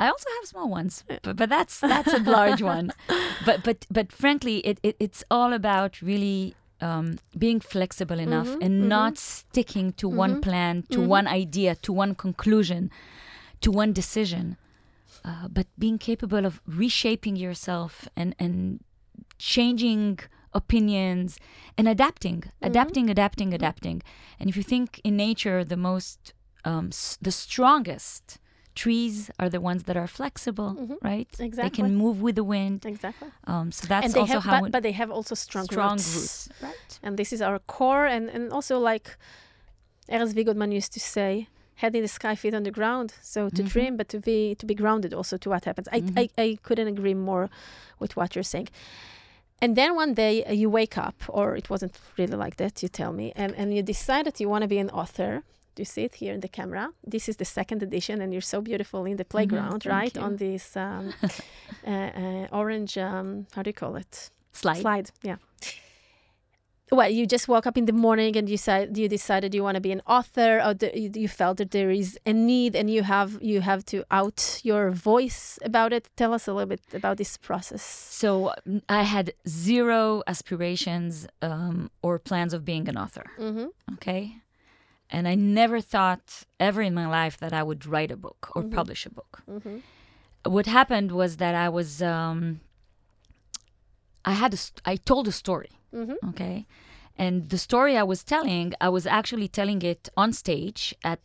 I 0.00 0.08
also 0.08 0.28
have 0.40 0.48
small 0.48 0.68
ones, 0.70 1.04
but, 1.06 1.36
but 1.36 1.48
that's 1.48 1.80
that's 1.80 2.12
a 2.14 2.18
large 2.18 2.62
one. 2.62 2.92
But 3.46 3.62
but 3.62 3.86
but 3.90 4.12
frankly, 4.12 4.56
it, 4.70 4.78
it 4.82 4.96
it's 4.98 5.22
all 5.30 5.52
about 5.52 6.02
really 6.02 6.54
um, 6.80 7.18
being 7.38 7.60
flexible 7.60 8.18
enough 8.18 8.48
Mm-hmm, 8.48 8.64
and 8.64 8.88
not 8.88 9.18
sticking 9.18 9.92
to 9.94 10.08
one 10.08 10.40
plan, 10.40 10.84
to 10.90 11.00
one 11.00 11.26
idea, 11.28 11.74
to 11.76 11.92
one 11.92 12.14
conclusion, 12.14 12.90
to 13.60 13.70
one 13.70 13.92
decision, 13.92 14.56
uh, 15.24 15.48
but 15.48 15.66
being 15.78 15.98
capable 15.98 16.44
of 16.46 16.60
reshaping 16.66 17.36
yourself 17.36 18.08
and 18.16 18.34
and 18.38 18.80
changing 19.38 20.18
opinions 20.52 21.38
and 21.78 21.88
adapting, 21.88 22.42
adapting, 22.62 23.08
adapting, 23.10 23.54
adapting. 23.54 24.02
And 24.38 24.48
if 24.50 24.56
you 24.56 24.62
think 24.64 25.00
in 25.04 25.16
nature, 25.16 25.64
the 25.64 25.76
most, 25.76 26.34
um, 26.64 26.88
s- 26.88 27.16
the 27.22 27.30
strongest 27.30 28.38
trees 28.74 29.30
are 29.38 29.48
the 29.48 29.60
ones 29.60 29.82
that 29.84 29.96
are 29.96 30.06
flexible, 30.06 30.98
right? 31.02 31.28
Exactly. 31.38 31.62
They 31.62 31.70
can 31.70 31.96
move 31.96 32.20
with 32.22 32.36
the 32.36 32.44
wind. 32.44 32.86
Exactly. 32.86 33.28
Um, 33.46 33.72
so 33.72 33.86
that's 33.86 34.06
and 34.06 34.14
they 34.14 34.20
also 34.20 34.34
have, 34.34 34.42
how 34.44 34.60
but, 34.62 34.72
but 34.72 34.82
they 34.82 34.92
have 34.92 35.10
also 35.10 35.34
strong, 35.34 35.64
strong 35.64 35.92
roots. 35.92 36.16
roots. 36.16 36.48
Right. 36.62 36.98
And 37.02 37.16
this 37.16 37.32
is 37.32 37.42
our 37.42 37.58
core, 37.58 38.06
and, 38.06 38.28
and 38.28 38.52
also 38.52 38.78
like 38.78 39.16
Erez 40.08 40.32
Vigodman 40.34 40.72
used 40.72 40.92
to 40.92 41.00
say, 41.00 41.48
head 41.76 41.94
in 41.94 42.02
the 42.02 42.08
sky, 42.08 42.34
feet 42.34 42.54
on 42.54 42.62
the 42.62 42.70
ground. 42.70 43.14
So 43.22 43.48
to 43.48 43.62
dream, 43.62 43.96
but 43.96 44.08
to 44.10 44.20
be 44.20 44.54
to 44.56 44.66
be 44.66 44.74
grounded 44.74 45.12
also 45.14 45.36
to 45.38 45.48
what 45.50 45.64
happens. 45.64 45.88
I, 45.92 46.02
I, 46.16 46.28
I 46.38 46.58
couldn't 46.62 46.88
agree 46.88 47.14
more 47.14 47.48
with 47.98 48.16
what 48.16 48.34
you're 48.34 48.44
saying. 48.44 48.68
And 49.62 49.76
then 49.76 49.94
one 49.94 50.14
day 50.14 50.44
uh, 50.44 50.52
you 50.52 50.70
wake 50.70 50.96
up, 50.96 51.16
or 51.28 51.56
it 51.56 51.68
wasn't 51.68 51.98
really 52.16 52.36
like 52.36 52.56
that, 52.56 52.82
you 52.82 52.88
tell 52.88 53.12
me, 53.12 53.32
and, 53.36 53.54
and 53.56 53.74
you 53.74 53.82
decide 53.82 54.24
that 54.26 54.40
you 54.40 54.48
want 54.48 54.62
to 54.62 54.68
be 54.68 54.78
an 54.78 54.90
author. 54.90 55.42
Do 55.74 55.82
you 55.82 55.86
see 55.86 56.04
it 56.04 56.16
here 56.16 56.34
in 56.34 56.40
the 56.40 56.48
camera? 56.48 56.92
This 57.06 57.28
is 57.28 57.36
the 57.36 57.44
second 57.44 57.82
edition, 57.82 58.20
and 58.20 58.32
you're 58.32 58.42
so 58.54 58.60
beautiful 58.60 59.04
in 59.06 59.16
the 59.16 59.24
playground, 59.24 59.82
thank 59.82 59.86
right? 59.86 60.14
you. 60.16 60.22
On 60.22 60.36
this 60.36 60.76
um, 60.76 61.12
uh, 61.86 61.90
uh, 61.90 62.46
orange, 62.52 62.98
um, 62.98 63.46
how 63.54 63.62
do 63.62 63.70
you 63.70 63.74
call 63.74 63.96
it? 63.96 64.30
Slide. 64.52 64.80
slide 64.82 65.10
yeah 65.22 65.36
well 66.90 67.08
you 67.08 67.26
just 67.26 67.46
woke 67.46 67.66
up 67.66 67.78
in 67.78 67.84
the 67.84 67.92
morning 67.92 68.36
and 68.36 68.48
you 68.48 68.56
said 68.56 68.96
you 68.96 69.08
decided 69.08 69.54
you 69.54 69.62
want 69.62 69.76
to 69.76 69.80
be 69.80 69.92
an 69.92 70.02
author 70.06 70.60
or 70.60 70.74
the, 70.74 70.90
you, 70.98 71.10
you 71.14 71.28
felt 71.28 71.58
that 71.58 71.70
there 71.70 71.90
is 71.90 72.18
a 72.26 72.32
need 72.32 72.74
and 72.74 72.90
you 72.90 73.02
have 73.04 73.38
you 73.40 73.60
have 73.60 73.84
to 73.84 74.02
out 74.10 74.60
your 74.64 74.90
voice 74.90 75.58
about 75.64 75.92
it 75.92 76.08
tell 76.16 76.34
us 76.34 76.48
a 76.48 76.52
little 76.52 76.68
bit 76.68 76.80
about 76.92 77.16
this 77.16 77.36
process 77.36 77.82
So 77.82 78.52
mm, 78.66 78.82
I 78.88 79.02
had 79.04 79.32
zero 79.48 80.22
aspirations 80.26 81.28
um, 81.42 81.90
or 82.02 82.18
plans 82.18 82.52
of 82.52 82.64
being 82.64 82.88
an 82.88 82.96
author. 82.96 83.26
mm-hmm. 83.38 83.66
Okay. 83.94 84.36
And 85.10 85.26
I 85.26 85.34
never 85.34 85.80
thought 85.80 86.44
ever 86.58 86.82
in 86.82 86.94
my 86.94 87.06
life 87.06 87.36
that 87.38 87.52
I 87.52 87.62
would 87.62 87.84
write 87.84 88.10
a 88.10 88.16
book 88.16 88.50
or 88.54 88.62
publish 88.62 89.06
a 89.06 89.10
book. 89.10 89.42
Mm-hmm. 89.50 89.78
What 90.44 90.66
happened 90.66 91.12
was 91.12 91.36
that 91.38 91.54
I 91.54 91.68
was, 91.68 92.00
um, 92.00 92.60
I 94.24 94.32
had, 94.32 94.54
a 94.54 94.56
st- 94.56 94.80
I 94.84 94.96
told 94.96 95.26
a 95.28 95.32
story. 95.32 95.72
Mm-hmm. 95.94 96.28
Okay. 96.30 96.66
And 97.16 97.50
the 97.50 97.58
story 97.58 97.96
I 97.96 98.02
was 98.04 98.22
telling, 98.24 98.72
I 98.80 98.88
was 98.88 99.06
actually 99.06 99.48
telling 99.48 99.82
it 99.82 100.08
on 100.16 100.32
stage 100.32 100.94
at 101.04 101.20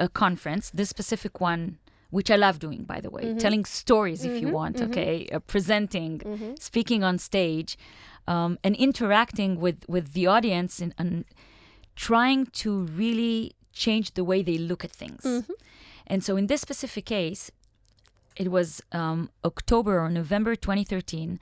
a 0.00 0.08
conference, 0.08 0.70
this 0.70 0.88
specific 0.88 1.40
one, 1.40 1.78
which 2.10 2.30
I 2.30 2.36
love 2.36 2.58
doing, 2.60 2.84
by 2.84 3.00
the 3.00 3.10
way, 3.10 3.34
telling 3.34 3.64
stories 3.64 4.24
if 4.24 4.40
you 4.40 4.48
want, 4.48 4.80
okay, 4.80 5.26
uh, 5.32 5.40
presenting, 5.40 6.54
speaking 6.58 7.02
on 7.02 7.18
stage, 7.18 7.76
um, 8.28 8.58
and 8.64 8.76
interacting 8.76 9.60
with, 9.60 9.84
with 9.88 10.12
the 10.12 10.26
audience 10.26 10.80
and, 10.80 10.94
and 10.96 11.24
trying 11.96 12.46
to 12.46 12.84
really 12.84 13.52
change 13.72 14.14
the 14.14 14.24
way 14.24 14.42
they 14.42 14.58
look 14.58 14.84
at 14.84 14.90
things. 14.90 15.24
And 16.06 16.22
so 16.22 16.36
in 16.36 16.46
this 16.46 16.60
specific 16.60 17.06
case, 17.06 17.50
it 18.36 18.50
was 18.50 18.82
um, 18.92 19.30
October 19.44 19.98
or 19.98 20.08
November 20.10 20.54
2013, 20.54 21.40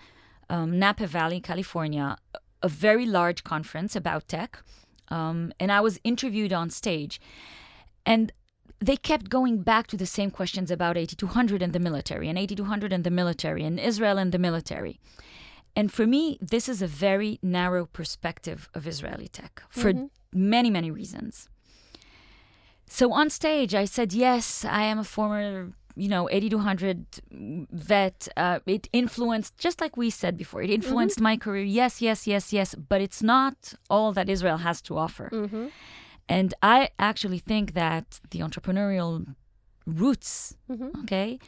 um, 0.49 0.79
Napa 0.79 1.07
Valley, 1.07 1.41
California, 1.41 2.17
a 2.63 2.69
very 2.69 3.05
large 3.05 3.45
conference 3.45 3.95
about 3.95 4.29
tech. 4.29 4.63
Um, 5.09 5.53
and 5.61 5.71
I 5.71 5.81
was 5.81 6.01
interviewed 6.03 6.53
on 6.53 6.71
stage. 6.71 7.21
And 8.07 8.33
they 8.81 8.97
kept 8.97 9.29
going 9.29 9.63
back 9.63 9.87
to 9.89 9.97
the 9.97 10.07
same 10.07 10.31
questions 10.31 10.71
about 10.71 10.97
8200 10.97 11.63
and 11.63 11.73
the 11.73 11.81
military, 11.81 12.29
and 12.29 12.39
8200 12.39 12.93
and 12.93 13.05
the 13.05 13.11
military, 13.11 13.65
and 13.65 13.79
Israel 13.81 14.19
and 14.19 14.33
the 14.33 14.39
military. 14.39 15.01
And 15.77 15.93
for 15.93 16.07
me, 16.07 16.39
this 16.41 16.69
is 16.69 16.81
a 16.83 16.87
very 16.87 17.39
narrow 17.43 17.87
perspective 17.87 18.69
of 18.75 18.87
Israeli 18.87 19.29
tech 19.29 19.63
for 19.69 19.93
many, 20.35 20.70
many 20.70 20.91
reasons. 20.91 21.49
So 22.87 23.12
on 23.12 23.30
stage, 23.30 23.74
I 23.74 23.87
said, 23.87 24.12
yes, 24.12 24.64
I 24.64 24.82
am 24.82 24.99
a 24.99 25.05
former, 25.05 25.72
you 25.97 26.09
know, 26.09 26.28
8200 26.30 27.07
vet. 27.72 28.28
Uh, 28.37 28.61
it 28.66 28.89
influenced, 28.93 29.57
just 29.59 29.80
like 29.80 29.97
we 29.97 30.11
said 30.11 30.37
before, 30.37 30.62
it 30.62 30.70
influenced 30.70 31.20
my 31.20 31.37
career. 31.37 31.64
Yes, 31.64 32.01
yes, 32.03 32.26
yes, 32.26 32.53
yes. 32.53 32.74
But 32.74 33.01
it's 33.01 33.22
not 33.22 33.74
all 33.89 34.12
that 34.12 34.28
Israel 34.28 34.59
has 34.59 34.80
to 34.82 34.99
offer. 34.99 35.30
Mm-hmm. 35.32 35.66
And 36.28 36.55
I 36.62 36.91
actually 36.99 37.39
think 37.39 37.74
that 37.74 38.20
the 38.30 38.41
entrepreneurial 38.41 39.35
roots, 39.87 40.57
Mm-hmm. 40.70 41.01
okay, 41.03 41.39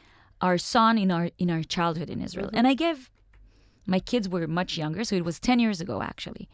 are 0.43 0.59
sown 0.59 0.99
in 0.99 1.11
our 1.11 1.31
in 1.39 1.51
our 1.51 1.63
childhood 1.63 2.11
in 2.11 2.21
Israel. 2.21 2.51
And 2.53 2.67
I 2.67 2.75
gave 2.75 3.11
my 3.87 4.01
kids 4.01 4.29
were 4.29 4.47
much 4.47 4.77
younger, 4.77 5.03
so 5.05 5.15
it 5.17 5.25
was 5.25 5.39
10 5.41 5.61
years 5.61 5.81
ago 5.81 6.03
actually. 6.03 6.49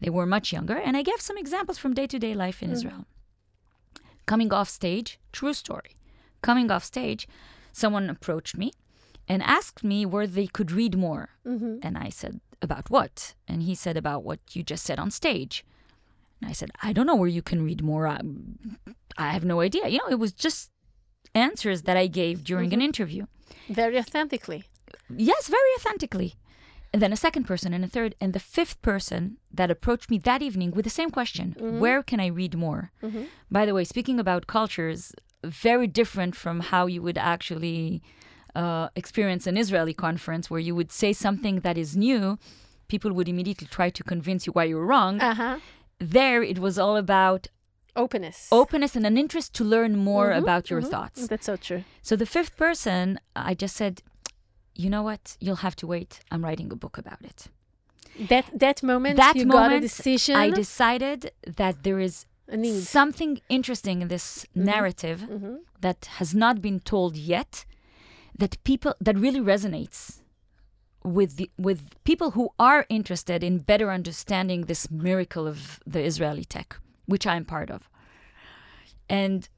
They 0.00 0.10
were 0.10 0.26
much 0.26 0.52
younger, 0.52 0.76
and 0.76 0.96
I 0.96 1.02
gave 1.02 1.20
some 1.20 1.38
examples 1.38 1.78
from 1.78 1.94
day-to-day 1.94 2.34
life 2.34 2.62
in 2.62 2.70
mm. 2.70 2.74
Israel. 2.74 3.06
Coming 4.26 4.52
off 4.52 4.68
stage, 4.68 5.18
true 5.32 5.54
story. 5.54 5.96
Coming 6.42 6.70
off 6.70 6.84
stage, 6.84 7.26
someone 7.72 8.10
approached 8.10 8.56
me 8.56 8.72
and 9.28 9.42
asked 9.42 9.82
me 9.82 10.04
where 10.04 10.26
they 10.26 10.46
could 10.46 10.70
read 10.70 10.96
more. 10.96 11.30
Mm-hmm. 11.46 11.78
And 11.82 11.96
I 11.96 12.10
said, 12.10 12.40
About 12.60 12.90
what? 12.90 13.34
And 13.48 13.62
he 13.62 13.74
said, 13.74 13.96
About 13.96 14.24
what 14.24 14.40
you 14.54 14.62
just 14.62 14.84
said 14.84 14.98
on 14.98 15.10
stage. 15.10 15.64
And 16.40 16.50
I 16.50 16.52
said, 16.52 16.70
I 16.82 16.92
don't 16.92 17.06
know 17.06 17.16
where 17.16 17.28
you 17.28 17.42
can 17.42 17.64
read 17.64 17.82
more. 17.82 18.06
I, 18.06 18.20
I 19.16 19.30
have 19.32 19.44
no 19.44 19.60
idea. 19.60 19.88
You 19.88 19.98
know, 19.98 20.08
it 20.10 20.18
was 20.18 20.32
just 20.32 20.70
answers 21.34 21.82
that 21.82 21.96
I 21.96 22.06
gave 22.06 22.44
during 22.44 22.72
an 22.72 22.80
mm-hmm. 22.80 22.86
interview. 22.86 23.26
very 23.68 23.98
authentically 23.98 24.64
Yes, 25.14 25.48
very 25.48 25.70
authentically. 25.78 26.34
And 26.96 27.02
then 27.02 27.12
a 27.12 27.16
second 27.16 27.44
person 27.44 27.74
and 27.74 27.84
a 27.84 27.88
third 27.88 28.14
and 28.22 28.32
the 28.32 28.38
fifth 28.40 28.80
person 28.80 29.36
that 29.52 29.70
approached 29.70 30.10
me 30.10 30.16
that 30.20 30.40
evening 30.40 30.70
with 30.70 30.84
the 30.86 30.96
same 31.00 31.10
question 31.10 31.54
Where 31.78 32.02
can 32.02 32.20
I 32.20 32.28
read 32.28 32.54
more? 32.56 32.90
By 33.50 33.66
the 33.66 33.74
way, 33.74 33.84
speaking 33.84 34.18
about 34.18 34.46
cultures, 34.46 35.12
very 35.44 35.88
different 36.00 36.34
from 36.34 36.60
how 36.72 36.86
you 36.86 37.02
would 37.02 37.18
actually 37.18 38.02
uh, 38.54 38.88
experience 38.96 39.46
an 39.46 39.58
Israeli 39.58 39.92
conference 39.92 40.48
where 40.48 40.64
you 40.68 40.74
would 40.74 40.90
say 40.90 41.12
something 41.12 41.56
that 41.66 41.76
is 41.76 41.98
new. 41.98 42.38
People 42.88 43.12
would 43.12 43.28
immediately 43.28 43.66
try 43.66 43.90
to 43.90 44.02
convince 44.02 44.46
you 44.46 44.54
why 44.54 44.64
you're 44.64 44.86
wrong. 44.86 45.20
uh-huh 45.20 45.58
there, 45.98 46.42
it 46.42 46.58
was 46.58 46.78
all 46.78 46.96
about 46.96 47.48
openness 47.94 48.48
openness 48.52 48.94
and 48.96 49.06
an 49.06 49.16
interest 49.16 49.54
to 49.54 49.64
learn 49.64 49.96
more 49.96 50.30
about 50.30 50.68
your 50.70 50.82
thoughts. 50.82 51.26
that's 51.28 51.46
so 51.46 51.56
true 51.56 51.82
So 52.02 52.14
the 52.16 52.26
fifth 52.36 52.54
person, 52.56 53.18
I 53.34 53.52
just 53.54 53.74
said, 53.76 54.02
you 54.76 54.90
know 54.90 55.02
what? 55.02 55.36
You'll 55.40 55.64
have 55.66 55.76
to 55.76 55.86
wait. 55.86 56.20
I'm 56.30 56.44
writing 56.44 56.70
a 56.72 56.76
book 56.76 56.98
about 56.98 57.22
it. 57.22 57.48
that 58.28 58.46
that 58.54 58.82
moment 58.82 59.16
that 59.16 59.36
you 59.36 59.46
moment, 59.46 59.72
got 59.72 59.76
a 59.76 59.80
decision 59.80 60.36
I 60.36 60.50
decided 60.50 61.32
that 61.62 61.82
there 61.82 62.00
is 62.00 62.26
something 62.82 63.40
interesting 63.48 64.02
in 64.02 64.08
this 64.08 64.26
mm-hmm. 64.46 64.64
narrative 64.64 65.20
mm-hmm. 65.20 65.56
that 65.80 66.00
has 66.18 66.34
not 66.34 66.62
been 66.62 66.80
told 66.80 67.16
yet, 67.16 67.64
that 68.38 68.62
people 68.64 68.94
that 69.00 69.16
really 69.18 69.40
resonates 69.40 70.22
with 71.02 71.36
the 71.36 71.50
with 71.58 71.80
people 72.04 72.32
who 72.32 72.50
are 72.58 72.86
interested 72.88 73.42
in 73.42 73.58
better 73.58 73.90
understanding 73.90 74.62
this 74.62 74.90
miracle 74.90 75.46
of 75.46 75.80
the 75.86 76.02
Israeli 76.02 76.44
tech, 76.44 76.76
which 77.06 77.26
I 77.26 77.36
am 77.36 77.44
part 77.44 77.70
of. 77.70 77.88
And 79.08 79.48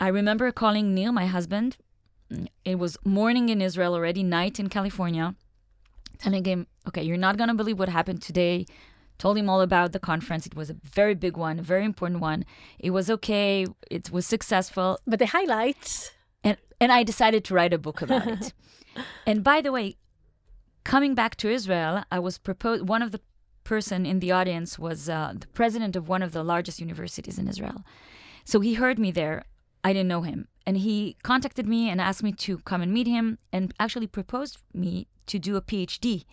I 0.00 0.08
remember 0.08 0.50
calling 0.50 0.94
Neil, 0.94 1.12
my 1.12 1.26
husband. 1.26 1.76
It 2.64 2.76
was 2.78 2.96
morning 3.04 3.48
in 3.48 3.60
Israel 3.60 3.94
already, 3.94 4.22
night 4.22 4.58
in 4.60 4.68
California, 4.68 5.34
telling 6.18 6.44
him, 6.44 6.66
okay, 6.88 7.02
you're 7.02 7.16
not 7.16 7.36
going 7.36 7.48
to 7.48 7.54
believe 7.54 7.78
what 7.78 7.88
happened 7.88 8.22
today. 8.22 8.66
Told 9.18 9.36
him 9.38 9.48
all 9.48 9.60
about 9.60 9.92
the 9.92 10.00
conference. 10.00 10.46
It 10.46 10.56
was 10.56 10.70
a 10.70 10.76
very 11.00 11.14
big 11.14 11.36
one, 11.36 11.58
a 11.58 11.62
very 11.62 11.84
important 11.84 12.20
one. 12.20 12.44
It 12.78 12.90
was 12.90 13.10
okay. 13.10 13.66
It 13.90 14.10
was 14.10 14.26
successful. 14.26 14.98
but 15.06 15.18
the 15.18 15.26
highlights 15.26 16.10
And, 16.42 16.56
and 16.80 16.90
I 16.90 17.02
decided 17.04 17.44
to 17.44 17.54
write 17.54 17.72
a 17.72 17.78
book 17.78 18.02
about 18.02 18.26
it. 18.26 18.52
and 19.26 19.44
by 19.44 19.60
the 19.60 19.70
way, 19.70 19.96
coming 20.84 21.14
back 21.14 21.36
to 21.36 21.48
Israel, 21.48 22.02
I 22.10 22.18
was 22.18 22.38
proposed, 22.38 22.88
one 22.88 23.02
of 23.02 23.12
the 23.12 23.20
person 23.64 24.04
in 24.04 24.18
the 24.18 24.32
audience 24.32 24.78
was 24.78 25.08
uh, 25.08 25.32
the 25.38 25.46
president 25.48 25.94
of 25.96 26.08
one 26.08 26.22
of 26.22 26.32
the 26.32 26.42
largest 26.42 26.80
universities 26.80 27.38
in 27.38 27.46
Israel. 27.48 27.84
So 28.44 28.60
he 28.60 28.74
heard 28.74 28.98
me 28.98 29.10
there. 29.10 29.44
I 29.84 29.92
didn't 29.92 30.08
know 30.08 30.22
him. 30.22 30.48
And 30.66 30.76
he 30.76 31.16
contacted 31.22 31.66
me 31.66 31.88
and 31.90 32.00
asked 32.00 32.22
me 32.22 32.32
to 32.32 32.58
come 32.58 32.82
and 32.82 32.92
meet 32.92 33.06
him 33.06 33.38
and 33.52 33.72
actually 33.80 34.06
proposed 34.06 34.58
me 34.72 35.06
to 35.26 35.38
do 35.38 35.56
a 35.56 35.62
PhD 35.62 36.24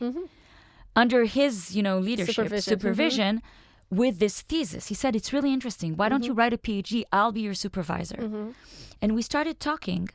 under 0.96 1.26
his, 1.26 1.76
you 1.76 1.82
know, 1.84 1.98
leadership, 2.00 2.36
Supervision. 2.36 2.62
supervision, 2.74 3.42
with 3.90 4.20
this 4.20 4.42
thesis. 4.42 4.88
He 4.88 4.96
said, 4.96 5.16
It's 5.16 5.34
really 5.34 5.52
interesting. 5.54 5.96
Why 5.96 6.10
don't 6.10 6.26
you 6.26 6.34
write 6.34 6.54
a 6.54 6.58
PhD? 6.58 7.04
I'll 7.12 7.32
be 7.32 7.42
your 7.42 7.54
supervisor. 7.56 8.54
And 9.02 9.16
we 9.16 9.22
started 9.22 9.60
talking. 9.60 10.10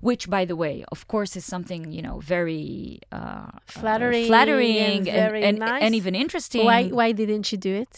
which, 0.00 0.28
by 0.28 0.44
the 0.44 0.56
way, 0.64 0.84
of 0.92 1.00
course, 1.08 1.32
is 1.40 1.44
something 1.54 1.90
you 1.96 2.02
know 2.06 2.16
very 2.20 3.00
uh, 3.10 3.50
Flattering 3.66 4.24
uh, 4.26 4.32
flattering, 4.32 4.76
and 4.76 5.08
and, 5.08 5.16
very 5.26 5.42
and, 5.48 5.58
nice. 5.58 5.82
and 5.82 5.94
even 5.94 6.14
interesting. 6.14 6.64
Why 6.64 6.80
why 6.98 7.12
didn't 7.12 7.46
you 7.52 7.58
do 7.68 7.72
it? 7.84 7.94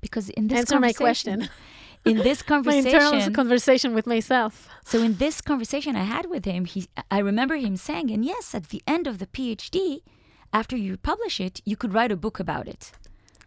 Because 0.00 0.30
in 0.30 0.48
this 0.48 0.58
Answer 0.60 0.80
my 0.80 0.94
question. 1.04 1.36
in 2.04 2.18
this 2.18 2.42
My 2.48 2.74
internal 2.74 3.10
conversation, 3.10 3.34
conversation 3.34 3.94
with 3.94 4.06
myself. 4.06 4.68
so 4.84 5.02
in 5.02 5.16
this 5.16 5.40
conversation 5.40 5.96
I 5.96 6.04
had 6.04 6.26
with 6.26 6.44
him, 6.44 6.64
he 6.64 6.88
I 7.10 7.18
remember 7.18 7.56
him 7.56 7.76
saying, 7.76 8.10
and 8.10 8.24
yes, 8.24 8.54
at 8.54 8.68
the 8.68 8.82
end 8.86 9.06
of 9.06 9.18
the 9.18 9.26
PhD, 9.26 10.02
after 10.52 10.76
you 10.76 10.96
publish 10.96 11.40
it, 11.40 11.60
you 11.64 11.76
could 11.76 11.94
write 11.94 12.12
a 12.12 12.16
book 12.16 12.40
about 12.40 12.68
it. 12.68 12.92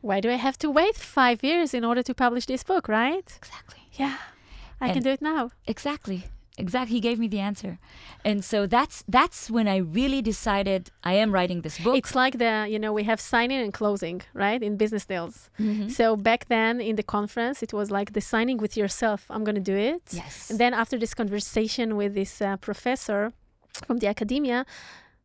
Why 0.01 0.19
do 0.19 0.29
I 0.29 0.35
have 0.35 0.57
to 0.59 0.69
wait 0.69 0.95
five 0.95 1.43
years 1.43 1.73
in 1.73 1.83
order 1.83 2.03
to 2.03 2.13
publish 2.13 2.45
this 2.45 2.63
book, 2.63 2.87
right? 2.87 3.27
Exactly. 3.37 3.81
Yeah, 3.93 4.17
I 4.79 4.91
can 4.93 5.03
do 5.03 5.09
it 5.09 5.21
now. 5.21 5.51
Exactly. 5.67 6.25
Exactly. 6.57 6.95
He 6.95 7.01
gave 7.01 7.19
me 7.19 7.27
the 7.27 7.39
answer. 7.39 7.77
And 8.23 8.43
so 8.51 8.65
that's 8.67 9.03
that's 9.07 9.49
when 9.51 9.67
I 9.67 9.77
really 9.77 10.21
decided 10.21 10.81
I 11.03 11.13
am 11.23 11.31
writing 11.31 11.61
this 11.61 11.77
book. 11.79 11.95
It's 11.97 12.15
like 12.15 12.37
the, 12.37 12.65
you 12.69 12.79
know, 12.79 12.93
we 12.93 13.03
have 13.03 13.19
signing 13.19 13.59
and 13.65 13.73
closing, 13.73 14.21
right, 14.33 14.61
in 14.63 14.77
business 14.77 15.05
deals. 15.05 15.49
Mhm. 15.59 15.91
So 15.91 16.15
back 16.15 16.41
then 16.47 16.79
in 16.89 16.95
the 16.95 17.03
conference, 17.03 17.61
it 17.61 17.73
was 17.73 17.87
like 17.91 18.13
the 18.13 18.21
signing 18.21 18.57
with 18.57 18.77
yourself. 18.77 19.25
I'm 19.29 19.43
going 19.43 19.55
to 19.63 19.67
do 19.73 19.77
it. 19.93 20.03
Yes. 20.11 20.49
And 20.49 20.57
then 20.59 20.73
after 20.73 20.97
this 20.97 21.13
conversation 21.13 21.87
with 21.97 22.13
this 22.13 22.41
uh, 22.41 22.55
professor 22.57 23.33
from 23.87 23.97
the 23.97 24.07
academia, 24.07 24.65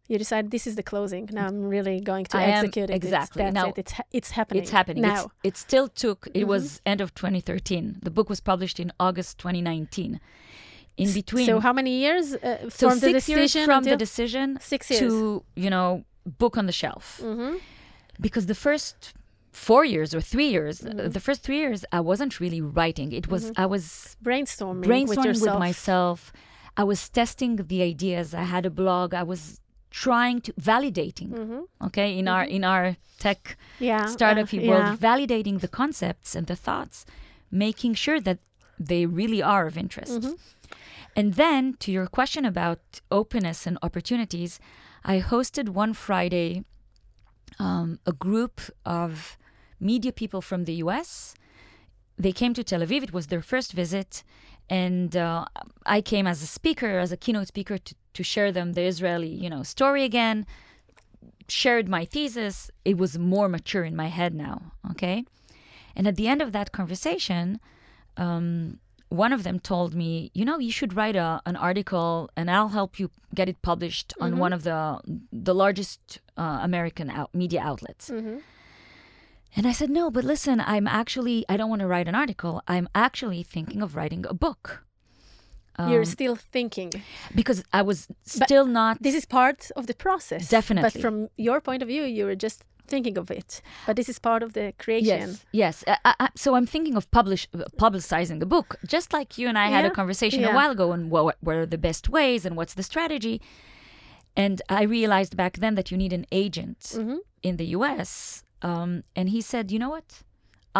you 0.08 0.18
decide 0.18 0.50
this 0.50 0.66
is 0.66 0.74
the 0.74 0.82
closing. 0.82 1.28
Now 1.32 1.46
I'm 1.46 1.62
really 1.76 2.00
going 2.00 2.24
to 2.32 2.36
I 2.36 2.42
am- 2.42 2.64
execute 2.64 2.90
it. 2.90 2.94
Exactly. 2.96 3.44
That's 3.44 3.54
Now, 3.54 3.68
it. 3.68 3.78
It's, 3.78 3.94
it's 4.18 4.30
happening. 4.32 4.62
It's 4.62 4.72
happening. 4.72 5.02
now. 5.02 5.30
It's, 5.44 5.60
it 5.60 5.68
still 5.68 5.86
took, 5.86 6.26
it 6.34 6.42
Mhm. 6.44 6.48
was 6.54 6.80
end 6.84 7.00
of 7.00 7.14
2013. 7.14 8.00
The 8.02 8.10
book 8.10 8.28
was 8.28 8.40
published 8.40 8.80
in 8.80 8.90
August 8.98 9.38
2019. 9.38 10.18
In 10.96 11.12
between. 11.12 11.46
So 11.46 11.60
how 11.60 11.72
many 11.72 11.92
years 11.98 12.34
uh, 12.34 12.68
so 12.68 12.88
from 12.90 12.98
the 13.00 13.12
decision 13.12 13.64
from 13.64 13.84
the 13.84 13.96
decision 13.96 14.58
six 14.60 14.90
years? 14.90 15.00
to, 15.00 15.44
you 15.56 15.70
know, 15.70 16.04
book 16.38 16.56
on 16.58 16.66
the 16.66 16.72
shelf. 16.72 17.20
hmm 17.22 17.54
because 18.26 18.44
the 18.46 18.60
first 18.68 19.14
four 19.50 19.82
years 19.94 20.14
or 20.14 20.20
three 20.20 20.50
years, 20.56 20.76
uh, 20.84 20.90
Mhm. 20.90 21.12
the 21.16 21.20
first 21.28 21.40
three 21.46 21.56
years, 21.64 21.80
I 21.98 22.00
wasn't 22.10 22.32
really 22.42 22.60
writing. 22.60 23.08
It 23.20 23.26
was 23.32 23.42
Mhm. 23.44 23.62
I 23.64 23.66
was 23.74 23.84
Brainstorming, 24.28 24.84
brainstorming 24.90 25.40
with 25.40 25.54
with, 25.54 25.58
myself. 25.68 26.18
I 26.76 26.84
was 26.92 27.00
testing 27.20 27.52
the 27.72 27.80
ideas. 27.92 28.26
I 28.34 28.46
had 28.54 28.64
a 28.66 28.74
blog. 28.82 29.08
I 29.22 29.24
was 29.32 29.42
trying 30.04 30.38
to 30.46 30.50
validating. 30.70 31.30
hmm 31.40 31.60
Okay, 31.86 32.08
in 32.20 32.26
our 32.34 32.44
in 32.56 32.62
our 32.72 32.84
tech 33.24 33.40
Yeah. 33.90 34.04
startup 34.16 34.48
uh, 34.52 34.58
world, 34.68 34.86
yeah. 34.90 35.08
validating 35.10 35.56
the 35.64 35.68
concepts 35.80 36.30
and 36.36 36.44
the 36.46 36.56
thoughts, 36.66 36.96
making 37.66 37.92
sure 38.04 38.20
that 38.28 38.38
they 38.88 39.02
really 39.20 39.42
are 39.54 39.64
of 39.70 39.76
interest. 39.84 40.20
And 41.16 41.34
then 41.34 41.74
to 41.80 41.90
your 41.90 42.06
question 42.06 42.44
about 42.44 43.00
openness 43.10 43.66
and 43.66 43.78
opportunities, 43.82 44.60
I 45.04 45.20
hosted 45.20 45.70
one 45.70 45.92
Friday 45.92 46.64
um, 47.58 47.98
a 48.06 48.12
group 48.12 48.60
of 48.86 49.36
media 49.78 50.12
people 50.12 50.40
from 50.40 50.64
the 50.64 50.74
US. 50.74 51.34
They 52.16 52.32
came 52.32 52.54
to 52.54 52.64
Tel 52.64 52.80
Aviv. 52.80 53.02
It 53.02 53.12
was 53.12 53.26
their 53.26 53.42
first 53.42 53.72
visit. 53.72 54.22
And 54.68 55.16
uh, 55.16 55.46
I 55.84 56.00
came 56.00 56.26
as 56.26 56.42
a 56.42 56.46
speaker, 56.46 56.98
as 56.98 57.10
a 57.10 57.16
keynote 57.16 57.48
speaker, 57.48 57.76
to, 57.78 57.94
to 58.14 58.22
share 58.22 58.52
them 58.52 58.74
the 58.74 58.82
Israeli, 58.82 59.28
you 59.28 59.50
know, 59.50 59.62
story 59.62 60.04
again. 60.04 60.46
Shared 61.48 61.88
my 61.88 62.04
thesis. 62.04 62.70
It 62.84 62.96
was 62.96 63.18
more 63.18 63.48
mature 63.48 63.84
in 63.84 63.96
my 63.96 64.06
head 64.06 64.32
now. 64.34 64.72
Okay, 64.92 65.24
and 65.96 66.06
at 66.06 66.14
the 66.14 66.28
end 66.28 66.40
of 66.40 66.52
that 66.52 66.70
conversation, 66.70 67.58
um, 68.16 68.78
one 69.10 69.32
of 69.34 69.42
them 69.42 69.58
told 69.60 69.94
me, 69.94 70.30
you 70.34 70.44
know, 70.44 70.58
you 70.58 70.72
should 70.72 70.92
write 70.94 71.16
a, 71.16 71.40
an 71.44 71.56
article, 71.56 72.30
and 72.36 72.48
I'll 72.50 72.68
help 72.68 72.98
you 73.00 73.10
get 73.34 73.48
it 73.48 73.60
published 73.62 74.14
on 74.20 74.38
one 74.38 74.52
of 74.52 74.62
the 74.62 75.00
the 75.32 75.54
largest 75.54 76.00
uh, 76.36 76.58
American 76.62 77.10
out, 77.10 77.30
media 77.34 77.60
outlets. 77.70 78.08
Mhm. 78.10 78.40
And 79.56 79.66
I 79.66 79.72
said, 79.72 79.90
no, 79.90 80.10
but 80.10 80.24
listen, 80.24 80.60
I'm 80.60 80.86
actually 80.86 81.44
I 81.48 81.56
don't 81.56 81.70
want 81.70 81.80
to 81.80 81.88
write 81.88 82.08
an 82.08 82.14
article. 82.14 82.54
I'm 82.68 82.88
actually 82.94 83.42
thinking 83.42 83.82
of 83.82 83.96
writing 83.96 84.24
a 84.28 84.34
book. 84.34 84.84
You're 85.78 86.00
Um, 86.06 86.16
still 86.18 86.36
thinking. 86.52 86.90
because 87.34 87.64
I 87.72 87.82
was 87.82 88.06
still 88.22 88.66
not 88.66 89.02
This 89.02 89.14
is 89.14 89.24
part 89.26 89.70
of 89.76 89.86
the 89.86 89.94
process. 89.94 90.48
Definitely. 90.48 90.90
But 90.92 91.00
from 91.02 91.28
your 91.36 91.60
point 91.60 91.82
of 91.82 91.88
view, 91.88 92.04
you 92.04 92.26
were 92.26 92.36
just 92.36 92.64
thinking 92.90 93.16
of 93.22 93.30
it. 93.30 93.62
But 93.86 93.94
this 93.96 94.08
is 94.08 94.18
part 94.18 94.42
of 94.42 94.50
the 94.52 94.66
creation. 94.84 95.28
Yes, 95.30 95.44
yes. 95.52 95.84
I, 95.86 95.96
I, 96.10 96.14
I- 96.26 96.28
so 96.44 96.48
I'm 96.56 96.66
thinking 96.74 96.96
of 96.96 97.04
publish 97.18 97.44
publicizing 97.84 98.38
the 98.40 98.46
book, 98.56 98.68
just 98.94 99.08
like 99.12 99.38
you 99.40 99.46
and 99.50 99.56
I 99.64 99.66
had 99.76 99.84
a 99.84 99.90
conversation 100.00 100.40
yeah. 100.40 100.52
a 100.52 100.54
while 100.58 100.70
ago, 100.76 100.86
and 100.92 101.02
what, 101.10 101.36
are 101.46 101.66
the 101.66 101.78
best 101.88 102.04
ways 102.16 102.40
and 102.46 102.56
what's 102.58 102.74
the 102.74 102.82
strategy. 102.92 103.36
And 104.36 104.56
I 104.68 104.82
realized 104.98 105.36
back 105.36 105.54
then 105.62 105.74
that 105.74 105.90
you 105.90 105.96
need 106.02 106.12
an 106.12 106.24
agent 106.44 106.80
Mhm. 106.96 107.18
in 107.48 107.56
the 107.60 107.66
U.S. 107.78 108.44
Um, 108.70 108.90
and 109.18 109.26
he 109.30 109.40
said, 109.40 109.64
you 109.72 109.78
know 109.82 109.90
what? 109.96 110.08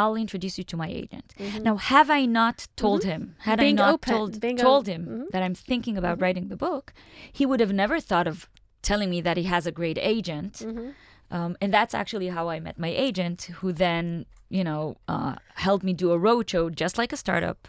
I'll 0.01 0.15
introduce 0.15 0.57
you 0.57 0.65
to 0.71 0.77
my 0.77 0.87
agent. 1.03 1.29
Now, 1.69 1.77
have 1.77 2.09
I 2.11 2.25
not 2.41 2.69
told 2.77 3.03
him, 3.13 3.23
had 3.41 3.59
Mm-hmm. 3.59 3.65
Being 3.67 3.81
I 3.81 3.85
not 3.87 3.95
open, 3.95 4.13
told 4.15 4.31
being 4.41 4.57
told 4.57 4.87
him 4.87 5.03
mhm. 5.07 5.31
that 5.33 5.43
I'm 5.43 5.57
thinking 5.71 5.97
about 5.99 6.21
writing 6.23 6.47
the 6.49 6.57
book, 6.57 6.93
he 7.39 7.45
would 7.45 7.59
have 7.65 7.73
never 7.73 7.99
thought 7.99 8.29
of 8.33 8.49
telling 8.83 9.11
me 9.11 9.21
that 9.23 9.37
he 9.37 9.45
has 9.55 9.67
a 9.67 9.73
great 9.81 9.99
agent. 10.15 10.55
Um, 11.31 11.57
and 11.61 11.73
that's 11.73 11.95
actually 11.95 12.29
how 12.29 12.49
I 12.49 12.61
met 12.61 12.79
my 12.79 12.89
agent, 12.89 13.43
who 13.61 13.73
then, 13.73 14.27
you 14.49 14.65
know, 14.65 14.97
uh, 15.07 15.37
helped 15.55 15.85
me 15.85 15.93
do 15.93 16.11
a 16.13 16.19
roadshow 16.19 16.75
just 16.75 16.99
like 16.99 17.13
a 17.13 17.17
startup 17.17 17.69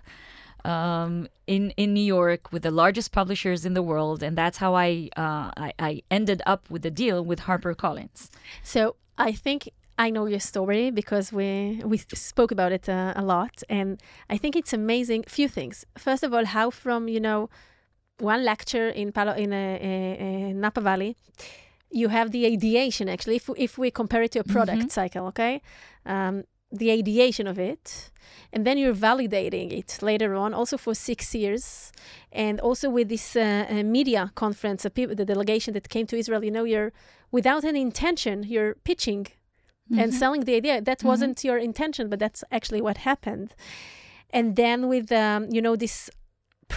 um, 0.66 1.28
in 1.48 1.72
in 1.72 1.94
New 1.94 2.04
York 2.04 2.52
with 2.52 2.64
the 2.64 2.72
largest 2.72 3.12
publishers 3.12 3.66
in 3.66 3.74
the 3.74 3.82
world, 3.82 4.24
and 4.24 4.38
that's 4.38 4.58
how 4.58 4.76
I 4.76 5.10
uh, 5.18 5.52
I, 5.58 5.74
I 5.80 6.02
ended 6.10 6.42
up 6.46 6.70
with 6.70 6.82
the 6.82 6.92
deal 6.92 7.24
with 7.24 7.42
HarperCollins. 7.42 8.30
So 8.64 8.96
I 9.18 9.32
think 9.32 9.70
I 9.98 10.10
know 10.10 10.26
your 10.26 10.40
story 10.40 10.92
because 10.92 11.32
we 11.34 11.82
we 11.86 11.98
spoke 11.98 12.52
about 12.52 12.72
it 12.72 12.90
uh, 12.90 13.14
a 13.16 13.24
lot, 13.24 13.64
and 13.70 14.02
I 14.30 14.38
think 14.38 14.56
it's 14.56 14.74
amazing. 14.74 15.24
Few 15.28 15.48
things. 15.48 15.86
First 15.98 16.24
of 16.24 16.34
all, 16.34 16.46
how 16.46 16.70
from 16.70 17.08
you 17.08 17.20
know 17.20 17.50
one 18.20 18.44
lecture 18.44 18.90
in 18.90 19.12
Palo 19.12 19.34
in 19.34 19.52
uh, 19.54 19.78
uh, 19.82 20.54
Napa 20.54 20.82
Valley, 20.82 21.16
you 21.92 22.10
have 22.10 22.32
the 22.32 22.46
ideation. 22.46 23.10
Actually, 23.10 23.36
if 23.42 23.50
if 23.58 23.78
we 23.78 23.92
compare 23.92 24.24
it 24.24 24.32
to 24.32 24.40
a 24.40 24.44
product 24.56 24.84
Mhm. 24.84 24.92
cycle, 24.92 25.24
okay, 25.28 25.62
um, 26.06 26.44
the 26.72 26.90
ideation 27.00 27.48
of 27.48 27.58
it, 27.60 28.12
and 28.54 28.66
then 28.66 28.78
you're 28.78 28.96
validating 29.10 29.68
it 29.80 29.90
later 30.02 30.34
on, 30.44 30.54
also 30.54 30.78
for 30.78 30.94
six 30.96 31.36
years, 31.36 31.92
and 32.32 32.60
also 32.62 32.90
with 32.90 33.08
this 33.10 33.36
uh, 33.36 33.42
uh, 33.70 33.84
media 33.84 34.32
conference, 34.36 34.86
uh, 34.86 34.90
people, 34.98 35.16
the 35.16 35.26
delegation 35.26 35.74
that 35.74 35.90
came 35.90 36.06
to 36.08 36.16
Israel. 36.18 36.44
You 36.48 36.52
know, 36.58 36.64
you're 36.74 36.92
without 37.32 37.64
any 37.72 37.82
intention, 37.82 38.36
you're 38.54 38.76
pitching 38.90 39.28
and 40.02 40.14
selling 40.14 40.44
the 40.46 40.56
idea. 40.62 40.76
That 40.82 41.02
wasn't 41.04 41.38
your 41.44 41.58
intention, 41.58 42.04
but 42.12 42.18
that's 42.24 42.42
actually 42.58 42.82
what 42.88 42.98
happened. 43.10 43.50
And 44.38 44.56
then 44.56 44.88
with 44.94 45.12
um, 45.12 45.42
you 45.56 45.62
know 45.66 45.76
this 45.76 46.10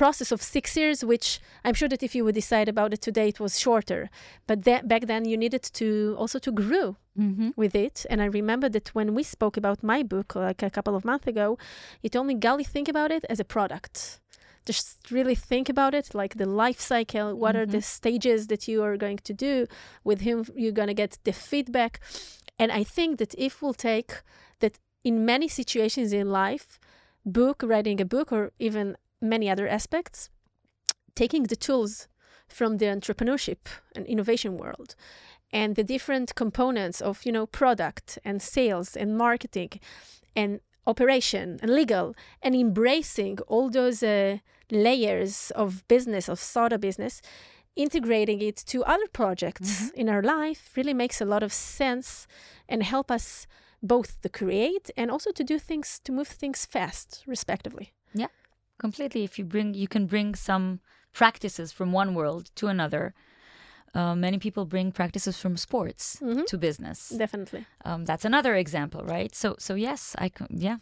process 0.01 0.33
of 0.33 0.41
six 0.43 0.77
years, 0.77 0.99
which 1.13 1.29
I'm 1.65 1.77
sure 1.81 1.89
that 1.89 2.03
if 2.03 2.15
you 2.15 2.25
would 2.25 2.35
decide 2.35 2.69
about 2.69 2.93
it 2.95 3.01
today, 3.09 3.29
it 3.29 3.41
was 3.41 3.61
shorter. 3.67 4.11
But 4.49 4.65
that, 4.65 4.89
back 4.93 5.03
then, 5.07 5.23
you 5.31 5.37
needed 5.45 5.63
to 5.81 5.89
also 6.19 6.39
to 6.41 6.53
grow 6.53 6.97
Mm-hmm. 7.17 7.51
with 7.55 7.75
it. 7.77 8.05
And 8.11 8.21
I 8.21 8.25
remember 8.41 8.69
that 8.71 8.89
when 8.93 9.15
we 9.15 9.23
spoke 9.23 9.57
about 9.57 9.85
my 9.85 10.03
book, 10.03 10.35
like 10.35 10.65
a 10.65 10.75
couple 10.77 10.97
of 10.97 11.05
months 11.05 11.29
ago, 11.29 11.57
you 12.03 12.11
told 12.11 12.27
me, 12.27 12.35
Gali, 12.35 12.67
think 12.67 12.89
about 12.89 13.11
it 13.13 13.25
as 13.31 13.39
a 13.39 13.45
product. 13.45 14.19
Just 14.67 15.13
really 15.13 15.37
think 15.37 15.69
about 15.69 15.95
it, 15.95 16.07
like 16.13 16.35
the 16.35 16.51
life 16.65 16.81
cycle. 16.81 17.29
What 17.43 17.55
are 17.55 17.67
the 17.67 17.83
stages 17.83 18.49
that 18.49 18.67
you 18.67 18.83
are 18.83 18.97
going 18.97 19.21
to 19.29 19.33
do? 19.33 19.69
With 20.03 20.23
whom 20.23 20.39
you're 20.57 20.79
going 20.81 20.93
to 20.95 21.03
get 21.03 21.19
the 21.23 21.33
feedback. 21.33 22.01
And 22.59 22.73
I 22.73 22.83
think 22.97 23.19
that 23.19 23.33
if 23.39 23.63
we'll 23.63 23.81
take 23.93 24.11
that 24.59 24.75
in 25.05 25.25
many 25.25 25.47
situations 25.47 26.13
in 26.13 26.27
life, 26.47 26.81
book, 27.25 27.63
writing 27.65 28.01
a 28.01 28.05
book, 28.05 28.33
or 28.33 28.51
even 28.59 28.97
many 29.25 29.51
other 29.51 29.67
aspects, 29.69 30.31
taking 31.15 31.45
the 31.45 31.57
tools 31.57 32.09
from 32.49 32.79
the 32.79 32.87
entrepreneurship 32.87 33.67
and 33.97 34.07
innovation 34.07 34.57
world 34.59 34.95
and 35.53 35.77
the 35.77 35.85
different 35.85 36.35
components 36.35 37.01
of 37.01 37.25
you 37.25 37.33
know 37.33 37.47
product 37.47 38.19
and 38.25 38.43
sales 38.43 38.97
and 38.97 39.17
marketing 39.17 39.71
and 40.37 40.61
operation 40.87 41.59
and 41.63 41.75
legal 41.75 42.15
and 42.43 42.55
embracing 42.55 43.39
all 43.47 43.71
those 43.71 44.03
uh, 44.03 44.37
layers 44.71 45.51
of 45.53 45.87
business 45.89 46.29
of 46.29 46.39
startup 46.39 46.81
business 46.81 47.23
integrating 47.77 48.41
it 48.41 48.57
to 48.57 48.85
other 48.85 49.07
projects 49.13 49.91
in 49.95 50.09
our 50.09 50.23
life 50.23 50.71
really 50.77 50.95
makes 50.95 51.21
a 51.21 51.25
lot 51.25 51.43
of 51.43 51.53
sense 51.53 52.27
and 52.69 52.83
help 52.83 53.11
us 53.11 53.47
both 53.83 54.21
to 54.23 54.29
create 54.29 54.91
and 54.97 55.11
also 55.11 55.31
to 55.31 55.45
do 55.45 55.59
things 55.59 56.01
to 56.05 56.13
move 56.13 56.29
things 56.29 56.67
fast 56.67 57.23
respectively 57.27 57.93
completely 58.87 59.23
if 59.29 59.33
you 59.39 59.45
bring 59.55 59.69
you 59.83 59.89
can 59.95 60.05
bring 60.15 60.29
some 60.51 60.67
practices 61.21 61.69
from 61.77 61.89
one 62.03 62.11
world 62.19 62.45
to 62.59 62.65
another 62.75 63.03
uh, 63.99 64.15
many 64.27 64.39
people 64.39 64.65
bring 64.75 64.93
practices 65.01 65.35
from 65.43 65.55
sports 65.57 66.03
Mhm. 66.21 66.45
to 66.51 66.57
business 66.59 66.99
definitely 67.25 67.63
um, 67.89 68.01
that's 68.09 68.25
another 68.25 68.55
example 68.65 69.01
right 69.17 69.33
so 69.43 69.49
so 69.67 69.73
yes 69.89 70.01
i 70.27 70.29
can 70.37 70.47
yeah 70.69 70.79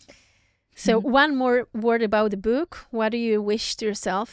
So, 0.74 0.92
one 1.20 1.36
more 1.36 1.58
word 1.86 2.02
about 2.02 2.30
the 2.30 2.36
book. 2.36 2.70
What 2.90 3.12
do 3.12 3.18
you 3.18 3.42
wish 3.52 3.76
to 3.76 3.84
yourself 3.84 4.28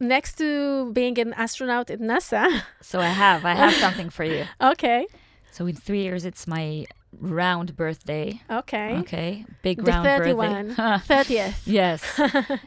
next 0.00 0.32
to 0.38 0.90
being 0.92 1.16
an 1.20 1.32
astronaut 1.44 1.90
at 1.90 2.00
NASA. 2.00 2.44
So 2.80 2.98
I 3.00 3.12
have, 3.24 3.40
I 3.44 3.54
have 3.54 3.74
something 3.86 4.10
for 4.10 4.24
you. 4.24 4.44
okay. 4.72 5.06
So 5.52 5.66
in 5.70 5.76
three 5.76 6.02
years, 6.02 6.24
it's 6.24 6.46
my 6.46 6.84
round 7.20 7.76
birthday. 7.76 8.40
Okay. 8.50 8.96
Okay, 8.98 9.44
big 9.62 9.84
The 9.84 9.92
round 9.92 10.04
31. 10.04 10.74
birthday. 10.74 11.14
30th. 11.36 11.54
yes, 11.66 12.20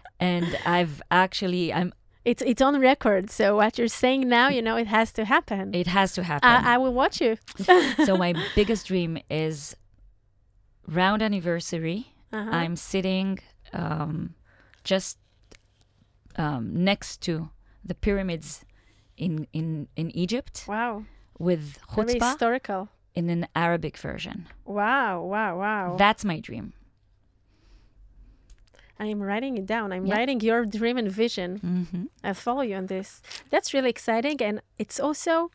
and 0.20 0.58
I've 0.66 1.02
actually, 1.12 1.74
I'm. 1.74 1.94
It's 2.26 2.42
it's 2.42 2.62
on 2.62 2.80
record. 2.82 3.30
So 3.32 3.56
what 3.56 3.78
you're 3.78 3.88
saying 3.88 4.28
now, 4.28 4.50
you 4.50 4.62
know, 4.62 4.76
it 4.76 4.88
has 4.88 5.14
to 5.14 5.24
happen. 5.24 5.74
It 5.74 5.88
has 5.88 6.12
to 6.14 6.24
happen. 6.24 6.50
I, 6.50 6.74
I 6.74 6.78
will 6.78 6.94
watch 6.94 7.22
you. 7.22 7.38
so 8.06 8.18
my 8.18 8.34
biggest 8.54 8.88
dream 8.88 9.18
is 9.30 9.78
round 10.88 11.22
anniversary. 11.22 12.14
Uh-huh. 12.34 12.50
I'm 12.52 12.76
sitting 12.76 13.40
um, 13.72 14.36
just 14.84 15.18
um, 16.36 16.84
next 16.84 17.22
to 17.22 17.50
the 17.84 17.96
pyramids 17.96 18.66
in 19.18 19.48
in 19.54 19.88
in 19.96 20.12
Egypt 20.12 20.66
wow. 20.68 21.04
with 21.40 21.78
Very 21.96 22.16
chutzpah 22.16 22.32
historical. 22.32 22.90
In 23.18 23.30
an 23.30 23.48
Arabic 23.56 23.98
version. 23.98 24.38
Wow, 24.66 25.24
wow, 25.34 25.58
wow. 25.58 25.96
That's 25.98 26.24
my 26.24 26.40
dream. 26.40 26.74
I 29.00 29.06
am 29.08 29.22
writing 29.22 29.58
it 29.58 29.66
down. 29.66 29.92
I'm 29.92 30.06
Yeah. 30.06 30.16
writing 30.16 30.40
your 30.42 30.66
dream 30.66 30.98
and 30.98 31.12
vision. 31.12 31.52
hmm 31.58 32.06
I'll 32.24 32.34
follow 32.48 32.62
you 32.70 32.76
on 32.76 32.88
this. 32.88 33.22
That's 33.52 33.74
really 33.74 33.90
exciting. 33.90 34.38
And 34.42 34.62
it's 34.78 35.00
also 35.00 35.52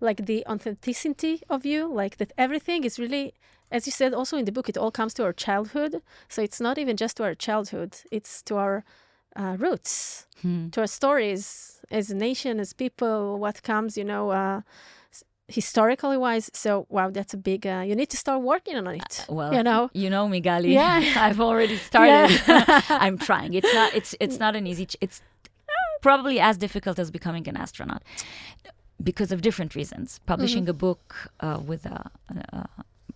like 0.00 0.26
the 0.26 0.44
authenticity 0.52 1.42
of 1.48 1.64
you, 1.66 1.80
like 2.02 2.16
that 2.16 2.32
everything 2.36 2.84
is 2.84 2.98
really, 2.98 3.34
as 3.70 3.86
you 3.86 3.92
said 3.92 4.12
also 4.14 4.36
in 4.36 4.44
the 4.44 4.52
book, 4.52 4.68
it 4.68 4.76
all 4.78 4.90
comes 4.90 5.14
to 5.14 5.22
our 5.24 5.32
childhood. 5.46 5.92
So 6.28 6.42
it's 6.42 6.60
not 6.60 6.78
even 6.78 6.96
just 6.96 7.16
to 7.16 7.22
our 7.24 7.34
childhood, 7.34 7.92
it's 8.10 8.42
to 8.42 8.56
our 8.56 8.84
uh, 9.36 9.56
roots, 9.64 10.26
Hmm. 10.42 10.68
to 10.70 10.80
our 10.80 10.86
stories 11.00 11.80
as 11.90 12.10
a 12.10 12.14
nation, 12.14 12.60
as 12.60 12.72
people, 12.72 13.38
what 13.44 13.62
comes, 13.62 13.96
you 13.98 14.04
know, 14.04 14.30
uh, 14.30 14.60
historically 15.48 16.16
wise. 16.16 16.50
So, 16.54 16.86
wow, 16.88 17.10
that's 17.10 17.34
a 17.34 17.36
big, 17.36 17.66
uh, 17.66 17.82
you 17.86 17.94
need 17.94 18.10
to 18.10 18.16
start 18.16 18.42
working 18.42 18.76
on 18.76 18.86
it. 18.86 19.24
Well, 19.28 19.52
you 19.54 19.62
know? 19.62 19.90
you 19.92 20.10
know 20.10 20.28
me, 20.28 20.40
Gali. 20.40 20.72
Yeah. 20.72 21.02
I've 21.16 21.40
already 21.40 21.76
started. 21.76 22.40
Yeah. 22.48 22.80
I'm 22.88 23.18
trying. 23.18 23.54
It's 23.54 23.72
not. 23.74 23.94
It's 23.94 24.14
it's 24.20 24.38
not 24.38 24.56
an 24.56 24.66
easy. 24.66 24.86
Ch- 24.86 24.96
it's 25.00 25.20
probably 26.02 26.38
as 26.40 26.56
difficult 26.58 26.98
as 26.98 27.10
becoming 27.10 27.48
an 27.48 27.56
astronaut 27.56 28.02
because 29.02 29.32
of 29.32 29.40
different 29.42 29.74
reasons. 29.74 30.20
Publishing 30.26 30.64
Mm-hmm. 30.64 30.70
a 30.70 30.86
book 30.86 31.14
uh, 31.40 31.60
with 31.64 31.86
a, 31.86 32.10
a 32.52 32.68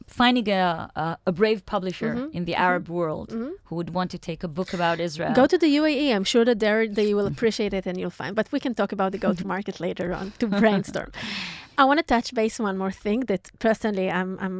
finding 0.08 0.48
a, 0.48 0.90
a 0.96 1.04
a 1.30 1.32
brave 1.40 1.60
publisher 1.74 2.10
Mm-hmm. 2.14 2.36
in 2.36 2.42
the 2.48 2.54
Arab 2.68 2.84
world 2.88 3.28
who 3.66 3.74
would 3.78 3.90
want 3.98 4.10
to 4.14 4.18
take 4.28 4.40
a 4.48 4.48
book 4.58 4.70
about 4.78 4.96
Israel. 5.08 5.32
Go 5.42 5.46
to 5.46 5.58
the 5.64 5.70
UAE. 5.80 6.06
I'm 6.16 6.24
sure 6.34 6.44
that 6.50 6.58
there 6.64 6.82
they 7.00 7.10
will 7.16 7.26
appreciate 7.34 7.72
it 7.78 7.84
and 7.88 7.94
you'll 8.00 8.18
find. 8.22 8.32
But 8.40 8.46
we 8.54 8.58
can 8.64 8.72
talk 8.80 8.90
about 8.92 9.10
the 9.14 9.18
go 9.26 9.32
to 9.40 9.44
market 9.54 9.76
later 9.86 10.08
on 10.18 10.32
to 10.40 10.46
brainstorm. 10.62 11.10
I 11.80 11.84
want 11.88 11.98
to 12.02 12.06
touch 12.14 12.28
base 12.40 12.56
one 12.68 12.76
more 12.82 12.94
thing 13.04 13.20
that 13.30 13.42
personally 13.66 14.08
I'm 14.18 14.30
I'm 14.44 14.56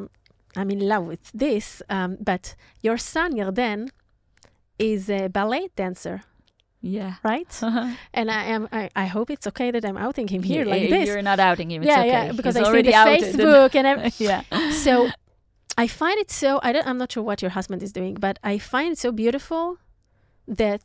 I'm 0.60 0.70
in 0.76 0.80
love 0.92 1.04
with 1.12 1.24
this. 1.44 1.66
Um, 1.96 2.10
but 2.30 2.44
your 2.86 2.98
son 2.98 3.30
Yarden 3.40 3.80
is 4.90 5.02
a 5.10 5.28
ballet 5.28 5.64
dancer, 5.76 6.16
yeah. 6.96 7.12
right? 7.30 7.52
and 8.18 8.26
I 8.30 8.42
am 8.54 8.62
I, 8.80 8.82
I 9.04 9.06
hope 9.14 9.28
it's 9.34 9.46
okay 9.50 9.70
that 9.74 9.84
I'm 9.88 9.98
outing 10.06 10.28
him 10.34 10.42
here 10.42 10.64
Yeah, 10.64 10.74
like 10.74 10.88
this. 10.94 11.06
You're 11.08 11.22
not 11.32 11.40
outing 11.48 11.68
him. 11.72 11.82
It's 11.82 11.88
yeah, 11.92 12.00
okay. 12.00 12.08
yeah, 12.26 12.32
because 12.38 12.54
He's 12.56 12.62
I 12.62 12.66
see 12.66 12.70
already 12.70 12.90
the 12.90 12.94
outed. 13.02 13.22
Facebook 13.34 13.72
and 13.78 13.86
everything. 13.92 14.26
yeah. 14.52 14.70
so 14.86 15.08
I 15.76 15.86
find 15.86 16.18
it 16.18 16.30
so 16.30 16.60
I 16.62 16.72
don't 16.72 16.86
I'm 16.86 16.98
not 16.98 17.12
sure 17.12 17.22
what 17.22 17.42
your 17.42 17.50
husband 17.52 17.82
is 17.82 17.92
doing, 17.92 18.14
but 18.14 18.38
I 18.42 18.58
find 18.58 18.92
it 18.92 18.98
so 18.98 19.12
beautiful 19.12 19.78
that 20.46 20.82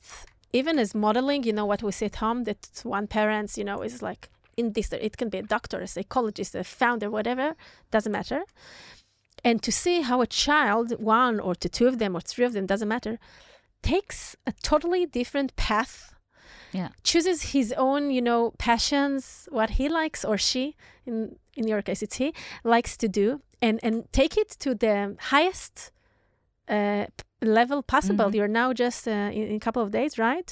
even 0.52 0.78
as 0.78 0.94
modeling, 0.94 1.44
you 1.44 1.54
know 1.54 1.66
what 1.66 1.82
we 1.82 1.92
see 1.92 2.06
at 2.06 2.18
home, 2.18 2.44
that 2.44 2.82
one 2.84 3.08
parent, 3.08 3.58
you 3.58 3.64
know, 3.64 3.82
is 3.82 4.02
like 4.02 4.30
in 4.56 4.74
this 4.74 4.92
it 4.94 5.18
can 5.18 5.30
be 5.30 5.40
a 5.40 5.44
doctor, 5.44 5.80
a 5.80 5.88
psychologist, 5.88 6.54
a 6.54 6.64
founder, 6.64 7.10
whatever, 7.10 7.56
doesn't 7.92 8.12
matter. 8.12 8.44
And 9.44 9.62
to 9.64 9.72
see 9.72 10.02
how 10.02 10.22
a 10.22 10.28
child, 10.28 10.92
one 11.00 11.40
or 11.40 11.56
two, 11.56 11.70
two 11.70 11.88
of 11.88 11.98
them 12.00 12.16
or 12.16 12.22
three 12.22 12.46
of 12.46 12.54
them, 12.54 12.66
doesn't 12.66 12.88
matter, 12.88 13.20
takes 13.82 14.36
a 14.46 14.54
totally 14.62 15.06
different 15.06 15.56
path 15.56 16.14
Yeah. 16.72 16.90
chooses 17.04 17.52
his 17.54 17.74
own, 17.78 18.12
you 18.12 18.22
know, 18.22 18.52
passions, 18.58 19.48
what 19.52 19.72
he 19.72 19.90
likes 19.90 20.24
or 20.26 20.38
she, 20.38 20.76
in 21.06 21.36
in 21.56 21.68
your 21.68 21.82
case 21.84 22.02
it's 22.06 22.16
he, 22.18 22.34
likes 22.64 22.98
to 22.98 23.08
do, 23.08 23.42
and 23.66 23.76
and 23.84 23.96
take 24.12 24.34
it 24.42 24.50
to 24.64 24.70
the 24.86 24.96
highest 25.32 25.92
uh, 26.70 27.06
level 27.42 27.82
possible. 27.84 28.26
Mhm. 28.30 28.36
You're 28.36 28.54
now 28.64 28.74
just 28.86 29.08
uh, 29.08 29.12
in, 29.38 29.44
in 29.52 29.56
a 29.56 29.60
couple 29.60 29.82
of 29.86 29.90
days, 29.92 30.18
right? 30.18 30.50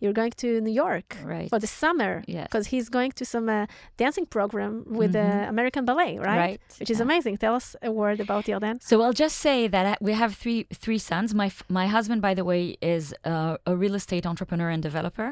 You're 0.00 0.12
going 0.22 0.32
to 0.44 0.48
New 0.60 0.74
York 0.84 1.08
Right. 1.34 1.48
for 1.52 1.58
the 1.60 1.66
summer 1.66 2.12
Yes. 2.26 2.46
because 2.48 2.66
he's 2.72 2.88
going 2.90 3.12
to 3.20 3.24
some 3.24 3.48
uh, 3.48 3.66
dancing 4.02 4.26
program 4.26 4.72
with 5.00 5.12
the 5.12 5.26
Mhm. 5.26 5.48
American 5.48 5.84
Ballet, 5.84 6.12
right? 6.18 6.38
Right. 6.46 6.60
Which 6.80 6.90
is 6.90 6.98
yeah. 6.98 7.06
amazing. 7.08 7.34
Tell 7.38 7.54
us 7.54 7.76
a 7.82 7.90
word 7.90 8.18
about 8.20 8.44
Yarden. 8.46 8.76
So 8.82 8.94
I'll 9.02 9.18
just 9.24 9.36
say 9.38 9.68
that 9.68 9.98
we 10.06 10.12
have 10.22 10.32
three 10.42 10.60
three 10.84 10.98
sons. 11.10 11.28
My 11.34 11.48
my 11.68 11.86
husband, 11.96 12.20
by 12.28 12.34
the 12.34 12.44
way, 12.50 12.62
is 12.80 13.04
uh, 13.32 13.56
a 13.72 13.74
real 13.82 13.94
estate 13.94 14.24
entrepreneur 14.32 14.68
and 14.74 14.82
developer, 14.82 15.28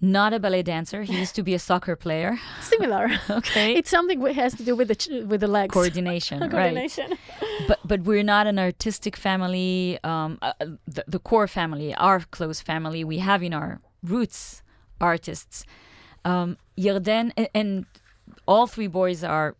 not 0.00 0.32
a 0.32 0.38
ballet 0.38 0.62
dancer. 0.62 1.02
He 1.02 1.18
used 1.18 1.34
to 1.34 1.42
be 1.42 1.54
a 1.54 1.58
soccer 1.58 1.96
player. 1.96 2.38
Similar. 2.60 3.10
Okay, 3.30 3.74
it's 3.74 3.90
something 3.90 4.20
that 4.20 4.34
has 4.34 4.54
to 4.54 4.62
do 4.62 4.76
with 4.76 4.88
the 4.88 4.94
ch- 4.94 5.08
with 5.26 5.40
the 5.40 5.48
legs. 5.48 5.72
coordination, 5.72 6.40
right? 6.40 6.50
Coordination. 6.50 7.18
But 7.66 7.80
but 7.84 8.02
we're 8.02 8.22
not 8.22 8.46
an 8.46 8.58
artistic 8.58 9.16
family. 9.16 9.98
Um, 10.04 10.38
uh, 10.42 10.52
the, 10.86 11.04
the 11.06 11.18
core 11.18 11.48
family, 11.48 11.94
our 11.94 12.20
close 12.20 12.60
family, 12.60 13.04
we 13.04 13.18
have 13.18 13.42
in 13.42 13.52
our 13.54 13.80
roots 14.02 14.62
artists. 15.00 15.64
Um, 16.24 16.56
Yarden 16.76 17.32
and, 17.36 17.48
and 17.54 17.86
all 18.46 18.66
three 18.66 18.88
boys 18.88 19.24
are 19.24 19.56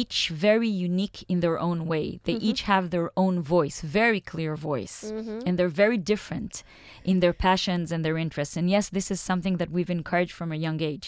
each 0.00 0.18
very 0.48 0.68
unique 0.88 1.18
in 1.32 1.38
their 1.44 1.58
own 1.68 1.80
way. 1.92 2.06
They 2.24 2.38
each 2.48 2.62
have 2.72 2.84
their 2.90 3.10
own 3.24 3.36
voice, 3.56 3.78
very 4.00 4.20
clear 4.32 4.52
voice, 4.72 4.96
and 5.46 5.52
they're 5.56 5.76
very 5.84 5.98
different 6.12 6.52
in 7.04 7.20
their 7.20 7.34
passions 7.46 7.92
and 7.92 8.00
their 8.04 8.18
interests. 8.26 8.56
And 8.58 8.66
yes, 8.76 8.88
this 8.96 9.08
is 9.14 9.20
something 9.20 9.58
that 9.58 9.70
we've 9.74 9.90
encouraged 9.98 10.32
from 10.40 10.50
a 10.52 10.56
young 10.66 10.80
age 10.92 11.06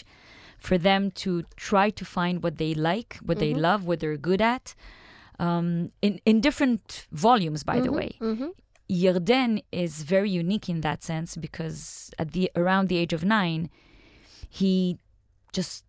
for 0.67 0.77
them 0.77 1.01
to 1.23 1.31
try 1.69 1.87
to 1.99 2.05
find 2.17 2.35
what 2.43 2.55
they 2.61 2.73
like, 2.91 3.11
what 3.27 3.39
they 3.43 3.53
love, 3.67 3.79
what 3.87 3.99
they're 4.01 4.17
good 4.31 4.41
at, 4.55 4.65
um, 5.45 5.67
in 6.01 6.13
in 6.29 6.35
different 6.47 7.07
volumes. 7.11 7.61
By 7.71 7.77
the 7.85 7.91
way, 7.99 8.09
Mm-hmm. 8.29 8.49
Yarden 9.03 9.51
is 9.71 9.93
very 10.03 10.29
unique 10.43 10.67
in 10.73 10.79
that 10.87 10.99
sense 11.11 11.31
because 11.45 12.11
at 12.21 12.27
the 12.35 12.43
around 12.61 12.85
the 12.87 12.97
age 13.03 13.13
of 13.17 13.23
nine, 13.37 13.61
he 14.59 14.71
just 15.57 15.83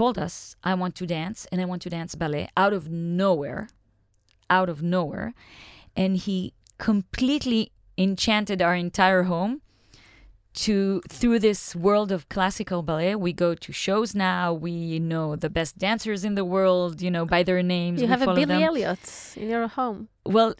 told 0.00 0.16
us, 0.26 0.34
"I 0.70 0.72
want 0.80 0.92
to 1.00 1.04
dance, 1.18 1.38
and 1.50 1.56
I 1.62 1.66
want 1.70 1.82
to 1.86 1.90
dance 1.98 2.12
ballet 2.22 2.46
out 2.62 2.72
of 2.78 2.82
nowhere, 3.22 3.62
out 4.58 4.68
of 4.74 4.78
nowhere," 4.96 5.28
and 6.02 6.10
he 6.26 6.36
completely 6.88 7.62
enchanted 8.06 8.58
our 8.66 8.76
entire 8.88 9.24
home. 9.34 9.54
To 10.66 10.76
through 11.18 11.38
this 11.48 11.62
world 11.86 12.10
of 12.16 12.20
classical 12.36 12.80
ballet, 12.90 13.14
we 13.26 13.32
go 13.44 13.50
to 13.64 13.70
shows 13.86 14.10
now. 14.28 14.42
We 14.66 14.98
know 15.10 15.26
the 15.44 15.50
best 15.58 15.72
dancers 15.86 16.20
in 16.28 16.34
the 16.40 16.46
world, 16.54 16.92
you 17.04 17.10
know, 17.14 17.24
by 17.34 17.40
their 17.48 17.62
names. 17.76 17.96
You 18.02 18.08
have 18.14 18.22
a 18.28 18.34
Billy 18.38 18.44
them. 18.54 18.62
Elliot 18.68 19.04
in 19.42 19.46
your 19.54 19.68
home. 19.78 19.98
Well, 20.34 20.50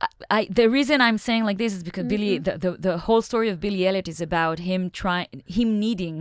I, 0.00 0.08
I, 0.36 0.40
the 0.60 0.66
reason 0.78 0.96
I'm 1.06 1.18
saying 1.18 1.44
like 1.48 1.58
this 1.64 1.72
is 1.78 1.82
because 1.88 2.06
Billy, 2.14 2.32
Mm-hmm. 2.38 2.48
the, 2.48 2.54
the 2.64 2.70
the 2.88 2.96
whole 3.06 3.22
story 3.30 3.48
of 3.52 3.56
Billy 3.64 3.82
Elliot 3.88 4.08
is 4.14 4.20
about 4.30 4.56
him 4.70 4.80
trying, 5.02 5.28
him 5.58 5.68
needing 5.86 6.20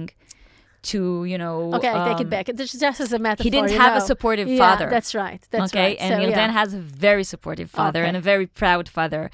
to, 0.83 1.25
you 1.25 1.37
know. 1.37 1.73
Okay, 1.75 1.89
I 1.89 2.07
take 2.09 2.15
um, 2.17 2.21
it 2.21 2.29
back. 2.29 2.49
It's 2.49 2.71
just 2.71 2.99
as 3.01 3.13
a 3.13 3.19
metaphor. 3.19 3.43
He 3.43 3.49
didn't 3.49 3.71
have 3.71 3.95
a 3.95 3.99
know. 3.99 4.05
supportive 4.05 4.47
yeah, 4.47 4.57
father. 4.57 4.89
That's 4.89 5.13
right. 5.13 5.41
That's 5.51 5.71
okay, 5.73 5.89
right. 5.89 5.97
and 5.99 6.13
so, 6.13 6.27
Yarden 6.27 6.35
yeah. 6.35 6.51
has 6.51 6.73
a 6.73 6.79
very 6.79 7.23
supportive 7.23 7.69
father 7.69 8.03
and 8.03 8.15
a 8.17 8.21
very 8.21 8.47
proud 8.47 8.87
father. 8.89 9.29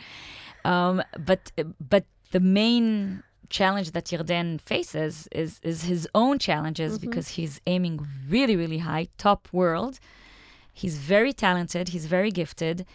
Um, 0.63 1.03
but 1.17 1.51
but 1.79 2.05
the 2.31 2.39
main 2.39 3.23
challenge 3.49 3.91
that 3.91 4.05
Yarden 4.05 4.59
faces 4.59 5.27
is 5.31 5.59
is 5.63 5.83
his 5.83 6.07
own 6.15 6.39
challenges 6.39 6.93
Mm-hmm. 6.97 7.09
because 7.09 7.27
he's 7.29 7.61
aiming 7.67 8.05
really 8.27 8.55
really 8.55 8.79
high, 8.79 9.07
top 9.17 9.47
world. 9.51 9.99
He's 10.73 10.97
very 10.97 11.33
talented. 11.33 11.89
He's 11.89 12.05
very 12.05 12.31
gifted, 12.31 12.85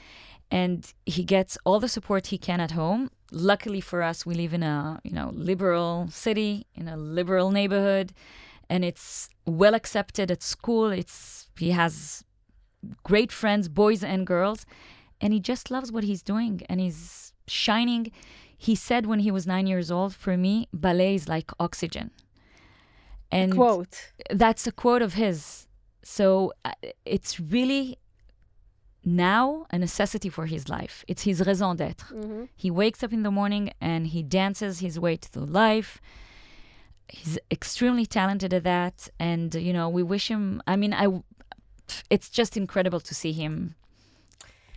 and 0.51 0.93
he 1.07 1.23
gets 1.25 1.57
all 1.65 1.81
the 1.81 1.89
support 1.89 2.27
he 2.27 2.39
can 2.39 2.61
at 2.61 2.73
home. 2.73 3.11
Luckily 3.33 3.81
for 3.81 4.03
us, 4.03 4.27
we 4.27 4.35
live 4.35 4.53
in 4.55 4.63
a 4.63 5.01
you 5.05 5.13
know 5.13 5.31
liberal 5.33 6.09
city 6.11 6.67
in 6.75 6.89
a 6.89 6.97
liberal 6.97 7.51
neighborhood, 7.51 8.13
and 8.69 8.85
it's 8.85 9.29
well 9.47 9.75
accepted 9.75 10.31
at 10.31 10.43
school. 10.43 10.91
It's 10.91 11.49
he 11.59 11.71
has 11.71 12.25
great 13.03 13.33
friends, 13.33 13.69
boys 13.69 14.03
and 14.03 14.27
girls, 14.27 14.67
and 15.21 15.33
he 15.33 15.41
just 15.41 15.71
loves 15.71 15.93
what 15.93 16.05
he's 16.05 16.23
doing 16.23 16.63
and 16.69 16.81
he's 16.81 17.33
shining. 17.47 18.11
He 18.57 18.75
said 18.75 19.07
when 19.07 19.21
he 19.21 19.31
was 19.31 19.47
nine 19.47 19.67
years 19.67 19.91
old, 19.91 20.15
for 20.15 20.37
me, 20.37 20.69
ballet 20.73 21.15
is 21.15 21.29
like 21.29 21.51
oxygen. 21.59 22.11
And 23.31 23.55
Quote. 23.55 24.13
that's 24.31 24.67
a 24.67 24.73
quote 24.73 25.03
of 25.03 25.15
his. 25.15 25.67
So 26.03 26.53
uh, 26.65 26.73
it's 27.05 27.39
really 27.39 27.99
now 29.05 29.67
a 29.71 29.79
necessity 29.79 30.29
for 30.29 30.47
his 30.47 30.69
life. 30.69 31.05
It's 31.09 31.23
his 31.23 31.47
raison 31.47 31.77
d'etre. 31.77 32.17
Mm-hmm. 32.17 32.45
He 32.57 32.71
wakes 32.71 33.03
up 33.03 33.13
in 33.13 33.23
the 33.23 33.31
morning 33.31 33.73
and 33.81 34.07
he 34.07 34.23
dances 34.23 34.81
his 34.81 34.99
way 35.01 35.17
through 35.17 35.47
life. 35.47 36.01
he's 37.13 37.39
extremely 37.51 38.07
talented 38.07 38.55
at 38.55 38.65
that, 38.65 39.09
and 39.19 39.55
you 39.55 39.73
know, 39.73 39.89
we 39.89 40.03
wish 40.03 40.29
him. 40.29 40.63
I 40.67 40.77
mean, 40.77 40.95
I. 40.95 41.23
It's 42.09 42.31
just 42.31 42.57
incredible 42.57 43.01
to 43.01 43.15
see 43.15 43.33
him. 43.33 43.75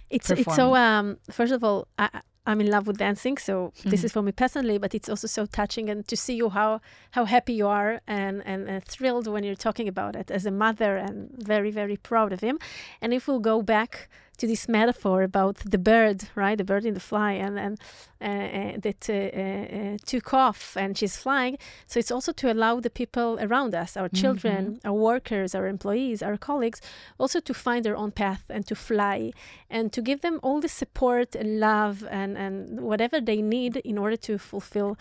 It's 0.10 0.30
it's 0.30 0.56
so. 0.56 0.76
Um, 0.76 1.18
first 1.30 1.54
of 1.54 1.64
all, 1.64 1.88
I, 1.98 2.22
I'm 2.46 2.60
in 2.60 2.70
love 2.70 2.88
with 2.88 2.98
dancing, 2.98 3.38
so 3.38 3.54
mm-hmm. 3.54 3.90
this 3.90 4.04
is 4.04 4.12
for 4.12 4.22
me 4.22 4.32
personally. 4.32 4.78
But 4.78 4.94
it's 4.94 5.10
also 5.10 5.28
so 5.28 5.46
touching, 5.46 5.90
and 5.90 6.08
to 6.08 6.18
see 6.18 6.36
you 6.36 6.50
how 6.50 6.82
how 7.12 7.26
happy 7.26 7.54
you 7.54 7.68
are, 7.68 8.02
and, 8.08 8.42
and 8.46 8.68
and 8.68 8.84
thrilled 8.84 9.28
when 9.28 9.44
you're 9.44 9.56
talking 9.56 9.88
about 9.88 10.16
it 10.16 10.30
as 10.30 10.46
a 10.46 10.52
mother, 10.52 10.98
and 10.98 11.30
very 11.38 11.72
very 11.72 11.98
proud 11.98 12.34
of 12.34 12.42
him. 12.42 12.60
And 13.02 13.14
if 13.14 13.28
we'll 13.28 13.40
go 13.40 13.62
back 13.62 14.10
to 14.38 14.48
this 14.48 14.68
metaphor 14.68 15.24
about 15.24 15.58
the 15.58 15.78
bird, 15.78 16.30
right? 16.36 16.58
The 16.58 16.64
bird 16.64 16.86
in 16.86 16.94
the 16.94 17.00
fly, 17.00 17.34
and 17.34 17.60
and 17.60 17.80
uh, 18.22 18.26
uh, 18.26 18.78
that 18.80 19.10
uh, 19.10 19.14
uh, 19.14 19.94
uh, 19.94 19.98
took 20.06 20.34
off 20.34 20.78
and 20.78 20.98
she's 20.98 21.18
flying. 21.18 21.58
So 21.88 22.00
it's 22.00 22.12
also 22.12 22.32
to 22.34 22.52
allow 22.52 22.80
the 22.80 22.90
people 22.90 23.38
around 23.42 23.76
us, 23.76 23.98
our 23.98 24.10
children, 24.10 24.66
mm-hmm. 24.66 24.88
our 24.88 24.94
workers, 24.94 25.54
our 25.56 25.68
employees, 25.68 26.24
our 26.24 26.38
colleagues, 26.38 26.82
also 27.20 27.40
to 27.40 27.54
find 27.54 27.86
their 27.86 27.98
own 27.98 28.12
path 28.12 28.44
and 28.50 28.66
to 28.68 28.76
fly, 28.76 29.32
and 29.70 29.92
to 29.94 30.02
give 30.02 30.22
them 30.22 30.40
all 30.42 30.60
the 30.60 30.70
support 30.70 31.36
and 31.36 31.60
love 31.60 32.04
and 32.10 32.38
and 32.38 32.82
whatever 32.82 33.22
they 33.22 33.42
need 33.42 33.78
in 33.78 33.98
order 33.98 34.18
to 34.18 34.38
fulfill 34.38 34.98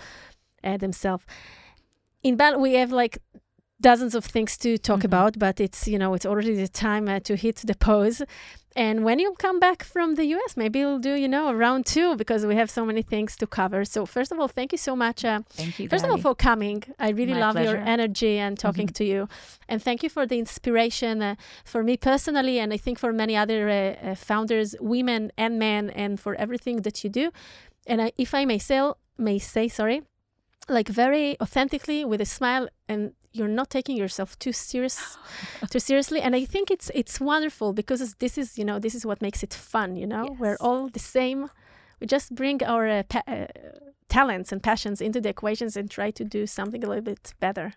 themselves. 0.63 1.25
Inbal, 2.25 2.61
we 2.61 2.75
have 2.75 2.93
like 2.93 3.19
dozens 3.83 4.15
of 4.15 4.25
things 4.25 4.57
to 4.59 4.79
talk 4.79 5.01
mm-hmm. 5.01 5.07
about, 5.07 5.39
but 5.39 5.61
it's 5.61 5.87
you 5.87 5.99
know 5.99 6.15
it's 6.15 6.27
already 6.27 6.55
the 6.55 6.69
time 6.69 7.09
uh, 7.09 7.21
to 7.21 7.37
hit 7.37 7.57
the 7.57 7.75
pause. 7.75 8.23
And 8.75 9.05
when 9.05 9.19
you 9.19 9.35
come 9.39 9.61
back 9.61 9.83
from 9.83 10.15
the 10.15 10.25
US, 10.25 10.57
maybe 10.57 10.83
we'll 10.85 10.99
do, 10.99 11.13
you 11.13 11.29
know, 11.29 11.49
a 11.49 11.55
round 11.55 11.85
two 11.85 12.17
because 12.17 12.47
we 12.47 12.55
have 12.57 12.71
so 12.71 12.87
many 12.87 13.03
things 13.03 13.37
to 13.37 13.47
cover. 13.47 13.85
So, 13.85 14.07
first 14.07 14.33
of 14.33 14.41
all, 14.41 14.49
thank 14.49 14.73
you 14.73 14.79
so 14.79 14.97
much. 14.97 15.25
Uh, 15.25 15.41
thank 15.51 15.79
you. 15.79 15.89
First 15.89 16.05
of 16.05 16.11
all, 16.11 16.17
for 16.17 16.35
coming. 16.35 16.83
I 16.99 17.11
really 17.11 17.35
My 17.35 17.41
love 17.41 17.55
pleasure. 17.55 17.73
your 17.73 17.81
energy 17.81 18.39
and 18.39 18.59
talking 18.59 18.87
mm-hmm. 18.87 18.95
to 18.95 19.05
you. 19.05 19.29
And 19.69 19.83
thank 19.83 20.03
you 20.03 20.09
for 20.09 20.25
the 20.27 20.39
inspiration 20.39 21.21
uh, 21.23 21.35
for 21.65 21.83
me 21.83 21.97
personally, 21.97 22.59
and 22.59 22.73
I 22.73 22.79
think 22.79 22.99
for 22.99 23.13
many 23.13 23.37
other 23.37 23.69
uh, 23.69 23.75
uh 23.75 24.15
founders, 24.15 24.75
women 24.81 25.33
and 25.37 25.59
men, 25.59 25.91
and 25.91 26.19
for 26.19 26.35
everything 26.37 26.77
that 26.83 27.05
you 27.05 27.11
do. 27.11 27.31
And 27.87 28.01
I, 28.01 28.13
if 28.17 28.33
I 28.33 28.45
may 28.47 28.59
say, 28.59 28.81
may 29.19 29.39
say, 29.39 29.69
sorry, 29.69 30.03
like 30.69 30.89
very 30.89 31.41
authentically 31.41 32.05
with 32.05 32.21
a 32.21 32.27
smile 32.27 32.69
and 32.89 33.13
you're 33.33 33.49
not 33.49 33.71
taking 33.71 33.97
yourself 33.97 34.39
too 34.39 34.53
serious 34.53 35.17
too 35.71 35.81
seriously. 35.81 36.21
And 36.21 36.35
i 36.37 36.45
think 36.45 36.71
it's 36.71 36.91
it's 36.95 37.21
wonderful 37.21 37.73
because 37.73 38.15
this 38.15 38.39
is 38.39 38.59
you 38.59 38.65
know 38.65 38.79
this 38.79 38.95
is 38.95 39.05
what 39.07 39.23
makes 39.23 39.43
it 39.43 39.55
fun 39.55 39.97
you 39.97 40.07
know? 40.07 40.25
Yes. 40.31 40.39
we're 40.39 40.57
all 40.61 40.89
the 40.89 40.99
same. 40.99 41.51
We 42.01 42.07
just 42.07 42.35
bring 42.35 42.63
our 42.65 42.89
uh, 42.89 43.03
pa- 43.05 43.23
uh, 43.29 43.47
talents 44.09 44.51
and 44.53 44.63
passions 44.63 45.01
into 45.01 45.21
the 45.21 45.29
equations 45.29 45.77
and 45.77 45.91
try 45.91 46.11
to 46.11 46.25
do 46.25 46.47
something 46.47 46.83
a 46.85 46.89
little 46.89 47.05
bit 47.05 47.33
better. 47.39 47.75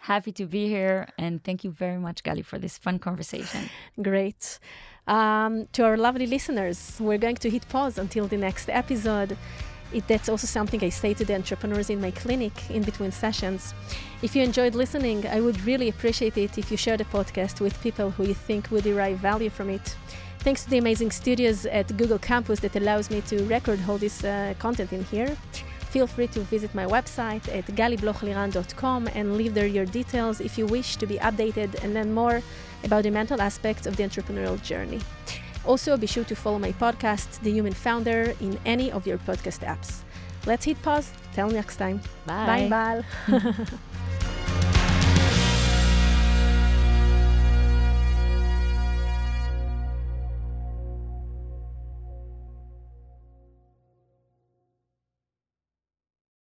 Happy 0.00 0.32
to 0.32 0.46
be 0.46 0.68
here 0.68 1.08
and 1.18 1.42
thank 1.42 1.64
you 1.64 1.70
very 1.70 1.98
much 1.98 2.22
gali 2.22 2.44
for 2.44 2.58
this 2.58 2.78
fun 2.78 2.98
conversation. 2.98 3.68
Great. 4.00 4.58
Um, 5.08 5.66
to 5.72 5.84
our 5.84 5.96
lovely 5.96 6.26
listeners 6.26 6.96
we're 6.98 7.18
going 7.18 7.36
to 7.36 7.50
hit 7.50 7.68
pause 7.68 7.98
until 7.98 8.26
the 8.26 8.36
next 8.36 8.68
episode 8.68 9.36
it, 9.92 10.06
that's 10.08 10.28
also 10.28 10.46
something 10.46 10.82
I 10.82 10.88
say 10.88 11.14
to 11.14 11.24
the 11.24 11.34
entrepreneurs 11.34 11.90
in 11.90 12.00
my 12.00 12.10
clinic 12.10 12.52
in 12.70 12.82
between 12.82 13.12
sessions. 13.12 13.74
If 14.22 14.34
you 14.34 14.42
enjoyed 14.42 14.74
listening, 14.74 15.26
I 15.26 15.40
would 15.40 15.60
really 15.62 15.88
appreciate 15.88 16.36
it 16.36 16.58
if 16.58 16.70
you 16.70 16.76
share 16.76 16.96
the 16.96 17.04
podcast 17.04 17.60
with 17.60 17.80
people 17.82 18.10
who 18.10 18.24
you 18.24 18.34
think 18.34 18.70
would 18.70 18.84
derive 18.84 19.18
value 19.18 19.50
from 19.50 19.70
it. 19.70 19.96
Thanks 20.40 20.64
to 20.64 20.70
the 20.70 20.78
amazing 20.78 21.10
studios 21.10 21.66
at 21.66 21.96
Google 21.96 22.18
Campus 22.18 22.60
that 22.60 22.76
allows 22.76 23.10
me 23.10 23.20
to 23.22 23.44
record 23.46 23.80
all 23.88 23.98
this 23.98 24.22
uh, 24.22 24.54
content 24.58 24.92
in 24.92 25.04
here. 25.04 25.36
Feel 25.90 26.06
free 26.06 26.26
to 26.28 26.40
visit 26.40 26.74
my 26.74 26.84
website 26.84 27.48
at 27.56 27.64
galiblochliran.com 27.66 29.08
and 29.14 29.36
leave 29.36 29.54
there 29.54 29.66
your 29.66 29.86
details 29.86 30.40
if 30.40 30.58
you 30.58 30.66
wish 30.66 30.96
to 30.96 31.06
be 31.06 31.16
updated 31.18 31.82
and 31.82 31.94
learn 31.94 32.12
more 32.12 32.42
about 32.84 33.04
the 33.04 33.10
mental 33.10 33.40
aspects 33.40 33.86
of 33.86 33.96
the 33.96 34.02
entrepreneurial 34.02 34.62
journey. 34.62 35.00
Also, 35.66 35.96
be 35.96 36.06
sure 36.06 36.24
to 36.24 36.34
follow 36.36 36.58
my 36.58 36.72
podcast, 36.72 37.40
The 37.40 37.50
Human 37.50 37.72
Founder, 37.72 38.34
in 38.40 38.58
any 38.64 38.92
of 38.92 39.06
your 39.06 39.18
podcast 39.18 39.66
apps. 39.66 40.02
Let's 40.46 40.64
hit 40.64 40.80
pause. 40.82 41.12
Till 41.34 41.50
next 41.50 41.76
time. 41.76 42.00
Bye. 42.24 42.68
Bye, 42.68 43.02
Bal. 43.28 43.66